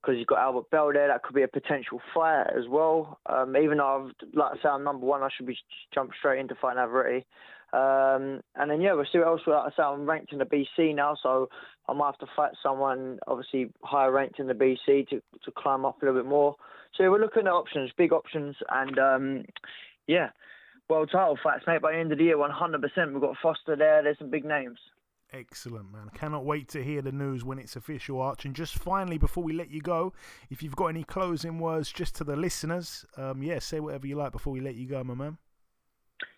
you've 0.07 0.27
got 0.27 0.39
Albert 0.39 0.69
Bell 0.71 0.91
there, 0.93 1.07
that 1.07 1.23
could 1.23 1.35
be 1.35 1.43
a 1.43 1.47
potential 1.47 2.01
fight 2.13 2.47
as 2.57 2.67
well. 2.67 3.19
Um, 3.27 3.55
even 3.55 3.77
though, 3.77 4.07
I've, 4.07 4.27
like 4.33 4.53
I 4.53 4.55
say, 4.61 4.69
I'm 4.69 4.83
number 4.83 5.05
one, 5.05 5.21
I 5.21 5.29
should 5.35 5.45
be 5.45 5.57
jump 5.93 6.11
straight 6.17 6.39
into 6.39 6.55
fighting 6.55 6.81
Navarrete. 6.81 7.25
Um, 7.73 8.41
and 8.55 8.71
then 8.71 8.79
yeah, 8.79 8.93
we'll 8.93 9.05
see 9.11 9.17
what 9.17 9.27
else. 9.27 9.41
Like 9.45 9.73
I 9.73 9.75
say, 9.75 9.83
I'm 9.83 10.05
ranked 10.09 10.31
in 10.31 10.39
the 10.39 10.45
BC 10.45 10.95
now, 10.95 11.17
so 11.21 11.49
I 11.89 11.93
might 11.93 12.05
have 12.05 12.17
to 12.19 12.33
fight 12.35 12.51
someone 12.63 13.19
obviously 13.27 13.71
higher 13.83 14.11
ranked 14.11 14.39
in 14.39 14.47
the 14.47 14.53
BC 14.53 15.09
to 15.09 15.21
to 15.43 15.51
climb 15.57 15.83
up 15.83 16.01
a 16.01 16.05
little 16.05 16.21
bit 16.21 16.29
more. 16.29 16.55
So 16.95 17.09
we're 17.11 17.19
looking 17.19 17.47
at 17.47 17.53
options, 17.53 17.91
big 17.97 18.13
options, 18.13 18.55
and 18.69 18.97
um, 18.97 19.45
yeah, 20.07 20.29
world 20.89 21.09
title 21.11 21.37
fights, 21.41 21.63
mate. 21.67 21.81
By 21.81 21.93
the 21.93 21.99
end 21.99 22.11
of 22.11 22.17
the 22.17 22.25
year, 22.25 22.37
100%. 22.37 23.11
We've 23.11 23.21
got 23.21 23.35
Foster 23.41 23.75
there. 23.75 24.03
There's 24.03 24.17
some 24.19 24.29
big 24.29 24.45
names. 24.45 24.77
Excellent, 25.33 25.91
man. 25.91 26.09
Cannot 26.13 26.45
wait 26.45 26.69
to 26.69 26.83
hear 26.83 27.01
the 27.01 27.11
news 27.11 27.43
when 27.43 27.59
it's 27.59 27.75
official, 27.75 28.21
Arch. 28.21 28.45
And 28.45 28.55
just 28.55 28.75
finally, 28.75 29.17
before 29.17 29.43
we 29.43 29.53
let 29.53 29.69
you 29.69 29.81
go, 29.81 30.13
if 30.49 30.61
you've 30.61 30.75
got 30.75 30.87
any 30.87 31.03
closing 31.03 31.59
words 31.59 31.91
just 31.91 32.15
to 32.15 32.23
the 32.23 32.35
listeners, 32.35 33.05
um, 33.17 33.41
yeah, 33.41 33.59
say 33.59 33.79
whatever 33.79 34.07
you 34.07 34.15
like 34.15 34.31
before 34.31 34.53
we 34.53 34.61
let 34.61 34.75
you 34.75 34.87
go, 34.87 35.03
my 35.03 35.15
man. 35.15 35.37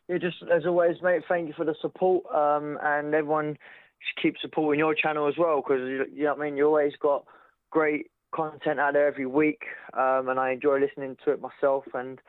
Yeah, 0.07 0.17
just 0.17 0.37
as 0.51 0.65
always, 0.65 0.95
mate, 1.03 1.23
thank 1.27 1.47
you 1.47 1.53
for 1.55 1.65
the 1.65 1.75
support. 1.81 2.25
Um, 2.33 2.79
and 2.81 3.13
everyone 3.13 3.57
should 3.99 4.21
keep 4.21 4.35
supporting 4.41 4.79
your 4.79 4.95
channel 4.95 5.27
as 5.27 5.35
well 5.37 5.57
because, 5.57 5.81
you 5.81 6.23
know 6.23 6.33
what 6.33 6.41
I 6.41 6.45
mean, 6.45 6.57
you 6.57 6.65
always 6.65 6.93
got 6.99 7.25
great 7.69 8.09
content 8.33 8.79
out 8.79 8.93
there 8.93 9.07
every 9.07 9.25
week. 9.25 9.63
Um, 9.93 10.29
and 10.29 10.39
I 10.39 10.51
enjoy 10.51 10.79
listening 10.79 11.17
to 11.25 11.31
it 11.31 11.41
myself. 11.41 11.83
And 11.93 12.19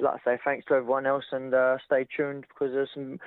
like 0.00 0.20
I 0.26 0.36
say, 0.36 0.40
thanks 0.44 0.66
to 0.66 0.74
everyone 0.74 1.06
else 1.06 1.24
and 1.32 1.54
uh, 1.54 1.78
stay 1.84 2.06
tuned 2.16 2.44
because 2.48 2.72
there's 2.72 2.90
some 2.94 3.18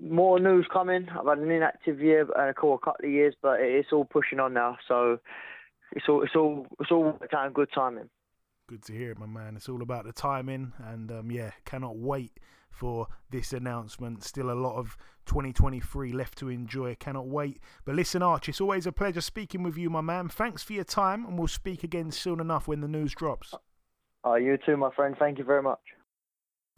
more 0.00 0.38
news 0.40 0.66
coming. 0.72 1.08
I've 1.10 1.26
had 1.26 1.38
an 1.38 1.50
inactive 1.50 2.00
year 2.00 2.22
and 2.36 2.50
a 2.50 2.54
couple 2.54 2.78
of 3.02 3.10
years, 3.10 3.34
but 3.40 3.60
it's 3.60 3.92
all 3.92 4.04
pushing 4.04 4.40
on 4.40 4.54
now. 4.54 4.78
So 4.88 5.18
it's 5.92 6.06
all 6.08 6.22
it's 6.22 6.34
all 6.34 6.66
it's 6.80 6.92
all 6.92 7.18
of 7.20 7.54
good 7.54 7.68
timing. 7.74 8.08
Good 8.68 8.82
to 8.84 8.92
hear 8.92 9.12
it, 9.12 9.18
my 9.18 9.26
man. 9.26 9.54
It's 9.56 9.68
all 9.68 9.82
about 9.82 10.06
the 10.06 10.12
timing, 10.12 10.72
and 10.84 11.10
um, 11.12 11.30
yeah, 11.30 11.52
cannot 11.64 11.96
wait 11.96 12.32
for 12.68 13.06
this 13.30 13.52
announcement. 13.52 14.24
Still 14.24 14.50
a 14.50 14.54
lot 14.54 14.76
of 14.76 14.96
2023 15.26 16.12
left 16.12 16.36
to 16.38 16.48
enjoy. 16.48 16.96
Cannot 16.96 17.28
wait. 17.28 17.60
But 17.84 17.94
listen, 17.94 18.22
Arch, 18.22 18.48
it's 18.48 18.60
always 18.60 18.86
a 18.86 18.92
pleasure 18.92 19.20
speaking 19.20 19.62
with 19.62 19.78
you, 19.78 19.88
my 19.88 20.00
man. 20.00 20.28
Thanks 20.28 20.64
for 20.64 20.72
your 20.72 20.84
time, 20.84 21.24
and 21.24 21.38
we'll 21.38 21.48
speak 21.48 21.84
again 21.84 22.10
soon 22.10 22.40
enough 22.40 22.66
when 22.66 22.80
the 22.80 22.88
news 22.88 23.14
drops. 23.14 23.54
Uh, 24.24 24.34
you 24.34 24.58
too, 24.66 24.76
my 24.76 24.90
friend. 24.94 25.14
Thank 25.16 25.38
you 25.38 25.44
very 25.44 25.62
much. 25.62 25.78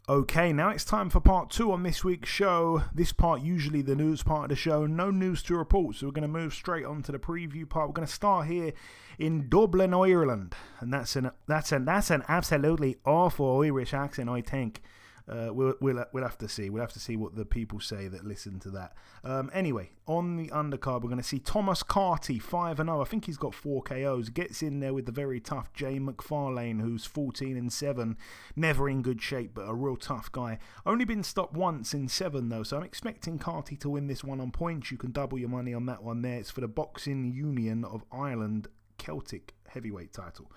Okay, 0.09 0.51
now 0.51 0.69
it's 0.71 0.85
time 0.85 1.11
for 1.11 1.19
part 1.19 1.51
two 1.51 1.71
on 1.71 1.83
this 1.83 2.03
week's 2.03 2.29
show. 2.29 2.81
This 2.91 3.11
part, 3.11 3.43
usually 3.43 3.83
the 3.83 3.95
news 3.95 4.23
part 4.23 4.45
of 4.45 4.49
the 4.49 4.55
show, 4.55 4.87
no 4.87 5.11
news 5.11 5.43
to 5.43 5.55
report, 5.55 5.97
so 5.97 6.07
we're 6.07 6.13
going 6.13 6.23
to 6.23 6.27
move 6.27 6.51
straight 6.51 6.83
on 6.83 7.03
to 7.03 7.11
the 7.11 7.19
preview 7.19 7.69
part. 7.69 7.89
We're 7.89 7.93
going 7.93 8.07
to 8.07 8.11
start 8.11 8.47
here 8.47 8.73
in 9.19 9.49
Dublin, 9.49 9.93
Ireland, 9.93 10.55
and 10.79 10.91
that's 10.91 11.15
an 11.15 11.29
that's 11.47 11.71
an 11.71 11.85
that's 11.85 12.09
an 12.09 12.23
absolutely 12.27 12.97
awful 13.05 13.61
Irish 13.61 13.93
accent, 13.93 14.29
I 14.29 14.41
think. 14.41 14.81
Uh, 15.29 15.53
we'll, 15.53 15.75
we'll 15.79 16.03
we'll 16.11 16.23
have 16.23 16.37
to 16.39 16.49
see. 16.49 16.69
We'll 16.69 16.81
have 16.81 16.93
to 16.93 16.99
see 16.99 17.15
what 17.15 17.35
the 17.35 17.45
people 17.45 17.79
say 17.79 18.07
that 18.07 18.25
listen 18.25 18.59
to 18.61 18.71
that. 18.71 18.93
Um, 19.23 19.51
anyway, 19.53 19.91
on 20.07 20.37
the 20.37 20.47
undercard, 20.47 21.01
we're 21.01 21.09
going 21.09 21.17
to 21.17 21.23
see 21.23 21.37
Thomas 21.37 21.83
Carty, 21.83 22.39
five 22.39 22.79
and 22.79 22.87
zero. 22.87 23.01
I 23.01 23.05
think 23.05 23.25
he's 23.25 23.37
got 23.37 23.53
four 23.53 23.83
KOs. 23.83 24.29
Gets 24.29 24.63
in 24.63 24.79
there 24.79 24.93
with 24.93 25.05
the 25.05 25.11
very 25.11 25.39
tough 25.39 25.71
Jay 25.73 25.99
McFarlane, 25.99 26.81
who's 26.81 27.05
fourteen 27.05 27.57
and 27.57 27.71
seven, 27.71 28.17
never 28.55 28.89
in 28.89 29.03
good 29.03 29.21
shape, 29.21 29.51
but 29.53 29.69
a 29.69 29.73
real 29.73 29.97
tough 29.97 30.31
guy. 30.31 30.57
Only 30.85 31.05
been 31.05 31.23
stopped 31.23 31.53
once 31.53 31.93
in 31.93 32.07
seven 32.07 32.49
though, 32.49 32.63
so 32.63 32.77
I'm 32.77 32.83
expecting 32.83 33.37
Carty 33.37 33.75
to 33.77 33.89
win 33.89 34.07
this 34.07 34.23
one 34.23 34.41
on 34.41 34.49
points. 34.49 34.89
You 34.89 34.97
can 34.97 35.11
double 35.11 35.37
your 35.37 35.49
money 35.49 35.75
on 35.75 35.85
that 35.85 36.01
one 36.01 36.23
there. 36.23 36.37
It's 36.37 36.49
for 36.49 36.61
the 36.61 36.67
Boxing 36.67 37.31
Union 37.31 37.85
of 37.85 38.03
Ireland 38.11 38.67
Celtic 38.97 39.53
heavyweight 39.67 40.11
title. 40.13 40.51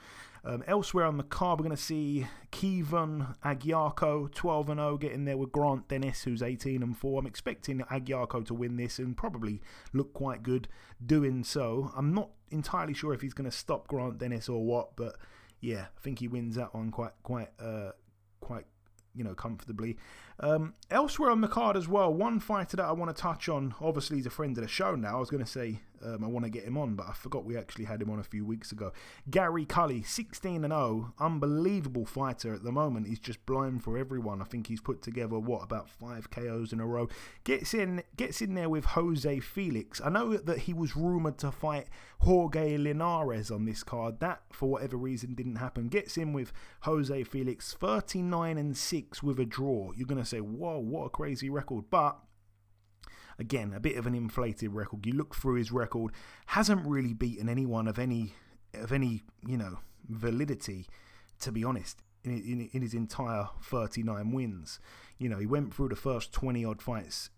Um, 0.45 0.65
elsewhere 0.67 1.05
on 1.05 1.19
the 1.19 1.23
card, 1.23 1.61
we're 1.61 1.65
going 1.65 1.77
to 1.77 1.83
see 1.83 2.27
Kevin 2.51 3.29
Agyarko, 3.45 4.33
12 4.35 4.71
and 4.71 4.81
0, 4.81 4.97
getting 4.99 5.25
there 5.25 5.37
with 5.37 5.53
Grant 5.53 5.87
Dennis, 5.87 6.25
who's 6.25 6.43
18 6.43 6.83
and 6.83 6.97
4. 6.97 7.21
I'm 7.21 7.27
expecting 7.27 7.79
Agyarko 7.79 8.45
to 8.47 8.55
win 8.55 8.77
this 8.77 8.99
and 8.99 9.17
probably 9.17 9.61
look 9.93 10.13
quite 10.13 10.43
good 10.43 10.67
doing 11.05 11.45
so. 11.45 11.93
I'm 11.97 12.13
not 12.13 12.31
entirely 12.51 12.93
sure 12.93 13.15
if 13.15 13.21
he's 13.21 13.35
going 13.35 13.49
to 13.49 13.57
stop 13.57 13.87
Grant 13.87 14.19
Dennis 14.19 14.49
or 14.49 14.65
what, 14.65 14.97
but 14.97 15.17
yeah, 15.61 15.87
I 15.97 16.01
think 16.01 16.19
he 16.19 16.27
wins 16.27 16.57
that 16.57 16.75
one 16.75 16.91
quite, 16.91 17.13
quite, 17.23 17.51
uh, 17.61 17.93
quite 18.41 18.65
you 19.15 19.23
know, 19.23 19.35
comfortably. 19.35 19.97
Um, 20.41 20.75
elsewhere 20.91 21.31
on 21.31 21.41
the 21.41 21.49
card 21.49 21.77
as 21.77 21.87
well, 21.87 22.13
one 22.13 22.41
fighter 22.41 22.77
that 22.79 22.87
I 22.87 22.93
want 22.93 23.15
to 23.15 23.21
touch 23.21 23.49
on. 23.49 23.75
Obviously, 23.81 24.17
he's 24.17 24.27
a 24.27 24.31
friend 24.31 24.57
of 24.59 24.63
the 24.63 24.69
show 24.69 24.97
now. 24.97 25.17
I 25.17 25.21
was 25.21 25.31
going 25.31 25.45
to 25.45 25.51
say 25.51 25.83
um, 26.05 26.25
I 26.25 26.27
want 26.27 26.45
to 26.45 26.51
get 26.51 26.65
him 26.65 26.77
on, 26.77 26.95
but 26.95 27.09
I 27.09 27.13
forgot 27.13 27.45
we 27.45 27.57
actually 27.57 27.85
had 27.85 28.01
him 28.01 28.11
on 28.11 28.19
a 28.19 28.25
few 28.25 28.45
weeks 28.45 28.73
ago. 28.73 28.93
Gary 29.31 29.65
Cully, 29.65 30.03
16 30.03 30.65
and 30.65 30.73
0, 30.73 31.15
unbelievable 31.19 32.07
fighter 32.07 32.55
at 32.55 32.63
the 32.63 32.73
moment. 32.73 33.07
He's 33.09 33.19
just 33.19 33.45
blind 33.47 33.83
for 33.83 33.99
everyone. 33.99 34.41
I 34.41 34.45
think 34.45 34.69
he's 34.69 34.81
put 34.81 35.03
together 35.03 35.39
what 35.39 35.63
about 35.63 35.91
five 35.91 36.31
KOs 36.31 36.73
in 36.73 36.81
a 36.81 36.87
row. 36.87 37.09
Gets 37.45 37.75
in, 37.75 38.03
gets 38.17 38.41
in 38.41 38.55
there 38.55 38.69
with 38.69 38.85
Jose 38.87 39.41
Felix. 39.41 40.01
I 40.05 40.09
know 40.09 40.37
that 40.37 40.61
he 40.61 40.73
was 40.73 40.97
rumored 40.97 41.39
to 41.39 41.51
fight 41.51 41.89
Jorge 42.21 42.77
Linares 42.77 43.51
on 43.51 43.65
this 43.65 43.83
card. 43.83 44.21
That, 44.21 44.43
for 44.53 44.69
whatever 44.69 44.97
reason, 44.97 45.35
didn't 45.35 45.57
happen. 45.57 45.89
Gets 45.89 46.17
in 46.17 46.33
with 46.33 46.53
Jose 46.83 47.25
Felix, 47.25 47.75
39 47.75 48.59
and 48.59 48.77
6 48.77 49.23
with 49.23 49.41
a 49.41 49.45
draw. 49.45 49.91
You're 49.97 50.07
to 50.23 50.25
say, 50.25 50.41
whoa, 50.41 50.79
what 50.79 51.07
a 51.07 51.11
crazy 51.11 51.51
record. 51.51 51.85
But 51.91 52.19
again, 53.39 53.73
a 53.75 53.81
bit 53.81 53.97
of 53.97 54.07
an 54.07 54.15
inflated 54.15 54.73
record. 54.73 55.07
You 55.07 55.15
look 55.15 55.35
through 55.35 55.57
his 55.57 55.73
record, 55.73 56.13
hasn't 56.47 56.87
really 56.87 57.15
beaten 57.15 57.49
anyone 57.49 57.89
of 57.89 57.99
any 57.99 58.35
of 58.75 58.93
any 58.93 59.23
you 59.47 59.57
know 59.57 59.79
validity. 60.09 60.87
To 61.41 61.51
be 61.51 61.65
honest, 61.65 62.03
in, 62.23 62.33
in, 62.33 62.71
in 62.73 62.83
his 62.83 62.95
entire 62.95 63.49
39 63.63 64.33
wins, 64.33 64.79
you 65.19 65.29
know 65.29 65.39
he 65.39 65.47
went 65.47 65.75
through 65.75 65.89
the 65.89 65.97
first 65.97 66.33
20 66.33 66.65
odd 66.65 66.83
fights 66.83 67.31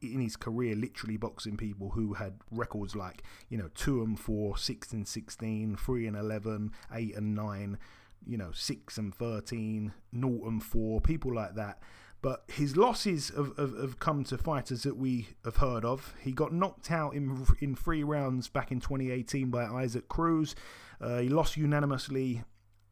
in 0.00 0.20
his 0.20 0.36
career 0.36 0.76
literally 0.76 1.16
boxing 1.16 1.56
people 1.56 1.90
who 1.90 2.14
had 2.14 2.34
records 2.50 2.94
like 2.94 3.22
you 3.48 3.58
know 3.58 3.68
2 3.74 4.02
and 4.02 4.20
4 4.20 4.56
6 4.56 4.92
and 4.92 5.08
16 5.08 5.76
3 5.76 6.06
and 6.06 6.16
11 6.16 6.70
8 6.92 7.16
and 7.16 7.34
9 7.34 7.78
you 8.24 8.36
know 8.36 8.50
6 8.52 8.98
and 8.98 9.14
13 9.14 9.92
0 10.14 10.40
and 10.46 10.62
4 10.62 11.00
people 11.00 11.34
like 11.34 11.54
that 11.56 11.80
but 12.22 12.44
his 12.46 12.76
losses 12.76 13.32
have, 13.36 13.56
have, 13.58 13.76
have, 13.76 13.98
come 13.98 14.22
to 14.24 14.38
fighters 14.38 14.84
that 14.84 14.96
we 14.96 15.28
have 15.44 15.56
heard 15.56 15.84
of. 15.84 16.14
He 16.20 16.30
got 16.30 16.52
knocked 16.52 16.90
out 16.90 17.14
in 17.14 17.44
in 17.60 17.74
three 17.74 18.04
rounds 18.04 18.48
back 18.48 18.70
in 18.70 18.80
2018 18.80 19.50
by 19.50 19.64
Isaac 19.64 20.08
Cruz. 20.08 20.54
Uh, 21.00 21.18
he 21.18 21.28
lost 21.28 21.56
unanimously 21.56 22.44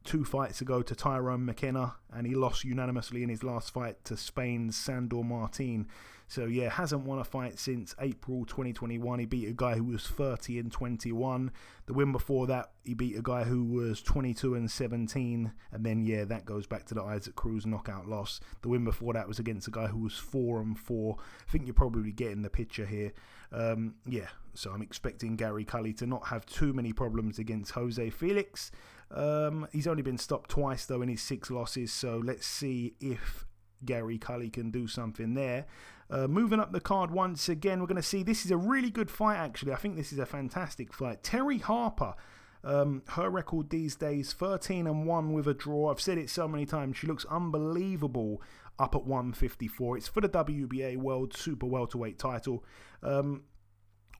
two 0.02 0.24
fights 0.24 0.60
ago 0.60 0.82
to 0.82 0.94
Tyrone 0.96 1.44
McKenna, 1.44 1.94
and 2.12 2.26
he 2.26 2.34
lost 2.34 2.64
unanimously 2.64 3.22
in 3.22 3.28
his 3.28 3.44
last 3.44 3.72
fight 3.72 4.04
to 4.04 4.16
Spain's 4.16 4.76
Sandor 4.76 5.22
Martin. 5.22 5.86
So 6.30 6.44
yeah, 6.44 6.70
hasn't 6.70 7.04
won 7.04 7.18
a 7.18 7.24
fight 7.24 7.58
since 7.58 7.92
April 8.00 8.44
2021. 8.44 9.18
He 9.18 9.26
beat 9.26 9.48
a 9.48 9.52
guy 9.52 9.74
who 9.74 9.82
was 9.82 10.06
30 10.06 10.60
and 10.60 10.70
21. 10.70 11.50
The 11.86 11.92
win 11.92 12.12
before 12.12 12.46
that, 12.46 12.70
he 12.84 12.94
beat 12.94 13.18
a 13.18 13.20
guy 13.20 13.42
who 13.42 13.64
was 13.64 14.00
22 14.00 14.54
and 14.54 14.70
17. 14.70 15.52
And 15.72 15.84
then 15.84 16.04
yeah, 16.04 16.24
that 16.26 16.44
goes 16.44 16.68
back 16.68 16.86
to 16.86 16.94
the 16.94 17.02
Isaac 17.02 17.34
Cruz 17.34 17.66
knockout 17.66 18.06
loss. 18.06 18.38
The 18.62 18.68
win 18.68 18.84
before 18.84 19.12
that 19.14 19.26
was 19.26 19.40
against 19.40 19.66
a 19.66 19.72
guy 19.72 19.88
who 19.88 19.98
was 19.98 20.14
4 20.14 20.60
and 20.60 20.78
4. 20.78 21.16
I 21.18 21.50
think 21.50 21.66
you're 21.66 21.74
probably 21.74 22.12
getting 22.12 22.42
the 22.42 22.48
picture 22.48 22.86
here. 22.86 23.12
Um, 23.50 23.96
yeah, 24.06 24.28
so 24.54 24.70
I'm 24.70 24.82
expecting 24.82 25.34
Gary 25.34 25.64
Cully 25.64 25.92
to 25.94 26.06
not 26.06 26.28
have 26.28 26.46
too 26.46 26.72
many 26.72 26.92
problems 26.92 27.40
against 27.40 27.72
Jose 27.72 28.08
Felix. 28.10 28.70
Um, 29.10 29.66
he's 29.72 29.88
only 29.88 30.02
been 30.02 30.18
stopped 30.18 30.50
twice 30.50 30.86
though 30.86 31.02
in 31.02 31.08
his 31.08 31.22
six 31.22 31.50
losses, 31.50 31.92
so 31.92 32.22
let's 32.24 32.46
see 32.46 32.94
if 33.00 33.46
Gary 33.84 34.18
Cully 34.18 34.48
can 34.48 34.70
do 34.70 34.86
something 34.86 35.34
there. 35.34 35.66
Uh, 36.10 36.26
moving 36.26 36.58
up 36.58 36.72
the 36.72 36.80
card 36.80 37.10
once 37.10 37.48
again, 37.48 37.80
we're 37.80 37.86
going 37.86 37.96
to 37.96 38.02
see 38.02 38.22
this 38.22 38.44
is 38.44 38.50
a 38.50 38.56
really 38.56 38.90
good 38.90 39.10
fight, 39.10 39.36
actually. 39.36 39.72
I 39.72 39.76
think 39.76 39.96
this 39.96 40.12
is 40.12 40.18
a 40.18 40.26
fantastic 40.26 40.92
fight. 40.92 41.22
Terri 41.22 41.60
Harper. 41.60 42.14
Um, 42.62 43.02
her 43.10 43.30
record 43.30 43.70
these 43.70 43.94
days 43.96 44.34
13 44.34 44.86
and 44.86 45.06
1 45.06 45.32
with 45.32 45.46
a 45.46 45.54
draw. 45.54 45.90
I've 45.90 46.00
said 46.00 46.18
it 46.18 46.28
so 46.28 46.46
many 46.46 46.66
times. 46.66 46.98
She 46.98 47.06
looks 47.06 47.24
unbelievable 47.26 48.42
up 48.78 48.94
at 48.94 49.06
154. 49.06 49.96
It's 49.96 50.08
for 50.08 50.20
the 50.20 50.28
WBA 50.28 50.96
World 50.96 51.34
Super 51.34 51.66
Welterweight 51.66 52.18
title. 52.18 52.64
Um, 53.02 53.44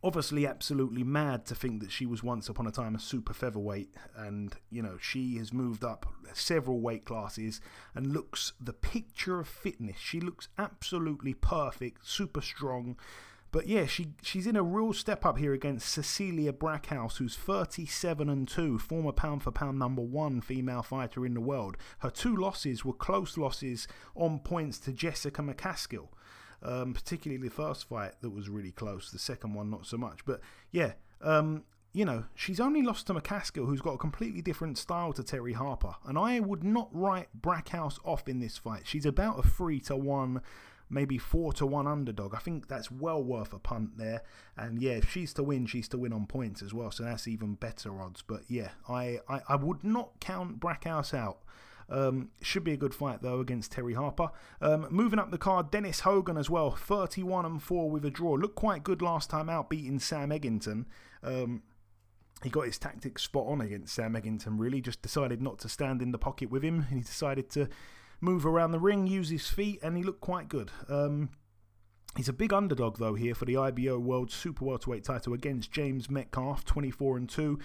obviously 0.02 0.46
absolutely 0.46 1.04
mad 1.04 1.44
to 1.46 1.54
think 1.54 1.80
that 1.80 1.92
she 1.92 2.06
was 2.06 2.22
once 2.22 2.48
upon 2.48 2.66
a 2.66 2.70
time 2.70 2.94
a 2.94 2.98
super 2.98 3.34
featherweight. 3.34 3.94
And 4.16 4.54
you 4.70 4.82
know 4.82 4.96
she 5.00 5.36
has 5.36 5.52
moved 5.52 5.84
up 5.84 6.06
several 6.32 6.80
weight 6.80 7.04
classes 7.04 7.60
and 7.94 8.12
looks 8.12 8.52
the 8.60 8.72
picture 8.72 9.40
of 9.40 9.48
fitness. 9.48 9.98
She 9.98 10.20
looks 10.20 10.48
absolutely 10.58 11.34
perfect 11.34 12.06
super 12.06 12.40
strong. 12.40 12.96
But 13.52 13.66
yeah 13.66 13.86
she 13.86 14.14
she's 14.22 14.46
in 14.46 14.56
a 14.56 14.62
real 14.62 14.92
step 14.92 15.26
up 15.26 15.36
here 15.36 15.52
against 15.52 15.92
Cecilia 15.92 16.52
Brækhus 16.52 17.18
who's 17.18 17.36
37 17.36 18.28
and 18.28 18.48
2 18.48 18.78
former 18.78 19.12
pound 19.12 19.42
for 19.42 19.50
pound 19.50 19.78
number 19.78 20.02
1 20.02 20.40
female 20.40 20.82
fighter 20.82 21.26
in 21.26 21.34
the 21.34 21.40
world. 21.40 21.76
Her 21.98 22.10
two 22.10 22.34
losses 22.34 22.84
were 22.84 22.92
close 22.92 23.36
losses 23.36 23.88
on 24.14 24.38
points 24.38 24.78
to 24.80 24.92
Jessica 24.92 25.42
McCaskill 25.42 26.08
um, 26.62 26.92
particularly 26.92 27.42
the 27.42 27.54
first 27.54 27.88
fight 27.88 28.12
that 28.20 28.30
was 28.30 28.48
really 28.48 28.72
close. 28.72 29.10
The 29.10 29.18
second 29.18 29.54
one, 29.54 29.70
not 29.70 29.86
so 29.86 29.96
much. 29.96 30.24
But 30.24 30.40
yeah, 30.70 30.92
um, 31.22 31.64
you 31.92 32.04
know, 32.04 32.24
she's 32.34 32.60
only 32.60 32.82
lost 32.82 33.06
to 33.08 33.14
McCaskill, 33.14 33.66
who's 33.66 33.80
got 33.80 33.94
a 33.94 33.98
completely 33.98 34.42
different 34.42 34.78
style 34.78 35.12
to 35.14 35.22
Terri 35.22 35.54
Harper. 35.54 35.94
And 36.06 36.16
I 36.16 36.40
would 36.40 36.62
not 36.62 36.88
write 36.92 37.28
Brækhus 37.40 37.98
off 38.04 38.28
in 38.28 38.38
this 38.38 38.58
fight. 38.58 38.82
She's 38.84 39.06
about 39.06 39.38
a 39.38 39.48
three 39.48 39.80
to 39.80 39.96
one, 39.96 40.40
maybe 40.88 41.18
four 41.18 41.52
to 41.54 41.66
one 41.66 41.88
underdog. 41.88 42.34
I 42.34 42.38
think 42.38 42.68
that's 42.68 42.90
well 42.92 43.22
worth 43.22 43.52
a 43.52 43.58
punt 43.58 43.98
there. 43.98 44.22
And 44.56 44.80
yeah, 44.80 44.92
if 44.92 45.10
she's 45.10 45.32
to 45.34 45.42
win, 45.42 45.66
she's 45.66 45.88
to 45.88 45.98
win 45.98 46.12
on 46.12 46.26
points 46.26 46.62
as 46.62 46.72
well. 46.72 46.92
So 46.92 47.02
that's 47.02 47.26
even 47.26 47.54
better 47.54 48.00
odds. 48.00 48.22
But 48.22 48.42
yeah, 48.48 48.70
I, 48.88 49.18
I, 49.28 49.40
I 49.48 49.56
would 49.56 49.82
not 49.82 50.20
count 50.20 50.60
Brækhus 50.60 51.12
out. 51.12 51.38
Um, 51.90 52.30
should 52.40 52.62
be 52.62 52.72
a 52.72 52.76
good 52.76 52.94
fight 52.94 53.20
though 53.20 53.40
against 53.40 53.72
Terri 53.72 53.96
Harper. 53.96 54.30
Um, 54.60 54.86
moving 54.90 55.18
up 55.18 55.30
the 55.30 55.38
card, 55.38 55.70
Dennis 55.70 56.00
Hogan 56.00 56.36
as 56.36 56.48
well, 56.48 56.70
31 56.70 57.44
and 57.44 57.62
4 57.62 57.90
with 57.90 58.04
a 58.04 58.10
draw. 58.10 58.32
Looked 58.32 58.54
quite 58.54 58.84
good 58.84 59.02
last 59.02 59.28
time 59.30 59.48
out, 59.48 59.68
beating 59.68 59.98
Sam 59.98 60.30
Eggington. 60.30 60.84
Um, 61.22 61.62
he 62.42 62.48
got 62.48 62.66
his 62.66 62.78
tactics 62.78 63.22
spot 63.22 63.46
on 63.46 63.60
against 63.60 63.94
Sam 63.94 64.14
Eggington, 64.14 64.58
really. 64.58 64.80
Just 64.80 65.02
decided 65.02 65.42
not 65.42 65.58
to 65.58 65.68
stand 65.68 66.00
in 66.00 66.12
the 66.12 66.18
pocket 66.18 66.50
with 66.50 66.62
him. 66.62 66.86
He 66.90 67.00
decided 67.00 67.50
to 67.50 67.68
move 68.20 68.46
around 68.46 68.72
the 68.72 68.78
ring, 68.78 69.06
use 69.06 69.28
his 69.28 69.48
feet, 69.48 69.80
and 69.82 69.96
he 69.96 70.02
looked 70.02 70.20
quite 70.20 70.48
good. 70.48 70.70
Um, 70.88 71.30
he's 72.16 72.28
a 72.28 72.32
big 72.32 72.52
underdog, 72.52 72.98
though, 72.98 73.14
here 73.14 73.34
for 73.34 73.44
the 73.44 73.56
IBO 73.56 73.98
World 73.98 74.30
Super 74.30 74.64
Welterweight 74.64 75.04
title 75.04 75.34
against 75.34 75.72
James 75.72 76.08
Metcalf, 76.08 76.64
24 76.64 77.16
and 77.18 77.28
2. 77.28 77.58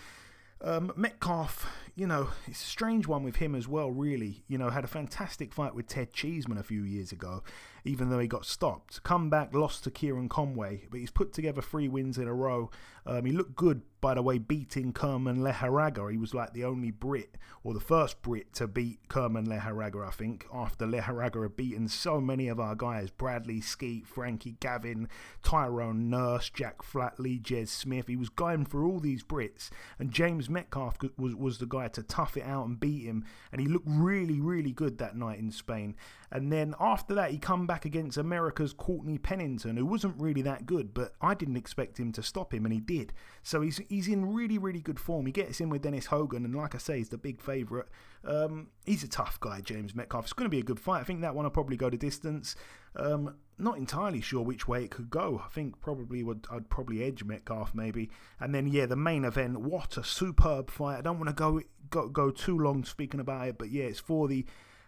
Um, 0.61 0.93
Metcalf, 0.95 1.69
you 1.95 2.07
know, 2.07 2.29
it's 2.47 2.61
a 2.61 2.67
strange 2.67 3.07
one 3.07 3.23
with 3.23 3.35
him 3.37 3.55
as 3.55 3.67
well, 3.67 3.91
really. 3.91 4.43
You 4.47 4.57
know, 4.57 4.69
had 4.69 4.83
a 4.83 4.87
fantastic 4.87 5.53
fight 5.53 5.75
with 5.75 5.87
Ted 5.87 6.13
Cheeseman 6.13 6.57
a 6.57 6.63
few 6.63 6.83
years 6.83 7.11
ago. 7.11 7.43
even 7.85 8.09
though 8.09 8.19
he 8.19 8.27
got 8.27 8.45
stopped. 8.45 9.01
Come 9.03 9.29
back, 9.29 9.53
lost 9.53 9.83
to 9.83 9.91
Kieran 9.91 10.27
Conway, 10.27 10.87
but 10.89 10.99
he's 10.99 11.11
put 11.11 11.31
together 11.31 11.61
three 11.61 11.87
wins 11.87 12.17
in 12.17 12.27
a 12.27 12.33
row. 12.33 12.71
Um, 13.05 13.25
he 13.25 13.31
looked 13.31 13.55
good, 13.55 13.83
by 14.05 14.13
the 14.13 14.21
way, 14.21 14.37
beating 14.37 14.93
Kerman 14.93 15.37
Lejarraga. 15.37 16.11
He 16.11 16.17
was 16.19 16.35
like 16.35 16.53
the 16.53 16.63
only 16.63 16.91
Brit, 16.91 17.39
or 17.63 17.73
the 17.73 17.79
first 17.79 18.21
Brit, 18.21 18.53
to 18.53 18.67
beat 18.67 18.99
Kerman 19.07 19.47
Lejarraga, 19.47 20.07
I 20.07 20.11
think, 20.11 20.45
after 20.53 20.85
Lejarraga 20.85 21.41
had 21.41 21.55
beaten 21.55 21.87
so 21.87 22.21
many 22.21 22.47
of 22.47 22.59
our 22.59 22.75
guys 22.75 23.09
Bradley 23.09 23.61
Skeete, 23.61 24.05
Frankie 24.05 24.57
Gavin, 24.59 25.09
Tyrone 25.41 26.07
Nurse, 26.07 26.51
Jack 26.51 26.83
Flatley, 26.83 27.41
Jez 27.41 27.69
Smith. 27.69 28.05
He 28.05 28.15
was 28.15 28.29
going 28.29 28.67
through 28.67 28.91
all 28.91 28.99
these 28.99 29.23
Brits, 29.23 29.71
and 29.97 30.11
James 30.11 30.51
Metcalf 30.51 30.99
was, 31.17 31.33
was 31.33 31.57
the 31.57 31.65
guy 31.65 31.87
to 31.87 32.03
tough 32.03 32.37
it 32.37 32.43
out 32.43 32.67
and 32.67 32.79
beat 32.79 33.05
him. 33.07 33.25
And 33.51 33.59
he 33.59 33.65
looked 33.65 33.87
really, 33.89 34.39
really 34.39 34.71
good 34.71 34.99
that 34.99 35.17
night 35.17 35.39
in 35.39 35.49
Spain. 35.49 35.95
And 36.31 36.51
then 36.51 36.75
after 36.79 37.13
that, 37.15 37.31
he 37.31 37.37
come 37.37 37.67
back 37.67 37.85
against 37.85 38.17
America's 38.17 38.73
Courtney 38.73 39.17
Pennington, 39.17 39.77
who 39.77 39.85
wasn't 39.85 40.19
really 40.19 40.41
that 40.43 40.65
good, 40.65 40.93
but 40.93 41.13
I 41.21 41.33
didn't 41.33 41.57
expect 41.57 41.99
him 41.99 42.11
to 42.13 42.23
stop 42.23 42.53
him, 42.53 42.65
and 42.65 42.73
he 42.73 42.79
did. 42.79 43.13
So 43.43 43.61
he's 43.61 43.79
he's 43.89 44.07
in 44.07 44.33
really, 44.33 44.57
really 44.57 44.81
good 44.81 44.99
form. 44.99 45.25
He 45.25 45.31
gets 45.31 45.61
in 45.61 45.69
with 45.69 45.83
Dennis 45.83 46.07
Hogan, 46.07 46.45
and 46.45 46.55
like 46.55 46.75
I 46.75 46.79
say, 46.79 46.97
he's 46.97 47.09
the 47.09 47.17
big 47.17 47.41
favourite. 47.41 47.85
Um, 48.23 48.69
he's 48.85 49.03
a 49.03 49.07
tough 49.07 49.39
guy, 49.39 49.61
James 49.61 49.93
Metcalf. 49.93 50.25
It's 50.25 50.33
going 50.33 50.49
to 50.49 50.55
be 50.55 50.59
a 50.59 50.63
good 50.63 50.79
fight. 50.79 51.01
I 51.01 51.03
think 51.03 51.21
that 51.21 51.35
one 51.35 51.43
will 51.43 51.51
probably 51.51 51.77
go 51.77 51.89
to 51.89 51.97
distance. 51.97 52.55
Um, 52.95 53.35
not 53.57 53.77
entirely 53.77 54.21
sure 54.21 54.41
which 54.41 54.67
way 54.67 54.83
it 54.83 54.91
could 54.91 55.09
go. 55.09 55.41
I 55.45 55.49
think 55.49 55.79
probably 55.79 56.23
would 56.23 56.47
I'd 56.51 56.69
probably 56.69 57.03
edge 57.03 57.23
Metcalf 57.23 57.73
maybe. 57.73 58.09
And 58.39 58.53
then 58.53 58.67
yeah, 58.67 58.85
the 58.85 58.95
main 58.95 59.25
event. 59.25 59.61
What 59.61 59.97
a 59.97 60.03
superb 60.03 60.69
fight! 60.69 60.97
I 60.97 61.01
don't 61.01 61.19
want 61.19 61.29
to 61.29 61.35
go 61.35 61.61
go 61.89 62.09
go 62.09 62.31
too 62.31 62.57
long 62.57 62.83
speaking 62.83 63.19
about 63.19 63.47
it, 63.47 63.57
but 63.57 63.71
yeah, 63.71 63.85
it's 63.85 63.99
for 63.99 64.27
the 64.27 64.45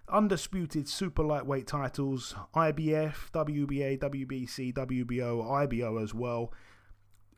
undisputed 0.09 0.87
super 0.87 1.23
lightweight 1.23 1.67
titles 1.67 2.35
IBF, 2.55 3.31
WBA, 3.31 3.99
WBC, 3.99 4.73
WBO, 4.73 5.51
IBO 5.51 5.97
as 5.97 6.13
well. 6.13 6.53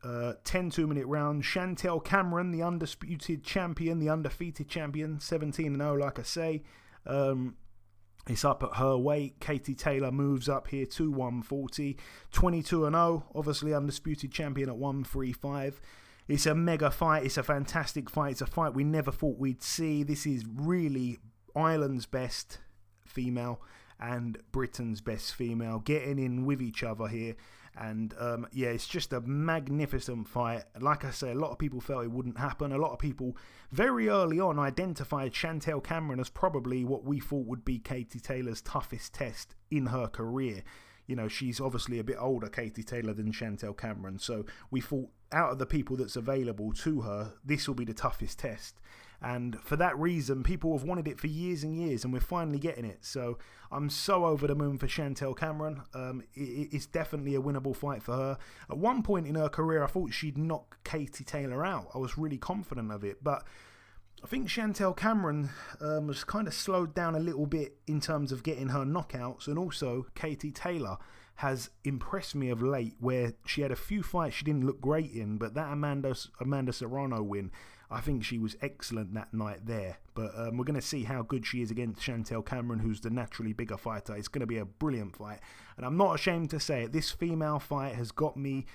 Uh, 0.03 0.34
10 0.45 0.70
two 0.70 0.88
minute 0.88 1.05
round. 1.07 1.43
Chantelle 1.43 1.99
Cameron, 1.99 2.51
the 2.51 2.63
undisputed 2.63 3.43
champion, 3.43 3.99
the 3.99 4.09
undefeated 4.09 4.70
champion, 4.70 5.20
17 5.20 5.76
0, 5.78 5.95
like 5.95 6.20
I 6.20 6.24
say. 6.24 6.63
Um, 7.05 7.55
it's 8.28 8.45
up 8.45 8.63
at 8.63 8.76
her 8.76 8.95
weight. 8.95 9.39
Katie 9.39 9.76
Taylor 9.76 10.11
moves 10.11 10.47
up 10.47 10.67
here 10.67 10.86
to 10.86 11.11
140. 11.11 11.97
22 12.32 12.84
0, 12.86 13.26
obviously 13.36 13.74
undisputed 13.74 14.32
champion 14.32 14.70
at 14.70 14.78
135. 14.78 15.82
It's 16.30 16.45
a 16.45 16.53
mega 16.53 16.91
fight. 16.91 17.26
It's 17.26 17.38
a 17.38 17.43
fantastic 17.43 18.09
fight. 18.09 18.34
It's 18.34 18.41
a 18.41 18.45
fight 18.45 18.76
we 18.76 18.84
never 18.84 19.11
thought 19.11 19.39
we'd 19.39 19.63
see. 19.63 20.03
This 20.03 20.28
is 20.28 20.45
really 20.47 21.17
Ireland's 21.56 22.06
best 22.06 22.60
female 23.06 23.62
and 24.00 24.38
Britain's 24.52 25.02
best 25.02 25.36
female 25.36 25.80
getting 25.80 26.20
in 26.20 26.45
with 26.45 26.62
each 26.62 26.84
other 26.84 27.08
here. 27.08 27.36
And 27.78 28.14
um, 28.20 28.47
yeah, 28.52 28.70
it's 28.70 28.88
just 28.88 29.14
a 29.14 29.22
magnificent 29.22 30.28
fight. 30.28 30.64
Like 30.80 31.06
I 31.06 31.12
say, 31.12 31.32
a 31.32 31.36
lot 31.36 31.52
of 31.52 31.60
people 31.60 31.80
felt 31.80 32.04
it 32.04 32.12
wouldn't 32.12 32.38
happen. 32.38 32.72
A 32.72 32.78
lot 32.78 32.91
of 32.91 33.00
people 33.00 33.38
very 33.72 34.10
early 34.10 34.39
on 34.39 34.60
identified 34.60 35.34
Chantelle 35.34 35.82
Cameron 35.82 36.20
as 36.20 36.30
probably 36.30 36.84
what 36.84 37.04
we 37.04 37.20
thought 37.20 37.45
would 37.45 37.64
be 37.64 37.80
Katie 37.80 38.20
Taylor's 38.20 38.62
toughest 38.62 39.14
test 39.14 39.56
in 39.72 39.88
her 39.88 40.08
career. 40.08 40.64
You 41.08 41.16
know, 41.16 41.28
she's 41.28 41.60
obviously 41.60 42.00
a 42.00 42.04
bit 42.04 42.18
older, 42.20 42.50
Katie 42.50 42.84
Taylor, 42.84 43.14
than 43.14 43.32
Chantelle 43.32 43.74
Cameron. 43.74 44.20
So 44.20 44.45
we 44.70 44.82
thought 44.82 45.10
out 45.32 45.52
of 45.52 45.60
the 45.60 45.66
people 45.66 45.95
that's 45.95 46.16
available 46.16 46.74
to 46.74 47.02
her, 47.02 47.34
this 47.43 47.68
will 47.68 47.76
be 47.76 47.86
the 47.86 47.93
toughest 47.93 48.39
test. 48.39 48.80
And 49.22 49.59
for 49.61 49.76
that 49.76 49.97
reason, 49.97 50.43
people 50.43 50.78
have 50.78 50.88
wanted 50.88 51.07
it 51.07 51.20
for 51.20 51.28
years 51.28 51.63
and 51.63 51.76
years, 51.76 52.03
and 52.03 52.13
we're 52.13 52.20
finally 52.22 52.59
getting 52.59 52.86
it. 52.86 52.99
So 53.01 53.38
I'm 53.72 53.89
so 53.89 54.26
over 54.26 54.47
the 54.47 54.55
moon 54.55 54.78
for 54.78 54.88
Chantelle 54.88 55.34
Cameron. 55.34 55.82
Um, 55.93 56.24
it, 56.34 56.70
it's 56.72 56.86
definitely 56.86 57.36
a 57.36 57.41
winnable 57.41 57.76
fight 57.76 58.01
for 58.01 58.15
her. 58.15 58.38
At 58.70 58.78
one 58.78 59.03
point 59.03 59.28
in 59.28 59.36
her 59.36 59.49
career, 59.49 59.84
I 59.84 59.88
thought 59.88 60.13
she'd 60.13 60.38
knock 60.38 60.78
Katie 60.84 61.26
Taylor 61.26 61.65
out. 61.65 61.88
I 61.93 61.97
was 61.97 62.17
really 62.17 62.38
confident 62.38 62.91
of 62.91 63.03
it, 63.03 63.24
but. 63.24 63.43
I 64.22 64.28
think 64.28 64.49
Chantelle 64.49 64.93
Cameron 64.93 65.49
um, 65.80 66.07
was 66.07 66.26
kind 66.26 66.45
of 66.45 66.53
slowed 66.53 66.93
down 66.93 67.15
a 67.15 67.20
little 67.20 67.45
bit 67.45 67.78
in 67.88 68.01
terms 68.01 68.34
of 68.34 68.43
getting 68.43 68.67
her 68.67 68.84
knockouts, 68.84 69.47
and 69.47 69.57
also 69.57 70.07
Katie 70.13 70.51
Taylor 70.51 70.97
has 71.36 71.70
impressed 71.86 72.36
me 72.36 72.49
of 72.49 72.61
late. 72.61 72.95
Where 72.99 73.32
she 73.45 73.61
had 73.61 73.72
a 73.72 73.78
few 73.78 74.03
fights 74.03 74.36
she 74.36 74.43
didn't 74.43 74.65
look 74.65 74.82
great 74.82 75.13
in, 75.13 75.38
but 75.38 75.53
that 75.53 75.72
Amanda 75.72 76.17
Amanda 76.41 76.74
Serrano 76.74 77.24
win 77.24 77.49
I 77.92 78.02
think 78.02 78.24
she 78.24 78.38
was 78.38 78.56
excellent 78.62 79.14
that 79.16 79.34
night 79.34 79.66
there. 79.66 79.98
But 80.14 80.32
um, 80.38 80.58
we're 80.58 80.66
going 80.66 80.80
to 80.80 80.86
see 80.86 81.04
how 81.04 81.24
good 81.24 81.46
she 81.46 81.62
is 81.62 81.72
against 81.72 82.02
Chantelle 82.02 82.42
Cameron, 82.42 82.80
who's 82.80 83.02
the 83.02 83.10
naturally 83.10 83.54
bigger 83.54 83.78
fighter. 83.78 84.16
It's 84.16 84.28
going 84.28 84.42
to 84.42 84.48
be 84.48 84.58
a 84.58 84.66
brilliant 84.66 85.16
fight, 85.16 85.40
and 85.78 85.86
I'm 85.86 85.98
not 85.98 86.16
ashamed 86.16 86.52
to 86.52 86.60
say 86.60 86.84
it. 86.84 86.92
This 86.92 87.12
female 87.12 87.60
fight 87.60 87.96
has 87.96 88.12
got 88.12 88.38
me 88.38 88.66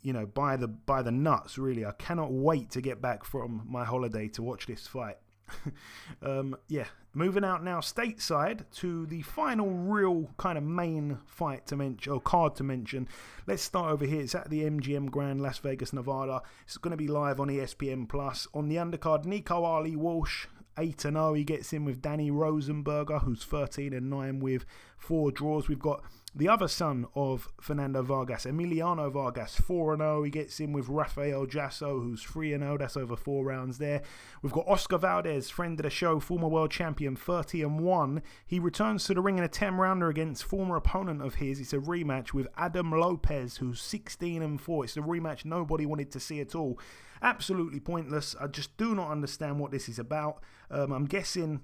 you 0.00 0.12
know 0.12 0.24
by 0.24 0.56
the 0.56 0.68
by 0.68 1.02
the 1.02 1.10
nuts 1.10 1.58
really 1.58 1.84
i 1.84 1.90
cannot 1.90 2.30
wait 2.30 2.70
to 2.70 2.80
get 2.80 3.02
back 3.02 3.24
from 3.24 3.66
my 3.68 3.84
holiday 3.84 4.28
to 4.28 4.40
watch 4.40 4.64
this 4.68 4.86
fight 4.86 5.16
um, 6.22 6.56
yeah, 6.68 6.86
moving 7.18 7.44
out 7.44 7.64
now 7.64 7.80
stateside 7.80 8.62
to 8.72 9.04
the 9.06 9.20
final 9.22 9.70
real 9.70 10.30
kind 10.36 10.56
of 10.56 10.62
main 10.62 11.18
fight 11.26 11.66
to 11.66 11.76
mention, 11.76 12.12
or 12.12 12.20
card 12.20 12.54
to 12.54 12.62
mention. 12.62 13.08
Let's 13.44 13.62
start 13.62 13.90
over 13.92 14.06
here. 14.06 14.20
It's 14.20 14.36
at 14.36 14.48
the 14.50 14.62
MGM 14.62 15.10
Grand, 15.10 15.40
Las 15.40 15.58
Vegas, 15.58 15.92
Nevada. 15.92 16.42
It's 16.64 16.76
going 16.76 16.92
to 16.92 16.96
be 16.96 17.08
live 17.08 17.40
on 17.40 17.48
ESPN 17.48 18.08
Plus. 18.08 18.46
On 18.54 18.68
the 18.68 18.76
undercard, 18.76 19.24
Nico 19.24 19.64
Ali 19.64 19.96
Walsh 19.96 20.46
8 20.78 21.00
0. 21.00 21.34
He 21.34 21.42
gets 21.42 21.72
in 21.72 21.84
with 21.84 22.00
Danny 22.00 22.30
Rosenberger, 22.30 23.24
who's 23.24 23.42
13 23.42 23.92
and 23.92 24.08
9 24.08 24.38
with 24.38 24.64
four 24.96 25.32
draws. 25.32 25.66
We've 25.66 25.78
got 25.78 26.04
the 26.38 26.48
other 26.48 26.68
son 26.68 27.04
of 27.16 27.48
Fernando 27.60 28.00
Vargas, 28.00 28.44
Emiliano 28.44 29.10
Vargas, 29.10 29.56
4 29.56 29.96
0. 29.96 30.22
He 30.22 30.30
gets 30.30 30.60
in 30.60 30.72
with 30.72 30.88
Rafael 30.88 31.46
Jasso, 31.46 32.00
who's 32.00 32.22
3 32.22 32.50
0. 32.50 32.78
That's 32.78 32.96
over 32.96 33.16
four 33.16 33.44
rounds 33.44 33.78
there. 33.78 34.02
We've 34.40 34.52
got 34.52 34.68
Oscar 34.68 34.98
Valdez, 34.98 35.50
friend 35.50 35.80
of 35.80 35.82
the 35.82 35.90
show, 35.90 36.20
former 36.20 36.46
world 36.46 36.70
champion, 36.70 37.16
30 37.16 37.62
and 37.62 37.80
1. 37.80 38.22
He 38.46 38.60
returns 38.60 39.04
to 39.04 39.14
the 39.14 39.20
ring 39.20 39.38
in 39.38 39.42
a 39.42 39.48
10 39.48 39.74
rounder 39.74 40.08
against 40.08 40.44
former 40.44 40.76
opponent 40.76 41.22
of 41.22 41.34
his. 41.36 41.58
It's 41.58 41.72
a 41.72 41.78
rematch 41.78 42.32
with 42.32 42.46
Adam 42.56 42.92
Lopez, 42.92 43.56
who's 43.56 43.80
16 43.80 44.40
and 44.40 44.60
4. 44.60 44.84
It's 44.84 44.96
a 44.96 45.00
rematch 45.00 45.44
nobody 45.44 45.86
wanted 45.86 46.12
to 46.12 46.20
see 46.20 46.40
at 46.40 46.54
all. 46.54 46.78
Absolutely 47.20 47.80
pointless. 47.80 48.36
I 48.40 48.46
just 48.46 48.76
do 48.76 48.94
not 48.94 49.10
understand 49.10 49.58
what 49.58 49.72
this 49.72 49.88
is 49.88 49.98
about. 49.98 50.40
Um, 50.70 50.92
I'm 50.92 51.06
guessing 51.06 51.62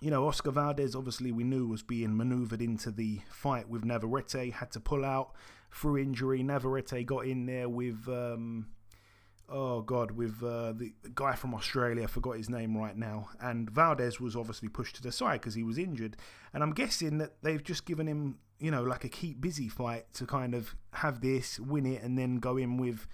you 0.00 0.10
know, 0.10 0.26
Oscar 0.28 0.50
Valdez, 0.50 0.94
obviously, 0.94 1.32
we 1.32 1.44
knew 1.44 1.68
was 1.68 1.82
being 1.82 2.16
maneuvered 2.16 2.60
into 2.60 2.90
the 2.90 3.20
fight 3.30 3.68
with 3.68 3.84
Navarrete, 3.84 4.52
had 4.52 4.70
to 4.72 4.80
pull 4.80 5.04
out 5.04 5.32
through 5.72 5.98
injury. 5.98 6.42
Navarrete 6.42 7.06
got 7.06 7.26
in 7.26 7.46
there 7.46 7.68
with, 7.68 8.06
um, 8.08 8.66
oh 9.48 9.80
God, 9.80 10.10
with 10.10 10.42
uh, 10.42 10.72
the 10.72 10.92
guy 11.14 11.34
from 11.34 11.54
Australia, 11.54 12.04
I 12.04 12.06
forgot 12.06 12.36
his 12.36 12.50
name 12.50 12.76
right 12.76 12.96
now. 12.96 13.30
And 13.40 13.70
Valdez 13.70 14.20
was 14.20 14.36
obviously 14.36 14.68
pushed 14.68 14.96
to 14.96 15.02
the 15.02 15.12
side 15.12 15.40
because 15.40 15.54
he 15.54 15.62
was 15.62 15.78
injured. 15.78 16.16
And 16.52 16.62
I'm 16.62 16.72
guessing 16.72 17.18
that 17.18 17.42
they've 17.42 17.64
just 17.64 17.86
given 17.86 18.06
him, 18.06 18.38
you 18.58 18.70
know, 18.70 18.82
like 18.82 19.04
a 19.04 19.08
keep 19.08 19.40
busy 19.40 19.68
fight 19.68 20.12
to 20.14 20.26
kind 20.26 20.54
of 20.54 20.74
have 20.92 21.22
this, 21.22 21.58
win 21.58 21.86
it, 21.86 22.02
and 22.02 22.18
then 22.18 22.36
go 22.36 22.58
in 22.58 22.76
with 22.76 23.06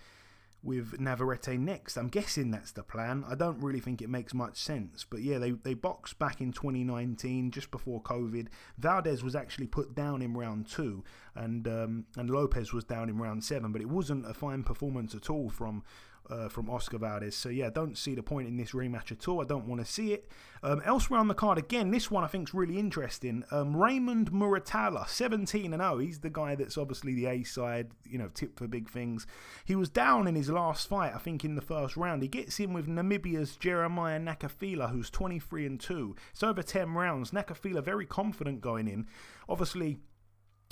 with 0.63 1.01
Navarrete 1.01 1.59
next. 1.59 1.97
I'm 1.97 2.09
guessing 2.09 2.51
that's 2.51 2.73
the 2.73 2.83
plan. 2.83 3.25
I 3.29 3.35
don't 3.35 3.61
really 3.61 3.81
think 3.81 4.01
it 4.01 4.09
makes 4.09 4.33
much 4.33 4.57
sense. 4.57 5.05
But 5.09 5.23
yeah, 5.23 5.39
they, 5.39 5.51
they 5.51 5.75
boxed 5.75 6.19
back 6.19 6.41
in 6.41 6.53
2019, 6.53 7.51
just 7.51 7.71
before 7.71 8.01
COVID. 8.03 8.47
Valdez 8.79 9.25
was 9.25 9.35
actually 9.35 9.67
put 9.67 9.95
down 9.95 10.23
in 10.23 10.35
round 10.35 10.69
two, 10.69 11.03
and 11.35 11.67
um, 11.67 12.07
and 12.17 12.31
Lopez 12.31 12.73
was 12.73 12.85
down 12.85 13.09
in 13.09 13.19
round 13.19 13.45
seven. 13.45 13.73
But 13.73 13.83
it 13.83 13.89
wasn't 13.89 14.29
a 14.29 14.35
fine 14.35 14.63
performance 14.63 15.15
at 15.15 15.29
all 15.29 15.51
from 15.51 15.83
uh, 16.31 16.49
from 16.49 16.71
Oscar 16.71 16.99
Valdez. 16.99 17.37
So 17.37 17.49
yeah, 17.49 17.71
don't 17.71 17.97
see 17.97 18.15
the 18.15 18.23
point 18.23 18.49
in 18.49 18.57
this 18.57 18.73
rematch 18.73 19.13
at 19.13 19.27
all. 19.29 19.41
I 19.41 19.45
don't 19.45 19.67
want 19.67 19.85
to 19.85 19.91
see 19.91 20.13
it. 20.13 20.29
Um, 20.63 20.81
elsewhere 20.85 21.19
on 21.19 21.29
the 21.29 21.35
card, 21.35 21.59
again, 21.59 21.91
this 21.91 22.11
one 22.11 22.25
I 22.25 22.29
think 22.29 22.49
is 22.49 22.55
really 22.55 22.79
interesting. 22.79 23.45
Um, 23.51 23.77
Raymond 23.77 24.31
Muratalla, 24.31 25.09
17 25.09 25.73
and 25.73 25.83
0. 25.83 25.99
He's 25.99 26.21
the 26.21 26.31
guy 26.31 26.55
that's 26.55 26.79
obviously 26.79 27.15
the 27.15 27.27
A 27.27 27.43
side, 27.43 27.91
you 28.09 28.19
know, 28.19 28.29
tip 28.33 28.59
for 28.59 28.69
big 28.69 28.89
things. 28.89 29.27
He 29.65 29.75
was 29.75 29.89
down 29.89 30.29
in 30.29 30.35
his 30.35 30.51
last 30.51 30.89
fight, 30.89 31.13
I 31.15 31.19
think, 31.19 31.45
in 31.45 31.57
the 31.57 31.61
first 31.61 31.97
round. 31.97 32.23
He 32.23 32.29
gets 32.29 32.61
in 32.61 32.73
with 32.73 32.87
Namibia's 32.87 33.57
Jeremiah 33.57 34.21
Nakathila, 34.21 34.91
who's 34.91 35.11
23 35.11 35.67
and 35.67 35.81
2. 35.81 36.17
It's 36.31 36.43
over 36.43 36.63
10 36.63 36.95
rounds. 36.95 37.33
Nakathila 37.33 37.85
very 37.85 38.07
confident 38.07 38.61
going 38.61 38.89
in. 38.89 39.07
Obviously 39.49 39.99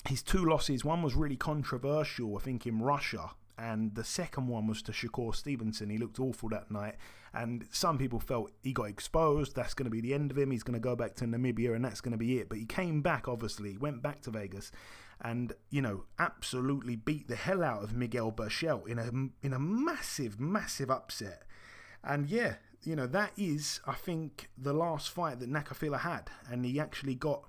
his 0.09 0.23
two 0.23 0.45
losses, 0.45 0.85
one 0.85 1.03
was 1.03 1.15
really 1.15 1.37
controversial, 1.37 2.37
I 2.37 2.41
think, 2.41 2.67
in 2.67 2.81
Russia, 2.81 3.31
and 3.61 3.95
the 3.95 4.05
second 4.05 4.49
one 4.49 4.67
was 4.67 4.81
to 4.83 4.93
Shakur 4.93 5.35
Stevenson. 5.35 5.91
He 5.91 5.99
looked 5.99 6.19
awful 6.19 6.49
that 6.49 6.71
night, 6.71 6.97
and 7.35 7.67
some 7.71 7.99
people 7.99 8.19
felt 8.19 8.53
he 8.63 8.73
got 8.73 8.89
exposed. 8.89 9.55
That's 9.55 9.75
going 9.75 9.85
to 9.85 9.91
be 9.91 10.01
the 10.01 10.15
end 10.15 10.31
of 10.31 10.39
him. 10.39 10.51
He's 10.51 10.63
going 10.63 10.75
to 10.75 10.81
go 10.81 10.97
back 10.97 11.15
to 11.17 11.27
Namibia, 11.27 11.75
and 11.75 11.85
that's 11.85 12.01
going 12.01 12.13
to 12.13 12.19
be 12.19 12.39
it. 12.39 12.49
But 12.49 12.59
he 12.59 12.65
came 12.65 13.03
back, 13.03 13.29
obviously, 13.29 13.77
went 13.77 14.03
back 14.03 14.23
to 14.23 14.31
Vegas, 14.31 14.73
and 15.21 15.53
you 15.69 15.83
know, 15.83 16.05
absolutely 16.19 16.97
beat 16.97 17.29
the 17.29 17.37
hell 17.37 17.63
out 17.63 17.85
of 17.85 17.95
Miguel 17.95 18.33
Berchelt 18.33 18.89
in 18.89 18.99
a 18.99 19.47
in 19.47 19.53
a 19.53 19.59
massive, 19.59 20.41
massive 20.41 20.91
upset. 20.91 21.43
And 22.03 22.31
yeah, 22.31 22.55
you 22.83 22.97
know, 22.97 23.07
that 23.09 23.33
is, 23.37 23.81
I 23.87 23.93
think, 23.93 24.49
the 24.57 24.73
last 24.73 25.11
fight 25.11 25.39
that 25.41 25.53
Nakathila 25.53 26.01
had, 26.01 26.31
and 26.51 26.65
he 26.65 26.81
actually 26.81 27.15
got 27.15 27.45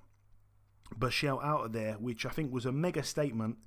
Berchelt 0.93 1.41
out 1.41 1.65
of 1.65 1.71
there, 1.71 1.93
which 1.93 2.25
I 2.25 2.29
think 2.29 2.51
was 2.51 2.65
a 2.65 2.71
mega 2.73 3.01
statement. 3.01 3.57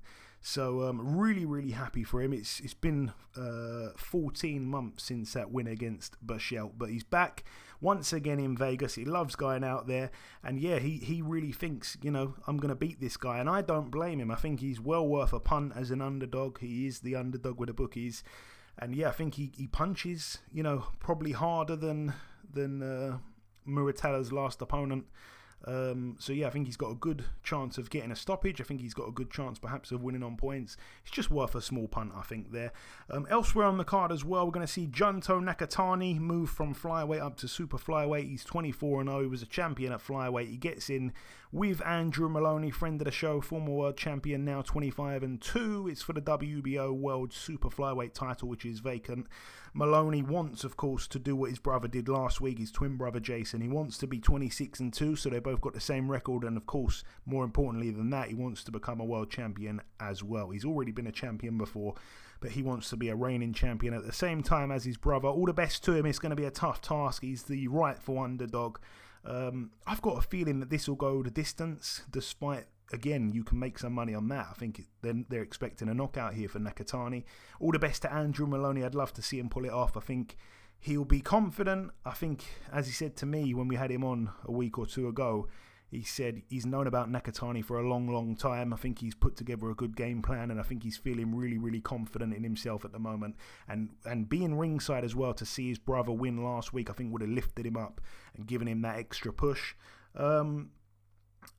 So 0.47 0.83
um, 0.87 1.17
really, 1.17 1.43
really 1.43 1.71
happy 1.71 2.03
for 2.03 2.21
him. 2.21 2.31
It's 2.31 2.59
it's 2.59 2.75
been 2.75 3.11
uh, 3.35 3.89
14 3.97 4.63
months 4.63 5.05
since 5.05 5.33
that 5.33 5.49
win 5.49 5.65
against 5.65 6.23
Berchelt, 6.23 6.73
but 6.77 6.91
he's 6.91 7.03
back 7.03 7.43
once 7.81 8.13
again 8.13 8.39
in 8.39 8.55
Vegas. 8.55 8.93
He 8.93 9.05
loves 9.05 9.35
going 9.35 9.63
out 9.63 9.87
there, 9.87 10.11
and 10.43 10.59
yeah, 10.59 10.77
he 10.77 10.97
he 10.97 11.23
really 11.23 11.51
thinks 11.51 11.97
you 12.03 12.11
know 12.11 12.35
I'm 12.45 12.57
going 12.57 12.69
to 12.69 12.75
beat 12.75 13.01
this 13.01 13.17
guy, 13.17 13.39
and 13.39 13.49
I 13.49 13.63
don't 13.63 13.89
blame 13.89 14.19
him. 14.19 14.29
I 14.29 14.35
think 14.35 14.59
he's 14.59 14.79
well 14.79 15.07
worth 15.07 15.33
a 15.33 15.39
punt 15.39 15.73
as 15.75 15.89
an 15.89 15.99
underdog. 15.99 16.59
He 16.59 16.85
is 16.85 16.99
the 16.99 17.15
underdog 17.15 17.59
with 17.59 17.69
the 17.69 17.73
bookies, 17.73 18.23
and 18.77 18.95
yeah, 18.95 19.09
I 19.09 19.13
think 19.13 19.33
he, 19.33 19.51
he 19.57 19.65
punches 19.65 20.37
you 20.53 20.61
know 20.61 20.89
probably 20.99 21.31
harder 21.31 21.75
than 21.75 22.13
than 22.53 22.83
uh, 22.83 23.17
last 23.65 24.61
opponent. 24.61 25.07
Um, 25.63 26.15
so 26.19 26.31
yeah, 26.31 26.47
I 26.47 26.49
think 26.51 26.67
he's 26.67 26.77
got 26.77 26.91
a 26.91 26.95
good 26.95 27.25
chance 27.43 27.77
of 27.77 27.89
getting 27.89 28.11
a 28.11 28.15
stoppage. 28.15 28.61
I 28.61 28.63
think 28.63 28.81
he's 28.81 28.93
got 28.93 29.07
a 29.07 29.11
good 29.11 29.31
chance 29.31 29.57
perhaps 29.57 29.91
of 29.91 30.03
winning 30.03 30.21
on 30.21 30.37
points. 30.37 30.77
It's 31.03 31.11
just 31.11 31.31
worth 31.31 31.55
a 31.55 31.61
small 31.61 31.87
punt, 31.87 32.11
I 32.15 32.21
think, 32.21 32.51
there. 32.51 32.71
Um, 33.09 33.25
elsewhere 33.29 33.65
on 33.65 33.77
the 33.77 33.83
card 33.83 34.11
as 34.11 34.23
well, 34.23 34.45
we're 34.45 34.51
going 34.51 34.65
to 34.65 34.71
see 34.71 34.85
Junto 34.85 35.39
Nakatani 35.39 36.19
move 36.19 36.49
from 36.51 36.75
flyweight 36.75 37.21
up 37.21 37.37
to 37.37 37.47
super 37.47 37.77
flyweight. 37.77 38.29
He's 38.29 38.43
24 38.43 39.05
0. 39.05 39.21
He 39.21 39.27
was 39.27 39.41
a 39.41 39.47
champion 39.47 39.91
at 39.91 40.05
flyweight. 40.05 40.49
He 40.49 40.57
gets 40.57 40.89
in 40.89 41.13
with 41.51 41.83
Andrew 41.85 42.29
Moloney, 42.29 42.69
friend 42.69 42.99
of 43.01 43.05
the 43.05 43.11
show, 43.11 43.41
former 43.41 43.71
world 43.71 43.97
champion, 43.97 44.45
now 44.45 44.61
25 44.61 45.23
and 45.23 45.41
2. 45.41 45.87
It's 45.87 46.01
for 46.01 46.13
the 46.13 46.21
WBO 46.21 46.93
World 46.93 47.33
Super 47.33 47.69
Flyweight 47.69 48.13
title, 48.13 48.49
which 48.49 48.65
is 48.65 48.79
vacant. 48.79 49.27
Moloney 49.77 50.23
wants, 50.23 50.63
of 50.63 50.77
course, 50.77 51.05
to 51.05 51.19
do 51.19 51.35
what 51.35 51.49
his 51.49 51.59
brother 51.59 51.89
did 51.89 52.07
last 52.07 52.39
week, 52.39 52.59
his 52.59 52.71
twin 52.71 52.95
brother 52.95 53.19
Jason. 53.19 53.59
He 53.59 53.67
wants 53.67 53.97
to 53.97 54.07
be 54.07 54.19
26 54.19 54.79
and 54.79 54.93
2, 54.93 55.17
so 55.17 55.29
they 55.29 55.39
both 55.39 55.59
got 55.59 55.73
the 55.73 55.81
same 55.81 56.09
record. 56.09 56.45
And 56.45 56.55
of 56.55 56.65
course, 56.65 57.03
more 57.25 57.43
importantly 57.43 57.91
than 57.91 58.09
that, 58.11 58.29
he 58.29 58.35
wants 58.35 58.63
to 58.63 58.71
become 58.71 59.01
a 59.01 59.05
world 59.05 59.29
champion 59.29 59.81
as 59.99 60.23
well. 60.23 60.51
He's 60.51 60.63
already 60.63 60.93
been 60.93 61.07
a 61.07 61.11
champion 61.11 61.57
before, 61.57 61.95
but 62.39 62.51
he 62.51 62.63
wants 62.63 62.89
to 62.91 62.95
be 62.95 63.09
a 63.09 63.17
reigning 63.17 63.51
champion 63.51 63.93
at 63.93 64.05
the 64.05 64.13
same 64.13 64.41
time 64.41 64.71
as 64.71 64.85
his 64.85 64.95
brother. 64.95 65.27
All 65.27 65.45
the 65.45 65.51
best 65.51 65.83
to 65.83 65.93
him. 65.93 66.05
It's 66.05 66.19
going 66.19 66.29
to 66.29 66.37
be 66.37 66.45
a 66.45 66.51
tough 66.51 66.79
task. 66.81 67.21
He's 67.21 67.43
the 67.43 67.67
rightful 67.67 68.17
underdog. 68.17 68.77
Um, 69.25 69.71
I've 69.85 70.01
got 70.01 70.17
a 70.17 70.21
feeling 70.21 70.61
that 70.61 70.69
this 70.69 70.87
will 70.87 70.95
go 70.95 71.21
the 71.21 71.29
distance, 71.31 72.03
despite 72.09 72.67
again, 72.91 73.31
you 73.33 73.43
can 73.43 73.59
make 73.59 73.79
some 73.79 73.93
money 73.93 74.13
on 74.13 74.27
that. 74.29 74.47
I 74.51 74.53
think 74.53 74.81
they're, 75.01 75.23
they're 75.29 75.41
expecting 75.41 75.89
a 75.89 75.93
knockout 75.93 76.33
here 76.33 76.49
for 76.49 76.59
Nakatani. 76.59 77.23
All 77.59 77.71
the 77.71 77.79
best 77.79 78.01
to 78.03 78.13
Andrew 78.13 78.47
Moloney. 78.47 78.83
I'd 78.83 78.95
love 78.95 79.13
to 79.13 79.21
see 79.21 79.39
him 79.39 79.49
pull 79.49 79.65
it 79.65 79.71
off. 79.71 79.97
I 79.97 80.01
think 80.01 80.37
he'll 80.79 81.05
be 81.05 81.21
confident. 81.21 81.91
I 82.05 82.11
think, 82.11 82.45
as 82.71 82.87
he 82.87 82.93
said 82.93 83.15
to 83.17 83.25
me 83.25 83.53
when 83.53 83.67
we 83.67 83.75
had 83.75 83.91
him 83.91 84.03
on 84.03 84.29
a 84.43 84.51
week 84.51 84.77
or 84.77 84.85
two 84.85 85.07
ago, 85.07 85.47
he 85.91 86.03
said 86.03 86.41
he's 86.47 86.65
known 86.65 86.87
about 86.87 87.11
Nakatani 87.11 87.63
for 87.63 87.79
a 87.79 87.87
long, 87.87 88.07
long 88.07 88.35
time. 88.35 88.73
I 88.73 88.77
think 88.77 88.99
he's 88.99 89.15
put 89.15 89.35
together 89.35 89.69
a 89.69 89.75
good 89.75 89.95
game 89.95 90.21
plan, 90.21 90.51
and 90.51 90.59
I 90.59 90.63
think 90.63 90.83
he's 90.83 90.97
feeling 90.97 91.35
really, 91.35 91.57
really 91.57 91.79
confident 91.79 92.33
in 92.33 92.43
himself 92.43 92.83
at 92.85 92.91
the 92.91 92.99
moment. 92.99 93.35
And 93.67 93.91
and 94.03 94.27
being 94.27 94.57
ringside 94.57 95.03
as 95.03 95.15
well 95.15 95.33
to 95.35 95.45
see 95.45 95.69
his 95.69 95.77
brother 95.77 96.11
win 96.11 96.43
last 96.43 96.73
week, 96.73 96.89
I 96.89 96.93
think 96.93 97.11
would 97.13 97.21
have 97.21 97.29
lifted 97.29 97.65
him 97.65 97.77
up 97.77 98.01
and 98.35 98.47
given 98.47 98.67
him 98.67 98.81
that 98.81 98.97
extra 98.97 99.31
push. 99.31 99.75
Um, 100.15 100.71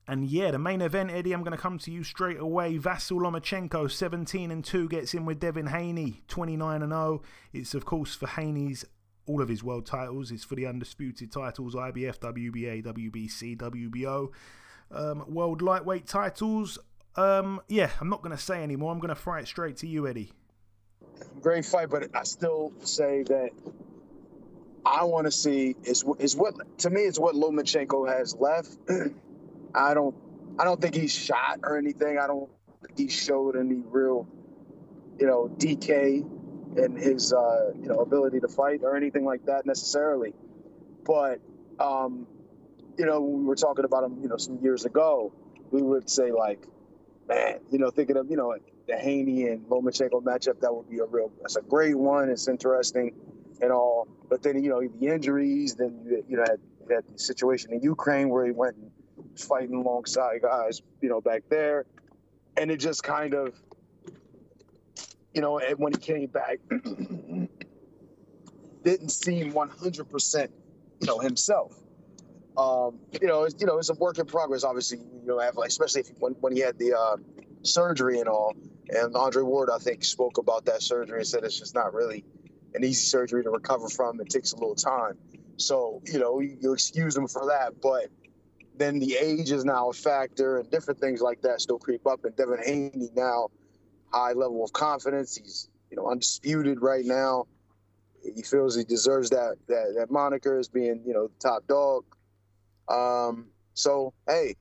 and 0.07 0.25
yeah, 0.25 0.51
the 0.51 0.59
main 0.59 0.81
event, 0.81 1.11
Eddie, 1.11 1.33
I'm 1.33 1.43
going 1.43 1.55
to 1.55 1.61
come 1.61 1.77
to 1.79 1.91
you 1.91 2.03
straight 2.03 2.39
away. 2.39 2.77
Vasyl 2.77 3.19
Lomachenko, 3.19 3.91
17 3.91 4.51
and 4.51 4.63
2, 4.63 4.87
gets 4.87 5.13
in 5.13 5.25
with 5.25 5.39
Devin 5.39 5.67
Haney, 5.67 6.21
29 6.29 6.81
and 6.81 6.91
0. 6.91 7.21
It's, 7.51 7.73
of 7.73 7.83
course, 7.85 8.15
for 8.15 8.27
Haney's 8.27 8.85
all 9.25 9.41
of 9.41 9.49
his 9.49 9.63
world 9.63 9.85
titles. 9.85 10.31
It's 10.31 10.45
for 10.45 10.55
the 10.55 10.65
undisputed 10.65 11.31
titles 11.31 11.75
IBF, 11.75 12.19
WBA, 12.19 12.85
WBC, 12.85 13.57
WBO. 13.57 14.29
Um, 14.89 15.25
world 15.27 15.61
lightweight 15.61 16.07
titles. 16.07 16.79
Um, 17.17 17.59
yeah, 17.67 17.89
I'm 17.99 18.09
not 18.09 18.21
going 18.21 18.35
to 18.35 18.41
say 18.41 18.63
anymore. 18.63 18.93
I'm 18.93 18.99
going 18.99 19.09
to 19.09 19.15
fire 19.15 19.39
it 19.39 19.47
straight 19.47 19.75
to 19.77 19.87
you, 19.87 20.07
Eddie. 20.07 20.31
Great 21.41 21.65
fight, 21.65 21.89
but 21.89 22.15
I 22.15 22.23
still 22.23 22.71
say 22.83 23.23
that 23.23 23.49
I 24.85 25.03
want 25.03 25.25
to 25.25 25.31
see 25.31 25.75
is 25.83 26.05
is 26.19 26.35
what 26.35 26.55
to 26.79 26.89
me 26.89 27.01
is 27.01 27.19
what 27.19 27.35
Lomachenko 27.35 28.07
has 28.07 28.35
left. 28.35 28.77
I 29.73 29.93
don't 29.93 30.15
I 30.59 30.63
don't 30.63 30.81
think 30.81 30.95
he's 30.95 31.11
shot 31.11 31.59
or 31.63 31.77
anything. 31.77 32.17
I 32.17 32.27
don't 32.27 32.49
think 32.85 32.97
he 32.97 33.09
showed 33.09 33.55
any 33.55 33.81
real, 33.85 34.27
you 35.19 35.27
know, 35.27 35.49
DK 35.57 36.25
in 36.77 36.95
his 36.95 37.33
uh, 37.33 37.71
you 37.79 37.87
know 37.87 37.99
ability 37.99 38.39
to 38.39 38.47
fight 38.47 38.81
or 38.83 38.95
anything 38.95 39.25
like 39.25 39.45
that 39.45 39.65
necessarily. 39.65 40.33
But 41.05 41.39
um, 41.79 42.27
you 42.97 43.05
know, 43.05 43.21
when 43.21 43.41
we 43.41 43.45
were 43.45 43.55
talking 43.55 43.85
about 43.85 44.03
him, 44.03 44.19
you 44.21 44.29
know, 44.29 44.37
some 44.37 44.59
years 44.61 44.85
ago, 44.85 45.31
we 45.71 45.81
would 45.81 46.09
say 46.09 46.31
like, 46.31 46.65
man, 47.27 47.59
you 47.71 47.77
know, 47.77 47.91
thinking 47.91 48.17
of 48.17 48.29
you 48.29 48.37
know 48.37 48.55
the 48.87 48.97
Haney 48.97 49.47
and 49.47 49.65
Lomachenko 49.67 50.23
matchup, 50.23 50.61
that 50.61 50.73
would 50.73 50.89
be 50.89 50.99
a 50.99 51.05
real. 51.05 51.31
That's 51.41 51.55
a 51.57 51.61
great 51.61 51.97
one. 51.97 52.29
It's 52.29 52.47
interesting 52.47 53.13
and 53.61 53.71
all. 53.71 54.07
But 54.29 54.41
then 54.43 54.63
you 54.63 54.69
know 54.69 54.81
the 54.81 55.07
injuries. 55.07 55.75
Then 55.75 56.01
you 56.05 56.23
you 56.27 56.37
know 56.37 56.43
had, 56.43 56.59
had 56.93 57.03
the 57.07 57.19
situation 57.19 57.73
in 57.73 57.81
Ukraine 57.81 58.29
where 58.29 58.45
he 58.45 58.51
went 58.51 58.75
and 58.77 58.91
fighting 59.39 59.75
alongside 59.75 60.41
guys, 60.41 60.81
you 61.01 61.09
know, 61.09 61.21
back 61.21 61.43
there, 61.49 61.85
and 62.55 62.71
it 62.71 62.77
just 62.77 63.03
kind 63.03 63.33
of 63.33 63.53
you 65.37 65.41
know, 65.41 65.61
when 65.77 65.93
he 65.93 65.99
came 65.99 66.25
back, 66.25 66.57
didn't 68.83 69.09
seem 69.09 69.53
100%, 69.53 70.49
you 70.99 71.07
know, 71.07 71.19
himself. 71.19 71.77
Um, 72.57 72.97
you 73.21 73.27
know, 73.27 73.43
it's, 73.43 73.53
you 73.59 73.67
know, 73.67 73.77
it's 73.77 73.89
a 73.89 73.93
work 73.93 74.17
in 74.17 74.25
progress. 74.25 74.63
Obviously, 74.63 74.97
you 74.97 75.27
know, 75.27 75.35
like, 75.35 75.53
especially 75.67 76.01
if, 76.01 76.09
when 76.17 76.33
when 76.39 76.53
he 76.53 76.59
had 76.59 76.79
the 76.79 76.97
uh, 76.97 77.17
surgery 77.61 78.19
and 78.19 78.27
all. 78.27 78.55
And 78.89 79.15
Andre 79.15 79.43
Ward, 79.43 79.69
I 79.69 79.77
think, 79.77 80.03
spoke 80.03 80.39
about 80.39 80.65
that 80.65 80.81
surgery 80.81 81.19
and 81.19 81.27
said 81.27 81.43
it's 81.43 81.59
just 81.59 81.75
not 81.75 81.93
really 81.93 82.25
an 82.73 82.83
easy 82.83 83.05
surgery 83.05 83.43
to 83.43 83.51
recover 83.51 83.89
from. 83.89 84.19
It 84.19 84.29
takes 84.29 84.53
a 84.53 84.55
little 84.55 84.73
time. 84.73 85.19
So, 85.57 86.01
you 86.05 86.17
know, 86.17 86.39
you, 86.39 86.57
you 86.59 86.73
excuse 86.73 87.15
him 87.15 87.27
for 87.27 87.45
that. 87.49 87.79
But 87.79 88.07
then 88.77 88.99
the 88.99 89.15
age 89.15 89.51
is 89.51 89.65
now 89.65 89.89
a 89.89 89.93
factor 89.93 90.59
and 90.59 90.69
different 90.69 90.99
things 90.99 91.21
like 91.21 91.41
that 91.41 91.61
still 91.61 91.79
creep 91.79 92.05
up. 92.05 92.25
And 92.25 92.35
Devin 92.35 92.59
Haney 92.63 93.09
now 93.15 93.49
high 94.11 94.33
level 94.33 94.63
of 94.63 94.73
confidence. 94.73 95.35
He's 95.35 95.69
you 95.89 95.97
know 95.97 96.09
undisputed 96.09 96.81
right 96.81 97.05
now. 97.05 97.47
He 98.23 98.41
feels 98.41 98.75
he 98.75 98.83
deserves 98.83 99.29
that 99.29 99.55
that, 99.67 99.95
that 99.97 100.11
moniker 100.11 100.59
as 100.59 100.67
being 100.67 101.01
you 101.05 101.13
know 101.13 101.27
the 101.27 101.39
top 101.39 101.67
dog. 101.67 102.03
Um, 102.89 103.47
so 103.73 104.13
hey, 104.27 104.55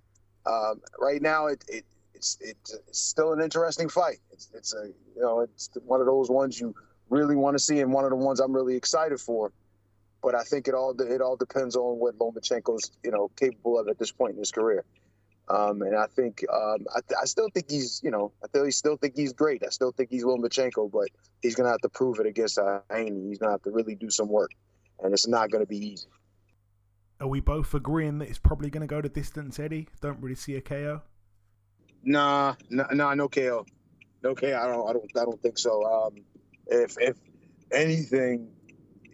um, 0.46 0.80
right 0.98 1.22
now 1.22 1.46
it, 1.46 1.64
it 1.68 1.84
it's 2.14 2.38
it's 2.40 2.78
still 2.92 3.32
an 3.32 3.40
interesting 3.40 3.88
fight. 3.88 4.18
It's 4.30 4.50
it's 4.54 4.74
a 4.74 4.86
you 5.14 5.22
know 5.22 5.40
it's 5.40 5.70
one 5.84 6.00
of 6.00 6.06
those 6.06 6.30
ones 6.30 6.58
you 6.58 6.74
really 7.08 7.36
want 7.36 7.54
to 7.56 7.62
see 7.62 7.80
and 7.80 7.92
one 7.92 8.04
of 8.04 8.10
the 8.10 8.16
ones 8.16 8.40
I'm 8.40 8.52
really 8.52 8.76
excited 8.76 9.20
for. 9.20 9.52
But 10.26 10.34
I 10.34 10.42
think 10.42 10.66
it 10.66 10.74
all 10.74 11.00
it 11.00 11.20
all 11.20 11.36
depends 11.36 11.76
on 11.76 12.00
what 12.00 12.18
Lomachenko's 12.18 12.90
you 13.04 13.12
know 13.12 13.30
capable 13.36 13.78
of 13.78 13.86
at 13.86 13.96
this 13.96 14.10
point 14.10 14.32
in 14.32 14.40
his 14.40 14.50
career. 14.50 14.84
Um, 15.48 15.82
and 15.82 15.94
I 15.96 16.06
think 16.06 16.44
um, 16.52 16.84
I, 16.92 16.98
I, 17.22 17.26
still 17.26 17.48
think 17.54 17.70
he's, 17.70 18.00
you 18.02 18.10
know, 18.10 18.32
I 18.42 18.48
still, 18.48 18.70
still 18.72 18.96
think 18.96 19.14
he's 19.14 19.32
great. 19.32 19.62
I 19.64 19.68
still 19.68 19.92
think 19.92 20.10
he's 20.10 20.24
Lomachenko, 20.24 20.90
but 20.90 21.10
he's 21.40 21.54
gonna 21.54 21.68
have 21.68 21.82
to 21.82 21.88
prove 21.88 22.18
it 22.18 22.26
against 22.26 22.58
uh, 22.58 22.80
Haney. 22.90 23.28
He's 23.28 23.38
gonna 23.38 23.52
have 23.52 23.62
to 23.62 23.70
really 23.70 23.94
do 23.94 24.10
some 24.10 24.28
work, 24.28 24.50
and 25.00 25.12
it's 25.12 25.28
not 25.28 25.52
gonna 25.52 25.64
be 25.64 25.92
easy. 25.92 26.08
Are 27.20 27.28
we 27.28 27.38
both 27.38 27.72
agreeing 27.72 28.18
that 28.18 28.28
it's 28.28 28.40
probably 28.40 28.68
gonna 28.68 28.88
go 28.88 29.00
to 29.00 29.08
distance, 29.08 29.60
Eddie? 29.60 29.86
Don't 30.00 30.20
really 30.20 30.34
see 30.34 30.56
a 30.56 30.60
KO. 30.60 31.02
Nah, 32.02 32.56
nah, 32.68 32.88
nah 32.92 33.14
no 33.14 33.28
KO, 33.28 33.64
no 34.24 34.34
KO. 34.34 34.48
I 34.48 34.66
don't, 34.66 34.90
I 34.90 34.92
don't, 34.92 35.10
I 35.16 35.24
don't 35.24 35.40
think 35.40 35.56
so. 35.56 35.84
Um, 35.84 36.24
if 36.66 36.96
if 36.98 37.16
anything, 37.70 38.55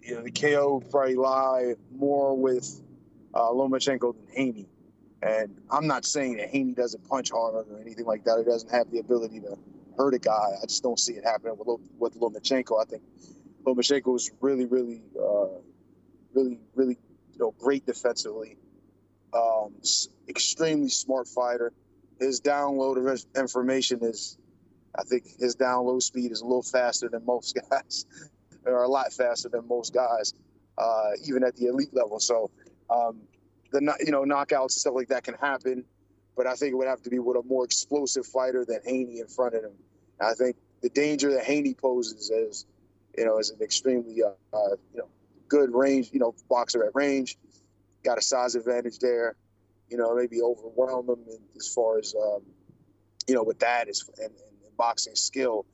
you 0.02 0.14
know, 0.16 0.22
the 0.22 0.30
KO 0.30 0.82
probably 0.90 1.14
lie 1.14 1.74
more 1.94 2.36
with 2.36 2.82
uh, 3.34 3.50
Lomachenko 3.50 4.14
than 4.14 4.26
Haney. 4.34 4.68
And 5.22 5.60
I'm 5.70 5.86
not 5.86 6.04
saying 6.04 6.38
that 6.38 6.48
Haney 6.48 6.72
doesn't 6.72 7.08
punch 7.08 7.30
hard 7.30 7.54
or 7.54 7.80
anything 7.80 8.06
like 8.06 8.24
that. 8.24 8.38
He 8.38 8.44
doesn't 8.44 8.70
have 8.70 8.90
the 8.90 8.98
ability 8.98 9.40
to 9.40 9.56
hurt 9.96 10.14
a 10.14 10.18
guy. 10.18 10.50
I 10.60 10.66
just 10.66 10.82
don't 10.82 10.98
see 10.98 11.14
it 11.14 11.24
happening 11.24 11.56
with 11.56 11.80
with 11.98 12.18
Lomachenko. 12.18 12.80
I 12.80 12.84
think 12.84 13.02
Lomachenko 13.64 14.16
is 14.16 14.30
really, 14.40 14.66
really, 14.66 15.02
uh, 15.16 15.60
really, 16.34 16.58
really, 16.74 16.98
you 17.32 17.38
know, 17.38 17.54
great 17.58 17.86
defensively. 17.86 18.56
Um, 19.32 19.74
extremely 20.28 20.88
smart 20.88 21.28
fighter. 21.28 21.72
His 22.18 22.40
download 22.40 22.98
of 22.98 23.24
information 23.36 24.00
is, 24.02 24.36
I 24.94 25.04
think, 25.04 25.24
his 25.38 25.56
download 25.56 26.02
speed 26.02 26.32
is 26.32 26.40
a 26.40 26.44
little 26.44 26.62
faster 26.62 27.08
than 27.08 27.24
most 27.24 27.58
guys, 27.70 28.06
or 28.66 28.82
a 28.82 28.88
lot 28.88 29.12
faster 29.12 29.48
than 29.48 29.66
most 29.68 29.92
guys, 29.94 30.34
uh, 30.78 31.10
even 31.26 31.44
at 31.44 31.56
the 31.56 31.66
elite 31.66 31.92
level. 31.92 32.20
So. 32.20 32.50
Um, 32.90 33.22
the 33.72 33.80
you 34.04 34.12
know 34.12 34.22
knockouts 34.22 34.62
and 34.62 34.70
stuff 34.72 34.94
like 34.94 35.08
that 35.08 35.24
can 35.24 35.32
happen, 35.34 35.84
but 36.36 36.46
I 36.46 36.54
think 36.56 36.72
it 36.72 36.76
would 36.76 36.88
have 36.88 37.00
to 37.04 37.10
be 37.10 37.18
with 37.18 37.38
a 37.38 37.42
more 37.42 37.64
explosive 37.64 38.26
fighter 38.26 38.66
than 38.66 38.80
Haney 38.84 39.20
in 39.20 39.28
front 39.28 39.54
of 39.54 39.64
him. 39.64 39.72
I 40.20 40.34
think 40.34 40.56
the 40.82 40.90
danger 40.90 41.32
that 41.32 41.44
Haney 41.44 41.72
poses 41.72 42.28
is, 42.28 42.66
you 43.16 43.24
know, 43.24 43.38
is 43.38 43.48
an 43.48 43.62
extremely 43.62 44.22
uh, 44.22 44.28
uh, 44.52 44.76
you 44.92 44.98
know 44.98 45.08
good 45.48 45.74
range, 45.74 46.10
you 46.12 46.20
know, 46.20 46.34
boxer 46.50 46.84
at 46.84 46.90
range, 46.94 47.38
got 48.04 48.18
a 48.18 48.22
size 48.22 48.54
advantage 48.54 48.98
there. 48.98 49.36
you 49.92 49.98
know, 49.98 50.14
maybe 50.14 50.40
overwhelm 50.42 51.08
him 51.08 51.24
in, 51.28 51.38
as 51.56 51.68
far 51.68 51.98
as 51.98 52.14
um, 52.14 52.42
you 53.28 53.34
know 53.34 53.42
with 53.42 53.60
that 53.60 53.88
is 53.88 54.08
and, 54.18 54.26
and 54.26 54.76
boxing 54.76 55.14
skill. 55.14 55.66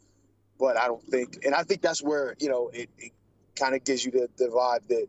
But 0.58 0.76
I 0.76 0.86
don't 0.86 1.02
think, 1.02 1.44
and 1.44 1.54
I 1.54 1.62
think 1.62 1.82
that's 1.82 2.02
where 2.02 2.34
you 2.38 2.48
know 2.48 2.68
it, 2.68 2.90
it 2.98 3.12
kind 3.56 3.74
of 3.74 3.84
gives 3.84 4.04
you 4.04 4.10
the, 4.10 4.28
the 4.36 4.46
vibe 4.46 4.86
that 4.88 5.06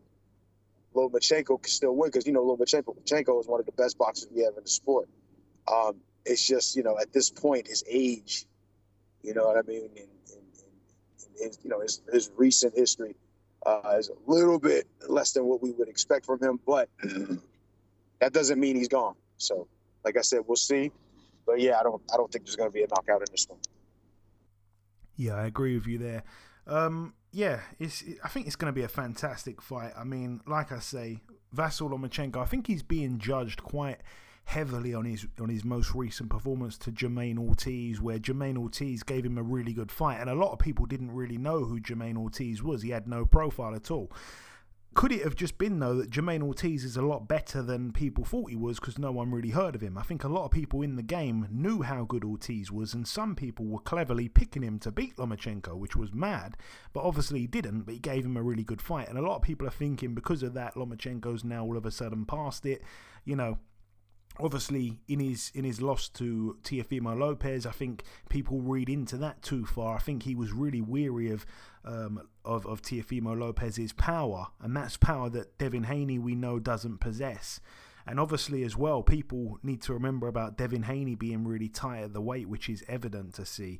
Lomachenko 0.95 1.61
can 1.61 1.71
still 1.71 1.95
win 1.95 2.09
because 2.09 2.27
you 2.27 2.33
know 2.33 2.43
Lomachenko 2.43 3.39
is 3.39 3.47
one 3.47 3.59
of 3.59 3.65
the 3.65 3.71
best 3.71 3.97
boxers 3.97 4.29
we 4.31 4.43
have 4.43 4.53
in 4.57 4.63
the 4.63 4.69
sport. 4.69 5.09
Um, 5.71 5.97
it's 6.25 6.45
just 6.47 6.75
you 6.75 6.83
know 6.83 6.97
at 6.99 7.13
this 7.13 7.29
point 7.29 7.67
his 7.67 7.83
age, 7.89 8.45
you 9.23 9.33
know 9.33 9.45
what 9.45 9.57
I 9.57 9.61
mean, 9.61 9.85
and, 9.85 9.97
and, 9.97 10.07
and 11.23 11.37
his 11.39 11.59
you 11.63 11.69
know 11.69 11.81
his, 11.81 12.01
his 12.11 12.29
recent 12.37 12.75
history 12.75 13.15
uh, 13.65 13.95
is 13.97 14.09
a 14.09 14.31
little 14.31 14.59
bit 14.59 14.87
less 15.07 15.33
than 15.33 15.45
what 15.45 15.61
we 15.61 15.71
would 15.71 15.89
expect 15.89 16.25
from 16.25 16.41
him, 16.41 16.59
but 16.65 16.89
that 18.19 18.33
doesn't 18.33 18.59
mean 18.59 18.75
he's 18.75 18.87
gone. 18.87 19.15
So 19.37 19.67
like 20.03 20.17
I 20.17 20.21
said, 20.21 20.41
we'll 20.47 20.55
see. 20.55 20.91
But 21.45 21.59
yeah, 21.59 21.79
I 21.79 21.83
don't 21.83 22.01
I 22.13 22.17
don't 22.17 22.31
think 22.31 22.45
there's 22.45 22.55
going 22.55 22.69
to 22.69 22.73
be 22.73 22.83
a 22.83 22.87
knockout 22.87 23.21
in 23.21 23.27
this 23.31 23.47
one. 23.49 23.59
Yeah, 25.19 25.35
I 25.35 25.47
agree 25.47 25.75
with 25.75 25.85
you 25.85 25.97
there. 25.97 26.23
Um, 26.65 27.13
yeah, 27.33 27.59
it's. 27.77 28.05
I 28.23 28.29
think 28.29 28.47
it's 28.47 28.55
going 28.55 28.73
to 28.73 28.75
be 28.75 28.85
a 28.85 28.87
fantastic 28.87 29.61
fight. 29.61 29.91
I 29.99 30.05
mean, 30.05 30.39
like 30.47 30.71
I 30.71 30.79
say, 30.79 31.19
Vasyl 31.53 31.91
Lomachenko. 31.91 32.37
I 32.37 32.45
think 32.45 32.67
he's 32.67 32.83
being 32.83 33.19
judged 33.19 33.61
quite 33.61 33.97
heavily 34.45 34.93
on 34.93 35.03
his 35.03 35.27
on 35.37 35.49
his 35.49 35.65
most 35.65 35.93
recent 35.93 36.29
performance 36.29 36.77
to 36.79 36.91
Jamaine 36.91 37.37
Ortiz, 37.37 37.99
where 37.99 38.17
Jamaine 38.17 38.57
Ortiz 38.57 39.03
gave 39.03 39.25
him 39.25 39.37
a 39.37 39.43
really 39.43 39.73
good 39.73 39.91
fight, 39.91 40.21
and 40.21 40.29
a 40.29 40.35
lot 40.35 40.53
of 40.53 40.59
people 40.59 40.85
didn't 40.85 41.11
really 41.11 41.37
know 41.37 41.65
who 41.65 41.81
Jamaine 41.81 42.17
Ortiz 42.17 42.63
was. 42.63 42.81
He 42.81 42.91
had 42.91 43.05
no 43.05 43.25
profile 43.25 43.75
at 43.75 43.91
all. 43.91 44.09
Could 44.95 45.11
it 45.11 45.23
have 45.23 45.35
just 45.35 45.57
been 45.57 45.79
though 45.79 45.95
that 45.95 46.09
Jamaine 46.09 46.41
Ortiz 46.41 46.83
is 46.83 46.97
a 46.97 47.01
lot 47.01 47.27
better 47.27 47.61
than 47.61 47.93
people 47.93 48.25
thought 48.25 48.49
he 48.49 48.55
was 48.55 48.79
because 48.79 48.97
no 48.97 49.11
one 49.11 49.31
really 49.31 49.51
heard 49.51 49.75
of 49.75 49.81
him? 49.81 49.97
I 49.97 50.01
think 50.01 50.23
a 50.23 50.27
lot 50.27 50.45
of 50.45 50.51
people 50.51 50.81
in 50.81 50.95
the 50.95 51.03
game 51.03 51.47
knew 51.51 51.83
how 51.83 52.03
good 52.03 52.25
Ortiz 52.25 52.71
was, 52.71 52.93
and 52.93 53.07
some 53.07 53.35
people 53.35 53.65
were 53.65 53.79
cleverly 53.79 54.27
picking 54.27 54.63
him 54.63 54.79
to 54.79 54.91
beat 54.91 55.15
Lomachenko, 55.15 55.77
which 55.77 55.95
was 55.95 56.11
mad. 56.11 56.57
But 56.91 57.03
obviously 57.03 57.41
he 57.41 57.47
didn't, 57.47 57.81
but 57.81 57.93
he 57.93 57.99
gave 57.99 58.25
him 58.25 58.35
a 58.35 58.43
really 58.43 58.63
good 58.63 58.81
fight, 58.81 59.07
and 59.07 59.17
a 59.17 59.21
lot 59.21 59.37
of 59.37 59.41
people 59.43 59.67
are 59.67 59.71
thinking 59.71 60.15
because 60.15 60.43
of 60.43 60.53
that 60.55 60.75
Lomachenko's 60.75 61.43
now 61.43 61.63
all 61.63 61.77
of 61.77 61.85
a 61.85 61.91
sudden 61.91 62.25
past 62.25 62.65
it. 62.65 62.81
You 63.25 63.35
know, 63.35 63.59
obviously 64.39 64.99
in 65.07 65.19
his 65.19 65.51
in 65.53 65.63
his 65.63 65.81
loss 65.81 66.09
to 66.09 66.57
Teofimo 66.63 67.17
Lopez, 67.17 67.65
I 67.65 67.71
think 67.71 68.03
people 68.29 68.61
read 68.61 68.89
into 68.89 69.17
that 69.17 69.41
too 69.41 69.65
far. 69.65 69.95
I 69.95 69.99
think 69.99 70.23
he 70.23 70.35
was 70.35 70.51
really 70.51 70.81
weary 70.81 71.29
of 71.31 71.45
um, 71.85 72.21
of 72.45 72.65
of 72.65 72.81
Teofimo 72.81 73.37
Lopez's 73.37 73.93
power, 73.93 74.47
and 74.61 74.75
that's 74.75 74.97
power 74.97 75.29
that 75.29 75.57
Devin 75.57 75.83
Haney 75.83 76.19
we 76.19 76.35
know 76.35 76.59
doesn't 76.59 76.99
possess. 76.99 77.59
And 78.07 78.19
obviously, 78.19 78.63
as 78.63 78.75
well, 78.75 79.03
people 79.03 79.59
need 79.61 79.81
to 79.83 79.93
remember 79.93 80.27
about 80.27 80.57
Devin 80.57 80.83
Haney 80.83 81.13
being 81.13 81.45
really 81.45 81.67
tight 81.69 82.03
at 82.03 82.13
the 82.13 82.21
weight, 82.21 82.49
which 82.49 82.67
is 82.67 82.83
evident 82.87 83.35
to 83.35 83.45
see. 83.45 83.79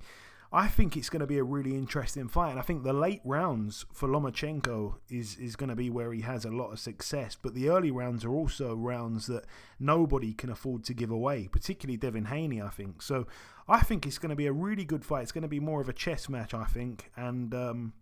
I 0.51 0.67
think 0.67 0.97
it's 0.97 1.09
going 1.09 1.19
to 1.19 1.27
be 1.27 1.37
a 1.37 1.43
really 1.43 1.75
interesting 1.75 2.27
fight. 2.27 2.51
And 2.51 2.59
I 2.59 2.63
think 2.63 2.83
the 2.83 2.93
late 2.93 3.21
rounds 3.23 3.85
for 3.93 4.09
Lomachenko 4.09 4.95
is, 5.07 5.35
is 5.35 5.55
going 5.55 5.69
to 5.69 5.75
be 5.75 5.91
where 5.91 6.11
he 6.11 6.21
has 6.21 6.43
a 6.43 6.49
lot 6.49 6.71
of 6.71 6.79
success. 6.79 7.37
But 7.39 7.53
the 7.53 7.69
early 7.69 7.91
rounds 7.91 8.25
are 8.25 8.33
also 8.33 8.73
rounds 8.73 9.27
that 9.27 9.45
nobody 9.79 10.33
can 10.33 10.49
afford 10.49 10.83
to 10.85 10.95
give 10.95 11.11
away, 11.11 11.47
particularly 11.51 11.97
Devin 11.97 12.25
Haney, 12.25 12.61
I 12.61 12.69
think. 12.69 13.03
So 13.03 13.27
I 13.67 13.81
think 13.81 14.07
it's 14.07 14.17
going 14.17 14.31
to 14.31 14.35
be 14.35 14.47
a 14.47 14.53
really 14.53 14.85
good 14.85 15.05
fight. 15.05 15.21
It's 15.21 15.31
going 15.31 15.43
to 15.43 15.47
be 15.47 15.59
more 15.59 15.81
of 15.81 15.89
a 15.89 15.93
chess 15.93 16.27
match, 16.29 16.53
I 16.53 16.65
think. 16.65 17.11
And. 17.15 17.53
Um, 17.53 17.93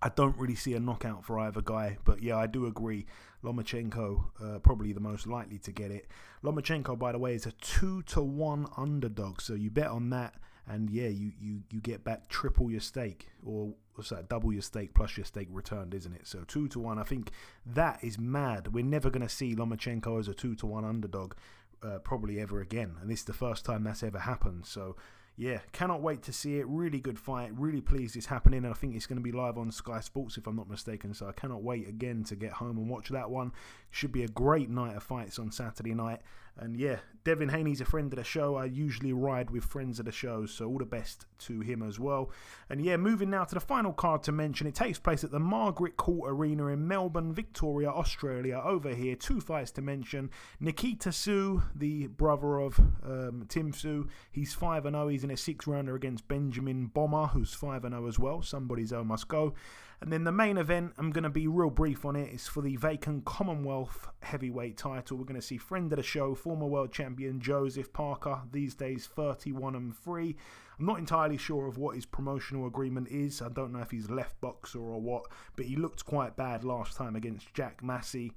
I 0.00 0.10
don't 0.10 0.38
really 0.38 0.54
see 0.54 0.74
a 0.74 0.78
knockout 0.78 1.24
for 1.24 1.40
either 1.40 1.60
guy, 1.60 1.98
but 2.04 2.22
yeah, 2.22 2.36
I 2.36 2.46
do 2.46 2.66
agree. 2.66 3.06
Lomachenko 3.42 4.24
uh, 4.40 4.58
probably 4.60 4.92
the 4.92 5.00
most 5.00 5.26
likely 5.26 5.58
to 5.58 5.72
get 5.72 5.90
it. 5.90 6.06
Lomachenko, 6.44 6.96
by 6.96 7.10
the 7.10 7.18
way, 7.18 7.34
is 7.34 7.46
a 7.46 7.50
two 7.52 8.02
to 8.02 8.22
one 8.22 8.68
underdog, 8.76 9.40
so 9.40 9.54
you 9.54 9.70
bet 9.70 9.88
on 9.88 10.10
that 10.10 10.34
and 10.68 10.90
yeah, 10.90 11.08
you, 11.08 11.32
you, 11.40 11.62
you 11.70 11.80
get 11.80 12.04
back 12.04 12.28
triple 12.28 12.70
your 12.70 12.80
stake, 12.80 13.28
or 13.44 13.72
what's 13.94 14.10
that, 14.10 14.28
double 14.28 14.52
your 14.52 14.62
stake 14.62 14.94
plus 14.94 15.16
your 15.16 15.24
stake 15.24 15.48
returned, 15.50 15.94
isn't 15.94 16.14
it? 16.14 16.26
So 16.26 16.44
two 16.46 16.68
to 16.68 16.78
one, 16.78 16.98
I 16.98 17.04
think 17.04 17.30
that 17.66 18.02
is 18.02 18.18
mad. 18.18 18.74
We're 18.74 18.84
never 18.84 19.10
going 19.10 19.26
to 19.26 19.28
see 19.28 19.54
Lomachenko 19.54 20.18
as 20.20 20.28
a 20.28 20.34
two 20.34 20.54
to 20.56 20.66
one 20.66 20.84
underdog, 20.84 21.34
uh, 21.82 21.98
probably 21.98 22.40
ever 22.40 22.60
again, 22.60 22.96
and 23.00 23.10
this 23.10 23.20
is 23.20 23.24
the 23.24 23.32
first 23.32 23.64
time 23.64 23.84
that's 23.84 24.02
ever 24.02 24.18
happened. 24.18 24.66
So 24.66 24.96
yeah, 25.38 25.60
cannot 25.70 26.02
wait 26.02 26.22
to 26.24 26.32
see 26.32 26.58
it. 26.58 26.66
Really 26.66 26.98
good 26.98 27.16
fight. 27.16 27.52
Really 27.56 27.80
pleased 27.80 28.16
it's 28.16 28.26
happening, 28.26 28.64
and 28.64 28.74
I 28.74 28.76
think 28.76 28.96
it's 28.96 29.06
going 29.06 29.20
to 29.20 29.22
be 29.22 29.30
live 29.30 29.56
on 29.56 29.70
Sky 29.70 30.00
Sports 30.00 30.36
if 30.36 30.48
I'm 30.48 30.56
not 30.56 30.68
mistaken. 30.68 31.14
So 31.14 31.28
I 31.28 31.32
cannot 31.32 31.62
wait 31.62 31.88
again 31.88 32.24
to 32.24 32.34
get 32.34 32.50
home 32.54 32.76
and 32.76 32.90
watch 32.90 33.10
that 33.10 33.30
one. 33.30 33.52
Should 33.92 34.10
be 34.10 34.24
a 34.24 34.28
great 34.28 34.68
night 34.68 34.96
of 34.96 35.04
fights 35.04 35.38
on 35.38 35.52
Saturday 35.52 35.94
night. 35.94 36.22
And 36.58 36.76
yeah, 36.76 36.98
Devin 37.24 37.50
Haney's 37.50 37.80
a 37.80 37.84
friend 37.84 38.12
of 38.12 38.16
the 38.16 38.24
show. 38.24 38.56
I 38.56 38.64
usually 38.64 39.12
ride 39.12 39.50
with 39.50 39.64
friends 39.64 39.98
of 39.98 40.06
the 40.06 40.12
show, 40.12 40.46
so 40.46 40.66
all 40.66 40.78
the 40.78 40.84
best 40.84 41.26
to 41.40 41.60
him 41.60 41.82
as 41.82 42.00
well. 42.00 42.30
And 42.68 42.84
yeah, 42.84 42.96
moving 42.96 43.30
now 43.30 43.44
to 43.44 43.54
the 43.54 43.60
final 43.60 43.92
card 43.92 44.22
to 44.24 44.32
mention. 44.32 44.66
It 44.66 44.74
takes 44.74 44.98
place 44.98 45.22
at 45.22 45.30
the 45.30 45.38
Margaret 45.38 45.96
Court 45.96 46.32
Arena 46.32 46.68
in 46.68 46.88
Melbourne, 46.88 47.32
Victoria, 47.32 47.90
Australia. 47.90 48.60
Over 48.64 48.94
here, 48.94 49.14
two 49.14 49.40
fights 49.40 49.70
to 49.72 49.82
mention. 49.82 50.30
Nikita 50.58 51.10
Tszyu, 51.10 51.62
the 51.74 52.06
brother 52.06 52.58
of 52.58 52.78
um, 52.78 53.44
Tim 53.48 53.72
Tszyu, 53.72 54.08
he's 54.32 54.54
5 54.54 54.84
0. 54.84 55.08
He's 55.08 55.24
in 55.24 55.30
a 55.30 55.36
six 55.36 55.66
rounder 55.66 55.94
against 55.94 56.28
Benjamin 56.28 56.86
Bomber, 56.86 57.26
who's 57.26 57.54
5 57.54 57.82
0 57.82 58.06
as 58.06 58.18
well. 58.18 58.42
Somebody's 58.42 58.92
O 58.92 59.04
must 59.04 59.28
go. 59.28 59.54
And 60.00 60.12
then 60.12 60.22
the 60.22 60.32
main 60.32 60.58
event, 60.58 60.92
I'm 60.96 61.10
going 61.10 61.24
to 61.24 61.30
be 61.30 61.48
real 61.48 61.70
brief 61.70 62.04
on 62.04 62.14
it, 62.14 62.32
is 62.32 62.46
for 62.46 62.60
the 62.60 62.76
vacant 62.76 63.24
Commonwealth 63.24 64.08
heavyweight 64.22 64.76
title. 64.76 65.16
We're 65.16 65.24
going 65.24 65.40
to 65.40 65.46
see 65.46 65.58
friend 65.58 65.92
of 65.92 65.96
the 65.96 66.04
show, 66.04 66.36
former 66.36 66.66
world 66.66 66.92
champion 66.92 67.40
Joseph 67.40 67.92
Parker, 67.92 68.40
these 68.52 68.74
days 68.74 69.06
31 69.06 69.74
and 69.74 69.96
3. 69.96 70.36
I'm 70.78 70.86
not 70.86 71.00
entirely 71.00 71.36
sure 71.36 71.66
of 71.66 71.78
what 71.78 71.96
his 71.96 72.06
promotional 72.06 72.68
agreement 72.68 73.08
is. 73.08 73.42
I 73.42 73.48
don't 73.48 73.72
know 73.72 73.80
if 73.80 73.90
he's 73.90 74.08
left 74.08 74.40
Boxxer 74.40 74.76
or 74.76 75.00
what, 75.00 75.24
but 75.56 75.66
he 75.66 75.74
looked 75.74 76.04
quite 76.04 76.36
bad 76.36 76.62
last 76.62 76.96
time 76.96 77.16
against 77.16 77.52
Jack 77.52 77.82
Massey. 77.82 78.32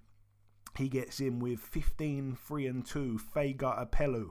He 0.77 0.89
gets 0.89 1.19
in 1.19 1.37
with 1.39 1.59
15 1.59 2.37
3 2.43 2.67
and 2.67 2.85
2, 2.85 3.19
Faiga 3.35 3.87
Opelu, 3.87 4.29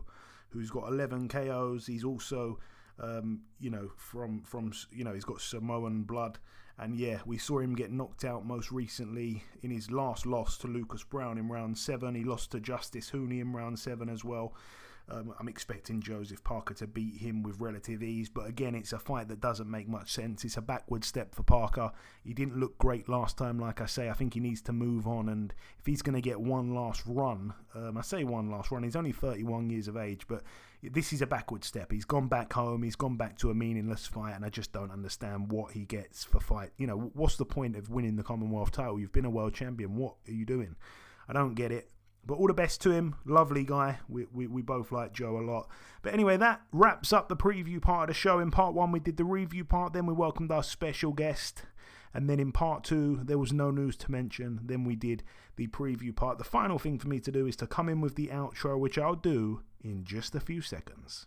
who's 0.49 0.70
got 0.70 0.89
11 0.89 1.28
KOs. 1.28 1.87
He's 1.87 2.03
also 2.03 2.59
um, 3.01 3.43
you 3.59 3.70
know, 3.70 3.91
from 3.97 4.43
from 4.43 4.72
you 4.91 5.05
know, 5.05 5.14
he's 5.14 5.24
got 5.24 5.41
Samoan 5.41 6.03
blood, 6.03 6.39
and 6.81 6.97
yeah, 6.97 7.18
we 7.26 7.37
saw 7.37 7.59
him 7.59 7.74
get 7.74 7.93
knocked 7.93 8.24
out 8.24 8.47
most 8.47 8.72
recently 8.72 9.45
in 9.62 9.70
his 9.70 9.91
last 9.91 10.24
loss 10.24 10.57
to 10.59 10.66
Lucas 10.66 11.05
Browne 11.05 11.37
in 11.37 11.49
round 11.49 11.76
seven. 11.76 12.14
He 12.14 12.24
lost 12.24 12.53
to 12.53 12.61
Justice 12.61 13.11
Huni 13.11 13.41
in 13.41 13.53
round 13.53 13.78
seven 13.78 14.09
as 14.09 14.24
well. 14.24 14.55
Um, 15.11 15.35
I'm 15.39 15.49
expecting 15.49 16.01
Joseph 16.01 16.43
Parker 16.43 16.72
to 16.74 16.87
beat 16.87 17.16
him 17.16 17.43
with 17.43 17.61
relative 17.61 18.03
ease, 18.03 18.28
but 18.28 18.47
again, 18.47 18.74
it's 18.74 18.93
a 18.93 18.99
fight 18.99 19.28
that 19.28 19.41
doesn't 19.41 19.68
make 19.68 19.89
much 19.89 20.12
sense. 20.12 20.45
It's 20.45 20.57
a 20.57 20.62
backward 20.62 21.05
step 21.05 21.35
for 21.35 21.43
Parker. 21.43 21.91
He 22.22 22.33
didn't 22.33 22.59
look 22.59 22.78
great 22.78 23.09
last 23.09 23.37
time, 23.37 23.59
like 23.59 23.81
I 23.81 23.87
say. 23.87 24.09
I 24.09 24.12
think 24.12 24.35
he 24.35 24.41
needs 24.41 24.62
to 24.62 24.72
move 24.72 25.07
on, 25.09 25.28
and 25.28 25.53
if 25.81 25.87
he's 25.87 26.03
going 26.03 26.14
to 26.14 26.20
get 26.20 26.41
one 26.41 26.74
last 26.74 27.03
run, 27.07 27.55
um, 27.74 27.99
I 27.99 28.03
say 28.03 28.22
one 28.24 28.51
last 28.51 28.70
run, 28.70 28.85
he's 28.85 28.97
only 28.97 29.12
31 29.12 29.68
years 29.68 29.89
of 29.89 29.97
age, 29.97 30.28
but 30.28 30.45
this 30.83 31.12
is 31.12 31.20
a 31.20 31.26
backward 31.26 31.64
step. 31.64 31.93
He's 31.93 32.05
gone 32.05 32.28
back 32.28 32.53
home, 32.53 32.83
he's 32.83 32.97
gone 32.97 33.16
back 33.16 33.39
to 33.39 33.51
a 33.51 33.55
meaningless 33.55 34.07
fight, 34.07 34.35
and 34.35 34.45
I 34.45 34.49
just 34.49 34.72
don't 34.72 34.91
understand 34.91 35.53
what 35.53 35.72
he 35.72 35.85
gets 35.85 36.24
for 36.24 36.41
fight. 36.41 36.70
You 36.78 36.87
know, 36.87 37.11
what's 37.14 37.37
the 37.37 37.45
point 37.45 37.76
of 37.76 37.91
winning 37.91 38.16
the 38.16 38.22
Commonwealth 38.22 38.72
title? 38.72 38.99
You've 38.99 39.12
been 39.12 39.24
a 39.24 39.31
world 39.31 39.55
champion. 39.55 39.97
What 39.97 40.14
are 40.26 40.33
you 40.33 40.47
doing? 40.47 40.76
I 41.28 41.33
don't 41.33 41.55
get 41.55 41.72
it. 41.72 41.91
But 42.24 42.35
all 42.35 42.49
the 42.49 42.55
best 42.55 42.83
to 42.83 42.91
him. 42.91 43.16
Lovely 43.24 43.64
guy. 43.64 43.99
We, 44.09 44.26
we, 44.33 44.47
we 44.47 44.62
both 44.62 44.93
like 44.93 45.12
Joe 45.12 45.39
a 45.39 45.41
lot. 45.41 45.68
But 46.03 46.12
anyway, 46.12 46.37
that 46.37 46.61
wraps 46.70 47.12
up 47.12 47.28
the 47.28 47.37
preview 47.37 47.81
part 47.81 48.11
of 48.11 48.14
the 48.14 48.18
show. 48.18 48.41
In 48.41 48.51
part 48.51 48.74
one, 48.74 48.93
we 48.93 49.01
did 49.01 49.16
the 49.16 49.24
review 49.24 49.64
part. 49.64 49.95
Then 49.95 50.05
we 50.05 50.12
welcomed 50.12 50.53
our 50.53 50.62
special 50.62 51.12
guest. 51.12 51.62
And 52.12 52.28
then 52.28 52.41
in 52.41 52.53
part 52.53 52.85
two, 52.85 53.20
there 53.24 53.39
was 53.39 53.53
no 53.53 53.70
news 53.70 53.97
to 53.99 54.11
mention. 54.11 54.61
Then 54.62 54.85
we 54.85 54.97
did 54.97 55.22
the 55.57 55.68
preview 55.68 56.14
part. 56.14 56.39
The 56.39 56.45
final 56.45 56.78
thing 56.78 56.99
for 56.99 57.09
me 57.09 57.20
to 57.20 57.33
do 57.33 57.47
is 57.47 57.57
to 57.57 57.66
come 57.66 57.89
in 57.89 58.01
with 58.01 58.16
the 58.16 58.28
outro, 58.28 58.78
which 58.78 58.99
I'll 58.99 59.14
do 59.14 59.62
in 59.83 60.05
just 60.05 60.35
a 60.35 60.41
few 60.41 60.61
seconds. 60.61 61.26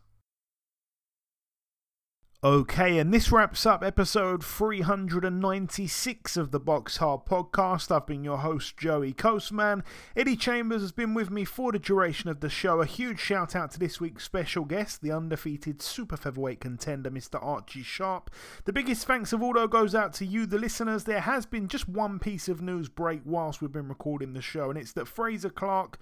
Okay, 2.46 2.98
and 2.98 3.14
this 3.14 3.32
wraps 3.32 3.66
up 3.66 3.86
episode 3.86 4.44
396 4.44 6.36
of 6.36 6.52
the 6.52 6.60
BoxHard 6.60 7.26
podcast. 7.26 7.90
I've 7.90 8.06
been 8.06 8.26
your 8.26 8.40
host, 8.40 8.76
Joey 8.76 9.14
Coastman. 9.14 9.82
Eddie 10.14 10.36
Chambers 10.36 10.82
has 10.82 10.92
been 10.92 11.14
with 11.14 11.32
me 11.32 11.46
for 11.46 11.72
the 11.72 11.80
duration 11.80 12.30
of 12.30 12.42
the 12.42 12.50
show. 12.50 12.82
A 12.82 12.86
huge 12.86 13.22
shout 13.22 13.56
out 13.56 13.72
to 13.72 13.80
this 13.80 14.02
week's 14.02 14.26
special 14.26 14.66
guest, 14.66 15.02
the 15.02 15.14
undefeated 15.14 15.82
super 15.82 16.18
featherweight 16.18 16.60
contender, 16.60 17.10
Mr. 17.10 17.42
Archie 17.42 17.82
Sharp. 17.82 18.30
The 18.66 18.74
biggest 18.74 19.08
thanks 19.08 19.32
of 19.32 19.42
all, 19.42 19.54
though, 19.54 19.70
goes 19.70 19.96
out 19.96 20.12
to 20.16 20.26
you, 20.26 20.46
the 20.46 20.60
listeners. 20.60 21.06
There 21.06 21.22
has 21.22 21.46
been 21.46 21.70
just 21.70 21.88
one 21.88 22.20
piece 22.20 22.50
of 22.50 22.62
news 22.62 22.90
break 22.90 23.22
whilst 23.24 23.62
we've 23.62 23.72
been 23.72 23.88
recording 23.88 24.34
the 24.34 24.42
show, 24.42 24.70
and 24.70 24.78
it's 24.78 24.92
that 24.92 25.08
Frazer 25.08 25.50
Clarke 25.50 25.98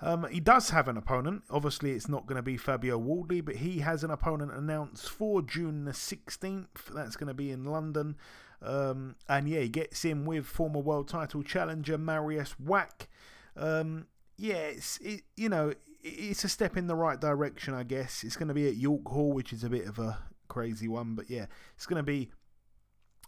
um, 0.00 0.26
he 0.30 0.40
does 0.40 0.70
have 0.70 0.88
an 0.88 0.96
opponent. 0.96 1.42
Obviously, 1.50 1.92
it's 1.92 2.08
not 2.08 2.26
going 2.26 2.36
to 2.36 2.42
be 2.42 2.56
Fabio 2.56 2.98
Wardley, 2.98 3.40
but 3.40 3.56
he 3.56 3.80
has 3.80 4.04
an 4.04 4.10
opponent 4.10 4.52
announced 4.52 5.08
for 5.08 5.42
June 5.42 5.84
the 5.84 5.92
16th. 5.92 6.86
That's 6.94 7.16
going 7.16 7.28
to 7.28 7.34
be 7.34 7.50
in 7.50 7.64
London. 7.64 8.16
Um, 8.62 9.16
and 9.28 9.48
yeah, 9.48 9.60
he 9.60 9.68
gets 9.68 10.04
in 10.04 10.24
with 10.24 10.46
former 10.46 10.80
world 10.80 11.08
title 11.08 11.42
challenger 11.42 11.98
Mariusz 11.98 12.54
Wach. 12.58 13.08
Um, 13.56 14.06
yeah, 14.36 14.54
it's 14.54 14.98
it, 14.98 15.22
you 15.36 15.48
know 15.48 15.72
it's 16.02 16.44
a 16.44 16.48
step 16.48 16.76
in 16.76 16.86
the 16.86 16.94
right 16.94 17.20
direction, 17.20 17.74
I 17.74 17.82
guess. 17.82 18.22
It's 18.22 18.36
going 18.36 18.48
to 18.48 18.54
be 18.54 18.68
at 18.68 18.76
York 18.76 19.06
Hall, 19.06 19.32
which 19.32 19.52
is 19.52 19.64
a 19.64 19.68
bit 19.68 19.86
of 19.86 19.98
a 19.98 20.18
crazy 20.48 20.88
one, 20.88 21.14
but 21.14 21.28
yeah, 21.28 21.46
it's 21.76 21.86
going 21.86 21.98
to 21.98 22.02
be 22.02 22.30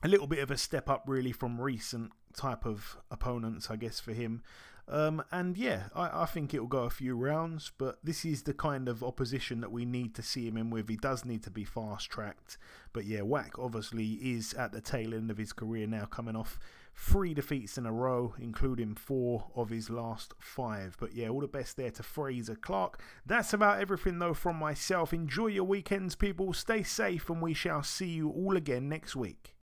a 0.02 0.08
little 0.08 0.26
bit 0.26 0.38
of 0.38 0.50
a 0.50 0.56
step 0.56 0.88
up 0.88 1.04
really 1.06 1.32
from 1.32 1.60
recent 1.60 2.12
type 2.34 2.64
of 2.64 2.96
opponents, 3.10 3.70
I 3.70 3.76
guess, 3.76 4.00
for 4.00 4.12
him. 4.12 4.42
Um, 4.88 5.22
and 5.30 5.56
yeah, 5.56 5.84
I, 5.94 6.22
I 6.22 6.26
think 6.26 6.52
it'll 6.52 6.66
go 6.66 6.84
a 6.84 6.90
few 6.90 7.14
rounds, 7.14 7.72
but 7.78 7.98
this 8.02 8.24
is 8.24 8.42
the 8.42 8.54
kind 8.54 8.88
of 8.88 9.04
opposition 9.04 9.60
that 9.60 9.70
we 9.72 9.84
need 9.84 10.14
to 10.16 10.22
see 10.22 10.48
him 10.48 10.56
in 10.56 10.70
with. 10.70 10.88
He 10.88 10.96
does 10.96 11.24
need 11.24 11.42
to 11.44 11.50
be 11.50 11.64
fast 11.64 12.10
tracked. 12.10 12.58
But 12.92 13.04
yeah, 13.04 13.22
Wach 13.22 13.58
obviously 13.58 14.14
is 14.14 14.52
at 14.54 14.72
the 14.72 14.80
tail 14.80 15.14
end 15.14 15.30
of 15.30 15.38
his 15.38 15.52
career 15.52 15.86
now, 15.86 16.06
coming 16.06 16.34
off 16.34 16.58
three 16.96 17.34
defeats 17.34 17.78
in 17.78 17.86
a 17.86 17.92
row, 17.92 18.34
including 18.38 18.94
four 18.94 19.46
of 19.54 19.70
his 19.70 19.90
last 19.90 20.34
five. 20.38 20.96
But 20.98 21.14
yeah, 21.14 21.28
all 21.28 21.40
the 21.40 21.48
best 21.48 21.76
there 21.76 21.90
to 21.92 22.02
Frazer 22.02 22.56
Clarke. 22.56 23.00
That's 23.24 23.52
about 23.52 23.80
everything 23.80 24.18
though 24.18 24.34
from 24.34 24.56
myself. 24.56 25.12
Enjoy 25.12 25.46
your 25.46 25.64
weekends, 25.64 26.14
people. 26.14 26.52
Stay 26.52 26.82
safe, 26.82 27.30
and 27.30 27.40
we 27.40 27.54
shall 27.54 27.82
see 27.82 28.08
you 28.08 28.28
all 28.30 28.56
again 28.56 28.88
next 28.88 29.16
week. 29.16 29.54